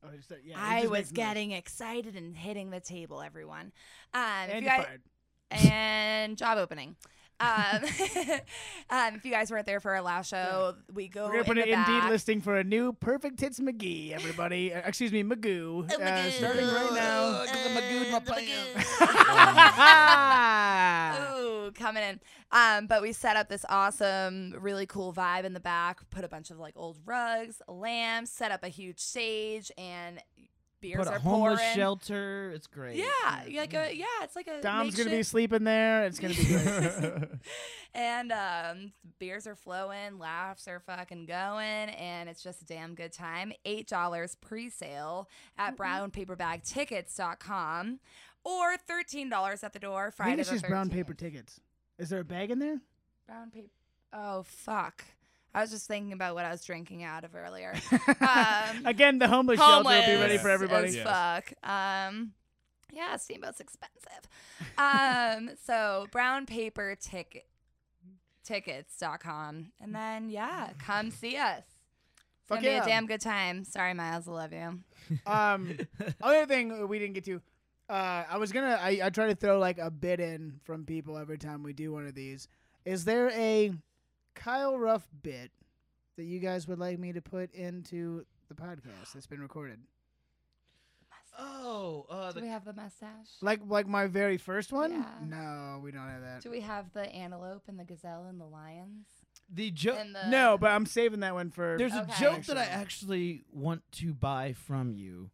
Oh, 0.03 0.09
just, 0.15 0.31
uh, 0.31 0.35
yeah, 0.43 0.55
I 0.59 0.81
was 0.83 0.91
makes 0.91 1.07
noise. 1.09 1.11
getting 1.11 1.51
excited 1.51 2.15
and 2.15 2.35
hitting 2.37 2.69
the 2.69 2.79
table, 2.79 3.21
everyone. 3.21 3.71
Um, 4.13 4.21
And 4.21 4.51
you 4.51 4.57
you 4.61 4.67
guys, 4.77 4.85
fired. 4.85 5.01
and 5.71 6.37
job 6.37 6.57
opening. 6.57 6.95
Um, 7.39 7.47
um, 8.89 9.15
if 9.15 9.23
you 9.23 9.31
guys 9.31 9.51
weren't 9.51 9.67
there 9.67 9.79
for 9.79 9.93
our 9.93 10.01
last 10.01 10.29
show, 10.29 10.73
we 10.93 11.07
go 11.07 11.25
We're 11.27 11.33
gonna 11.33 11.43
put 11.43 11.57
an 11.59 11.69
the 11.69 11.73
Indeed 11.73 12.09
listing 12.09 12.41
for 12.41 12.57
a 12.57 12.63
new 12.63 12.93
Perfect 12.93 13.39
Hits 13.39 13.59
McGee. 13.59 14.11
Everybody, 14.11 14.73
uh, 14.73 14.79
excuse 14.87 15.11
me, 15.11 15.23
Magoo. 15.23 15.83
Uh, 15.91 15.97
Magoo. 15.99 16.31
starting 16.31 16.65
right 16.65 16.93
now. 16.93 17.25
Uh, 17.25 17.45
the 17.45 18.71
Ah. 19.89 21.35
Ooh, 21.39 21.71
coming 21.73 22.03
in. 22.03 22.19
Um, 22.51 22.87
but 22.87 23.01
we 23.01 23.11
set 23.11 23.35
up 23.35 23.49
this 23.49 23.65
awesome, 23.69 24.55
really 24.59 24.85
cool 24.85 25.11
vibe 25.13 25.43
in 25.43 25.53
the 25.53 25.59
back. 25.59 26.09
Put 26.09 26.23
a 26.23 26.29
bunch 26.29 26.49
of 26.49 26.59
like 26.59 26.73
old 26.77 26.97
rugs, 27.05 27.61
lamps, 27.67 28.31
set 28.31 28.51
up 28.51 28.63
a 28.63 28.69
huge 28.69 28.99
stage, 28.99 29.69
and 29.77 30.21
beers 30.79 30.97
Put 30.97 31.07
are 31.07 31.17
homeless 31.19 31.59
pouring. 31.59 31.75
shelter. 31.75 32.51
It's 32.53 32.67
great. 32.67 32.97
Yeah, 32.97 33.41
like 33.55 33.73
a 33.73 33.91
yeah, 33.93 34.05
it's 34.21 34.35
like 34.35 34.47
a 34.47 34.61
Dom's 34.61 34.95
gonna 34.95 35.09
be 35.09 35.23
sleeping 35.23 35.63
there. 35.63 36.05
It's 36.05 36.19
gonna 36.19 36.35
be 36.35 36.45
great. 36.45 37.23
and 37.93 38.31
um, 38.31 38.93
beers 39.19 39.45
are 39.47 39.55
flowing, 39.55 40.19
laughs 40.19 40.67
are 40.67 40.79
fucking 40.79 41.25
going, 41.25 41.89
and 41.89 42.29
it's 42.29 42.43
just 42.43 42.61
a 42.61 42.65
damn 42.65 42.93
good 42.95 43.11
time. 43.11 43.51
Eight 43.65 43.87
dollars 43.87 44.35
pre-sale 44.35 45.27
at 45.57 45.75
brownpaperbagtickets.com, 45.77 47.99
or 48.43 48.77
thirteen 48.77 49.29
dollars 49.29 49.63
at 49.63 49.73
the 49.73 49.79
door. 49.79 50.11
Friday. 50.11 50.31
I 50.31 50.35
think 50.35 50.41
it's 50.41 50.51
just 50.51 50.67
brown 50.67 50.89
paper 50.89 51.13
tickets. 51.13 51.59
Is 51.97 52.09
there 52.09 52.19
a 52.19 52.25
bag 52.25 52.51
in 52.51 52.59
there? 52.59 52.79
Brown 53.25 53.49
paper. 53.51 53.67
Oh 54.13 54.43
fuck! 54.43 55.03
I 55.53 55.61
was 55.61 55.71
just 55.71 55.87
thinking 55.87 56.13
about 56.13 56.35
what 56.35 56.45
I 56.45 56.51
was 56.51 56.63
drinking 56.63 57.03
out 57.03 57.23
of 57.23 57.35
earlier. 57.35 57.73
Um, 58.19 58.85
Again, 58.85 59.19
the 59.19 59.27
homeless, 59.27 59.59
shelter 59.59 59.89
will 59.89 60.05
be 60.05 60.15
ready 60.15 60.37
for 60.37 60.49
everybody. 60.49 60.89
Yes. 60.89 61.03
fuck. 61.03 61.53
Um, 61.69 62.33
yeah, 62.91 63.15
steamboat's 63.17 63.59
expensive. 63.59 64.29
Um, 64.77 65.51
so 65.65 66.07
brown 66.11 66.45
paper 66.45 66.95
ticket 66.99 67.45
tickets.com. 68.43 69.71
and 69.81 69.93
then 69.95 70.29
yeah, 70.29 70.69
come 70.79 71.11
see 71.11 71.35
us. 71.37 71.59
It's 71.59 72.49
Fuck 72.49 72.59
gonna 72.59 72.71
yeah. 72.75 72.79
be 72.79 72.91
a 72.91 72.93
damn 72.93 73.05
good 73.07 73.21
time. 73.21 73.65
Sorry, 73.65 73.93
Miles, 73.93 74.27
I 74.27 74.31
love 74.31 74.53
you. 74.53 74.79
Um, 75.25 75.77
other 76.21 76.45
thing 76.45 76.87
we 76.87 76.97
didn't 76.97 77.13
get 77.15 77.25
to, 77.25 77.41
uh, 77.89 78.23
I 78.29 78.37
was 78.37 78.51
gonna, 78.51 78.77
I, 78.81 78.99
I 79.03 79.09
try 79.09 79.27
to 79.27 79.35
throw 79.35 79.59
like 79.59 79.77
a 79.77 79.89
bit 79.91 80.19
in 80.19 80.59
from 80.63 80.85
people 80.85 81.17
every 81.17 81.37
time 81.37 81.63
we 81.63 81.73
do 81.73 81.91
one 81.91 82.05
of 82.07 82.15
these. 82.15 82.47
Is 82.85 83.05
there 83.05 83.29
a 83.31 83.71
Kyle 84.35 84.77
Ruff 84.77 85.07
bit 85.21 85.51
that 86.17 86.23
you 86.23 86.39
guys 86.39 86.67
would 86.67 86.79
like 86.79 86.99
me 86.99 87.13
to 87.13 87.21
put 87.21 87.53
into 87.53 88.25
the 88.49 88.55
podcast 88.55 89.13
that's 89.13 89.27
been 89.27 89.41
recorded? 89.41 89.79
Oh, 91.39 92.05
uh, 92.09 92.31
Do 92.31 92.41
we 92.41 92.47
have 92.47 92.65
the 92.65 92.73
mustache? 92.73 93.27
Like, 93.41 93.59
like 93.67 93.87
my 93.87 94.07
very 94.07 94.37
first 94.37 94.73
one? 94.73 94.91
Yeah. 94.91 95.05
No, 95.23 95.79
we 95.83 95.91
don't 95.91 96.01
have 96.07 96.21
that. 96.21 96.41
Do 96.41 96.49
we 96.49 96.61
have 96.61 96.91
the 96.93 97.01
antelope 97.13 97.63
and 97.67 97.77
the 97.79 97.83
gazelle 97.83 98.25
and 98.27 98.39
the 98.41 98.45
lions? 98.45 99.05
the 99.53 99.71
joke. 99.71 99.97
The 100.11 100.29
No, 100.29 100.57
but 100.57 100.71
I'm 100.71 100.85
saving 100.85 101.21
that 101.21 101.33
one 101.33 101.51
for. 101.51 101.75
There's 101.77 101.93
Okay. 101.93 102.11
a 102.11 102.19
joke 102.19 102.43
that 102.45 102.57
I 102.57 102.65
actually 102.65 103.43
want 103.51 103.81
to 103.93 104.13
buy 104.13 104.51
from 104.53 104.91
you. 104.91 105.29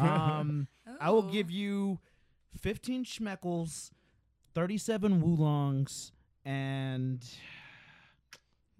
Um, 0.00 0.68
I 1.00 1.10
will 1.10 1.22
give 1.22 1.50
you 1.50 1.98
15 2.60 3.04
schmeckles, 3.04 3.90
37 4.54 5.22
wulongs, 5.22 6.12
and 6.44 7.20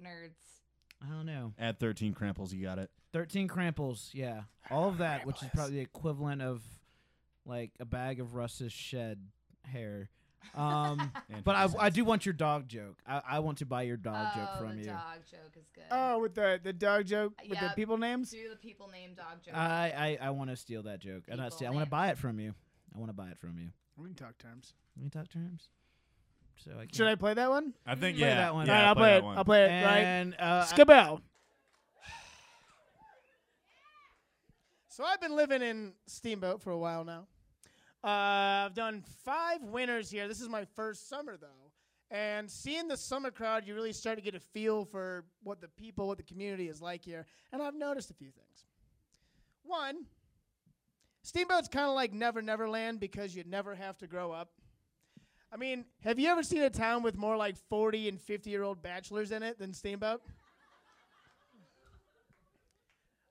nerds. 0.01 0.33
I 1.03 1.11
don't 1.11 1.27
know, 1.27 1.53
Add 1.59 1.79
13 1.79 2.15
cramples, 2.15 2.53
you 2.53 2.63
got 2.63 2.79
it. 2.79 2.91
13 3.13 3.49
cramples. 3.49 4.11
Yeah, 4.15 4.43
all 4.71 4.89
of 4.89 4.99
that, 4.99 5.27
which 5.27 5.43
is 5.43 5.49
probably 5.55 5.77
the 5.77 5.83
equivalent 5.83 6.41
of 6.43 6.63
like 7.45 7.73
a 7.79 7.85
bag 7.85 8.21
of 8.21 8.35
Russ's 8.35 8.73
shed 8.73 9.19
hair. 9.65 10.09
Um, 10.55 11.13
but 11.45 11.57
I, 11.57 11.69
I 11.79 11.91
do 11.91 12.05
want 12.05 12.27
your 12.27 12.33
dog 12.33 12.69
joke. 12.69 12.97
I, 13.07 13.23
I 13.29 13.39
want 13.41 13.59
to 13.59 13.67
buy 13.67 13.83
your 13.83 13.97
dog 13.97 14.35
joke 14.35 14.49
oh, 14.55 14.59
from 14.59 14.77
the 14.77 14.83
you. 14.83 14.87
dog 14.87 15.19
joke 15.31 15.57
is 15.57 15.69
good. 15.75 15.85
oh, 15.91 16.21
with 16.21 16.35
the 16.35 16.61
the 16.63 16.73
dog 16.73 17.07
joke 17.07 17.35
with 17.49 17.59
the 17.59 17.73
people 17.75 17.99
names. 17.99 18.31
Do 18.31 18.49
the 18.51 18.57
people 18.57 18.89
name 18.89 19.15
dog 19.15 19.43
joke. 19.45 19.57
I, 19.57 20.19
I, 20.21 20.27
I 20.29 20.31
want 20.31 20.51
to 20.51 20.57
steal 20.57 20.83
that 20.85 21.01
joke. 21.01 21.25
And 21.29 21.39
not 21.39 21.53
steal. 21.53 21.69
I 21.69 21.71
want 21.71 21.85
to 21.87 21.91
buy 21.91 22.09
it 22.09 22.19
from 22.19 22.39
you. 22.39 22.55
I 22.95 22.99
want 22.99 23.11
to 23.11 23.15
buy 23.15 23.29
it 23.29 23.39
from 23.39 23.59
you. 23.59 23.71
We 23.97 24.09
can 24.09 24.17
talk 24.17 24.39
terms. 24.39 24.73
Can 24.95 25.05
we 25.05 25.11
talk 25.11 25.29
terms? 25.29 25.69
So 26.57 26.73
I 26.81 26.87
Should 26.93 27.09
I 27.09 27.15
play 27.17 27.35
that 27.35 27.51
one? 27.51 27.75
I 27.87 27.95
think, 27.95 28.17
Play 28.19 28.29
yeah. 28.29 28.37
that 28.37 28.55
one. 28.55 28.67
yeah, 28.67 28.73
All 28.73 28.79
right, 28.81 28.89
I'll 28.89 28.95
play 28.95 29.11
that 29.11 29.19
it. 29.19 29.25
one. 29.25 29.39
I'll 29.39 29.45
play 29.45 29.65
it. 29.65 29.85
Right. 29.85 29.99
And 30.05 30.35
uh, 30.39 30.67
I- 30.69 30.75
Skabel. 30.75 31.21
So 34.89 35.03
I've 35.03 35.21
been 35.21 35.35
living 35.35 35.61
in 35.61 35.95
Steamboat 36.07 36.63
for 36.63 36.71
a 36.71 36.79
while 36.79 37.05
now. 37.05 37.27
Uh, 38.05 38.67
I've 38.67 38.75
done 38.75 39.03
five 39.25 39.63
winners 39.63 40.11
here. 40.11 40.29
This 40.29 40.43
is 40.43 40.49
my 40.51 40.67
first 40.77 41.09
summer 41.09 41.39
though, 41.39 41.73
and 42.11 42.51
seeing 42.51 42.87
the 42.87 42.99
summer 42.99 43.31
crowd, 43.31 43.67
you 43.67 43.75
really 43.75 43.95
start 43.95 44.19
to 44.19 44.23
get 44.23 44.35
a 44.35 44.41
feel 44.41 44.85
for 44.85 45.25
what 45.43 45.63
the 45.63 45.69
people, 45.69 46.07
what 46.07 46.19
the 46.19 46.23
community 46.23 46.69
is 46.69 46.83
like 46.83 47.03
here. 47.03 47.25
And 47.51 47.63
I've 47.63 47.75
noticed 47.75 48.11
a 48.11 48.15
few 48.15 48.29
things. 48.29 48.67
One, 49.63 50.05
Steamboat's 51.23 51.69
kind 51.69 51.87
of 51.87 51.95
like 51.95 52.13
Never 52.13 52.43
Never 52.43 52.69
Land 52.69 53.01
because 53.01 53.35
you 53.35 53.43
never 53.47 53.75
have 53.75 53.97
to 53.99 54.07
grow 54.07 54.33
up. 54.33 54.51
I 55.51 55.57
mean, 55.57 55.87
have 56.03 56.19
you 56.19 56.29
ever 56.29 56.43
seen 56.43 56.61
a 56.61 56.69
town 56.69 57.03
with 57.03 57.17
more 57.17 57.39
like 57.39 57.57
40 57.71 58.11
and 58.11 58.21
50 58.21 58.51
year 58.51 58.65
old 58.65 58.83
bachelors 58.83 59.31
in 59.31 59.43
it 59.43 59.59
than 59.59 59.73
Steamboat? 59.73 60.21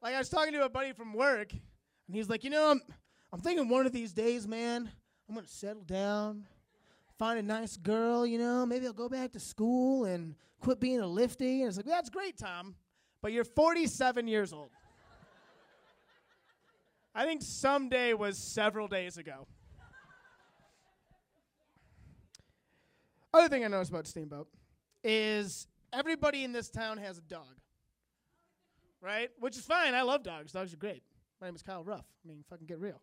Like 0.01 0.15
I 0.15 0.17
was 0.17 0.29
talking 0.29 0.53
to 0.53 0.65
a 0.65 0.69
buddy 0.69 0.93
from 0.93 1.13
work, 1.13 1.51
and 1.51 2.15
he's 2.15 2.27
like, 2.27 2.43
you 2.43 2.49
know, 2.49 2.71
I'm, 2.71 2.81
I'm 3.33 3.39
thinking 3.39 3.67
one 3.67 3.87
of 3.87 3.91
these 3.91 4.13
days, 4.13 4.47
man, 4.47 4.91
I'm 5.27 5.33
gonna 5.33 5.47
settle 5.47 5.81
down, 5.83 6.45
find 7.17 7.39
a 7.39 7.41
nice 7.41 7.75
girl, 7.75 8.27
you 8.27 8.37
know, 8.37 8.63
maybe 8.63 8.85
I'll 8.85 8.93
go 8.93 9.09
back 9.09 9.31
to 9.31 9.39
school 9.39 10.05
and 10.05 10.35
quit 10.59 10.79
being 10.79 10.99
a 10.99 11.07
lifty. 11.07 11.61
And 11.61 11.67
it's 11.67 11.77
like, 11.77 11.87
that's 11.87 12.11
great, 12.11 12.37
Tom, 12.37 12.75
but 13.23 13.31
you're 13.31 13.43
47 13.43 14.27
years 14.27 14.53
old. 14.53 14.69
I 17.15 17.25
think 17.25 17.41
someday 17.41 18.13
was 18.13 18.37
several 18.37 18.87
days 18.87 19.17
ago. 19.17 19.47
Other 23.33 23.49
thing 23.49 23.65
I 23.65 23.67
noticed 23.67 23.89
about 23.89 24.05
Steamboat 24.05 24.47
is 25.03 25.67
everybody 25.91 26.43
in 26.43 26.51
this 26.51 26.69
town 26.69 26.99
has 26.99 27.17
a 27.17 27.21
dog 27.21 27.55
right? 29.03 29.29
Which 29.39 29.57
is 29.57 29.65
fine. 29.65 29.93
I 29.93 30.01
love 30.01 30.23
dogs. 30.23 30.53
Dogs 30.53 30.73
are 30.73 30.77
great. 30.77 31.03
My 31.41 31.47
name 31.47 31.55
is 31.55 31.61
Kyle 31.61 31.83
Ruff. 31.83 32.05
I 32.23 32.27
mean, 32.27 32.43
fucking 32.49 32.65
get 32.65 32.79
real. 32.79 33.01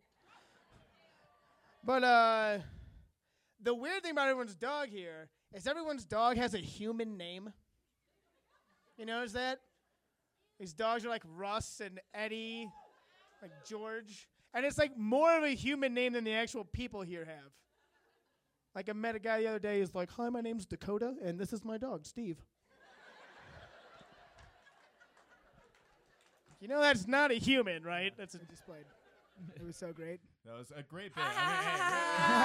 But 1.82 2.04
uh, 2.04 2.58
the 3.62 3.74
weird 3.74 4.02
thing 4.02 4.12
about 4.12 4.28
everyone's 4.28 4.54
dog 4.54 4.88
here 4.88 5.28
is 5.54 5.66
everyone's 5.66 6.04
dog 6.04 6.36
has 6.36 6.54
a 6.54 6.58
human 6.58 7.16
name. 7.16 7.52
You 8.98 9.06
notice 9.06 9.32
that? 9.32 9.60
These 10.58 10.74
dogs 10.74 11.04
are 11.06 11.08
like 11.08 11.22
Russ 11.36 11.80
and 11.82 12.00
Eddie, 12.12 12.70
like 13.40 13.52
George. 13.66 14.28
And 14.52 14.66
it's 14.66 14.76
like 14.76 14.96
more 14.96 15.38
of 15.38 15.44
a 15.44 15.54
human 15.54 15.94
name 15.94 16.12
than 16.12 16.24
the 16.24 16.34
actual 16.34 16.64
people 16.64 17.00
here 17.00 17.24
have. 17.24 17.52
Like 18.74 18.88
I 18.88 18.92
met 18.92 19.14
a 19.14 19.18
guy 19.18 19.40
the 19.40 19.48
other 19.48 19.58
day. 19.58 19.80
He's 19.80 19.94
like, 19.94 20.10
"Hi, 20.10 20.28
my 20.28 20.40
name's 20.40 20.66
Dakota, 20.66 21.14
and 21.24 21.38
this 21.38 21.52
is 21.52 21.64
my 21.64 21.78
dog, 21.78 22.04
Steve." 22.04 22.36
You 26.60 26.68
know 26.68 26.80
that's 26.80 27.08
not 27.08 27.30
a 27.30 27.34
human, 27.34 27.82
right? 27.82 28.12
That's 28.18 28.34
a 28.34 28.38
displayed. 28.38 28.84
It 29.56 29.64
was 29.64 29.76
so 29.76 29.92
great. 29.94 30.20
That 30.46 30.56
was 30.58 30.72
a 30.74 30.82
great 30.82 31.14
bit. 31.14 31.22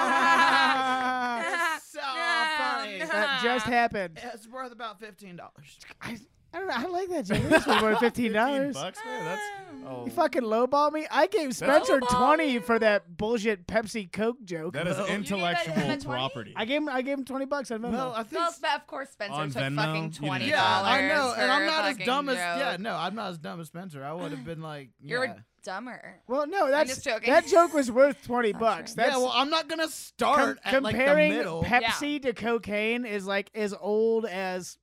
I 0.08 1.80
so 1.84 2.00
funny. 2.02 3.00
That 3.00 3.40
just 3.42 3.66
happened. 3.66 4.20
It's 4.34 4.48
worth 4.48 4.72
about 4.72 5.00
fifteen 5.00 5.36
dollars. 5.38 5.80
I, 6.02 6.18
I 6.54 6.60
don't 6.60 6.68
know. 6.68 6.74
I 6.76 6.86
like 6.88 7.10
that 7.10 7.26
joke. 7.26 7.42
This 7.50 7.66
was 7.66 7.82
worth 7.82 8.00
fifteen 8.02 8.34
dollars. 8.34 8.74
bucks, 8.76 9.00
man. 9.06 9.24
That's 9.26 9.42
oh, 9.88 10.06
You 10.06 10.12
fucking 10.12 10.42
lowball 10.44 10.92
me. 10.92 11.08
I 11.10 11.28
gave 11.28 11.56
Spencer 11.56 12.00
Lowball 12.02 12.28
twenty 12.28 12.54
me. 12.56 12.60
for 12.60 12.78
that 12.80 13.16
bullshit 13.18 13.66
Pepsi 13.66 14.12
Coke 14.12 14.44
joke. 14.44 14.74
that 14.74 14.88
is 14.88 14.98
Well, 14.98 15.08
you 15.10 15.24
gave 15.24 15.30
him 15.32 15.40
a 15.40 15.54
intellectual 15.54 16.12
property. 16.14 16.54
I 16.56 16.66
gave 16.66 16.82
him. 16.82 16.90
I 16.90 17.02
gave 17.02 17.18
him 17.18 17.24
twenty 17.26 17.46
bucks 17.46 17.72
on 17.72 17.80
Venmo. 17.82 17.92
Well, 17.94 18.14
I 18.16 18.24
think 18.24 18.42
Well, 18.42 18.76
of 18.76 18.88
course, 18.88 19.10
Spencer 19.12 19.34
On 19.34 19.50
took 19.50 19.62
Venmo, 19.62 19.76
fucking 19.78 20.12
twenty 20.12 20.46
do 20.46 20.52
yeah, 20.52 20.58
dollars. 20.82 20.90
I 20.90 21.08
know, 21.08 21.34
and 21.38 21.50
I'm 21.52 21.66
not 21.66 21.86
as 21.86 21.92
fucking 21.94 22.06
dumb 22.06 22.30
as 22.30 22.36
joke. 22.36 22.44
yeah, 22.60 22.78
no, 22.80 22.94
I'm 22.96 23.16
not 23.16 23.30
as 23.32 23.38
dumb 23.38 23.62
as 23.62 23.68
Spencer. 23.68 24.04
I 24.04 24.12
would 24.14 24.32
have 24.32 24.44
been 24.44 24.62
like, 24.62 24.90
You're 25.02 25.26
yeah. 25.26 25.34
Dumber. 25.66 26.16
well, 26.28 26.48
no, 26.48 26.70
that's 26.70 26.90
just 26.90 27.04
joking. 27.04 27.30
that 27.34 27.46
joke 27.48 27.74
was 27.74 27.92
worth 27.92 28.24
twenty 28.26 28.54
bucks. 28.54 28.94
true. 28.94 29.04
That's 29.04 29.16
yeah, 29.18 29.22
well, 29.24 29.34
I'm 29.36 29.50
not 29.50 29.68
gonna 29.68 29.84
com- 29.84 29.92
start 29.92 30.60
at 30.64 30.82
like 30.82 30.94
the 30.94 31.00
comparing 31.00 31.34
middle. 31.34 31.64
Pepsi 31.64 32.22
to 32.22 32.32
cocaine 32.34 33.06
is 33.06 33.26
like 33.28 33.50
as 33.54 33.74
old 33.80 34.26
as 34.26 34.78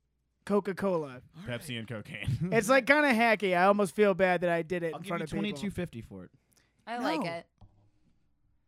Coca 0.45 0.73
Cola. 0.75 1.21
Pepsi 1.47 1.79
and 1.79 1.87
cocaine. 1.87 2.49
It's 2.51 2.69
like 2.69 2.85
kind 2.85 3.05
of 3.05 3.13
hacky. 3.15 3.57
I 3.57 3.63
almost 3.65 3.95
feel 3.95 4.13
bad 4.13 4.41
that 4.41 4.49
I 4.49 4.61
did 4.61 4.83
it 4.83 4.93
I'll 4.93 4.97
in 4.97 5.03
give 5.03 5.07
front 5.07 5.21
you 5.21 5.23
of 5.23 5.29
people. 5.31 5.39
twenty 5.43 5.53
two 5.53 5.71
fifty 5.71 6.01
for 6.01 6.25
it. 6.25 6.31
I 6.85 6.97
like 6.99 7.25
it. 7.25 7.45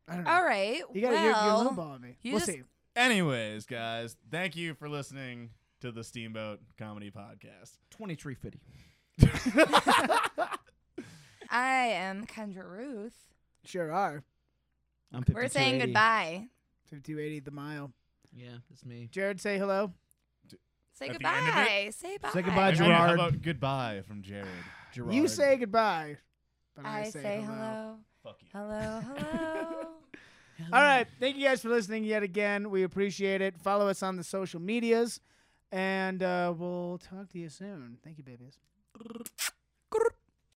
I 0.07 0.15
don't 0.15 0.23
know. 0.23 0.31
All 0.31 0.43
right. 0.43 0.81
You 0.93 1.01
got 1.01 1.11
well, 1.11 1.21
you're, 1.23 1.31
you're 1.31 1.71
lowballing 1.71 2.01
me. 2.01 2.17
you 2.23 2.31
we'll 2.31 2.39
just- 2.39 2.51
see. 2.51 2.63
Anyways, 2.95 3.65
guys, 3.65 4.15
thank 4.31 4.55
you 4.55 4.73
for 4.73 4.87
listening 4.87 5.49
to 5.81 5.91
the 5.91 6.01
Steamboat 6.01 6.61
Comedy 6.77 7.11
Podcast. 7.11 7.77
Twenty 7.91 8.15
three 8.15 8.35
fifty. 8.35 8.59
I 11.55 11.85
am 11.87 12.25
Kendra 12.25 12.69
Ruth. 12.69 13.15
Sure 13.63 13.89
are. 13.89 14.23
I'm 15.13 15.23
We're 15.33 15.47
saying 15.47 15.79
goodbye. 15.79 16.47
Fifty-two 16.89 17.17
eighty 17.17 17.39
the 17.39 17.51
mile. 17.51 17.91
Yeah, 18.35 18.57
that's 18.69 18.83
me. 18.85 19.07
Jared, 19.09 19.39
say 19.39 19.57
hello. 19.57 19.93
Say 20.93 21.07
At 21.07 21.19
the 21.19 21.27
end 21.27 21.47
of 21.47 21.55
goodbye. 21.55 21.89
Say 21.95 22.17
bye. 22.21 22.29
Say 22.31 22.41
goodbye, 22.41 22.69
And 22.69 22.77
How 22.77 22.85
Gerard. 22.85 23.13
about 23.13 23.41
goodbye 23.41 24.01
from 24.05 24.21
Jared? 24.21 24.47
Gerard. 24.93 25.13
You 25.13 25.27
say 25.29 25.55
goodbye. 25.55 26.17
But 26.75 26.85
I, 26.85 26.99
I 27.01 27.09
say 27.09 27.41
hello. 27.45 27.95
Fuck 28.21 28.37
you. 28.41 28.47
Hello. 28.53 29.01
Hello. 29.15 29.87
All 30.73 30.81
right. 30.81 31.07
Thank 31.21 31.37
you 31.37 31.45
guys 31.45 31.61
for 31.61 31.69
listening 31.69 32.03
yet 32.03 32.23
again. 32.23 32.69
We 32.69 32.83
appreciate 32.83 33.41
it. 33.41 33.57
Follow 33.57 33.87
us 33.87 34.03
on 34.03 34.17
the 34.17 34.23
social 34.25 34.59
medias, 34.59 35.21
and 35.71 36.21
uh, 36.21 36.53
we'll 36.57 36.97
talk 36.97 37.29
to 37.29 37.39
you 37.39 37.47
soon. 37.47 37.97
Thank 38.03 38.17
you, 38.17 38.23
babies. 38.25 38.57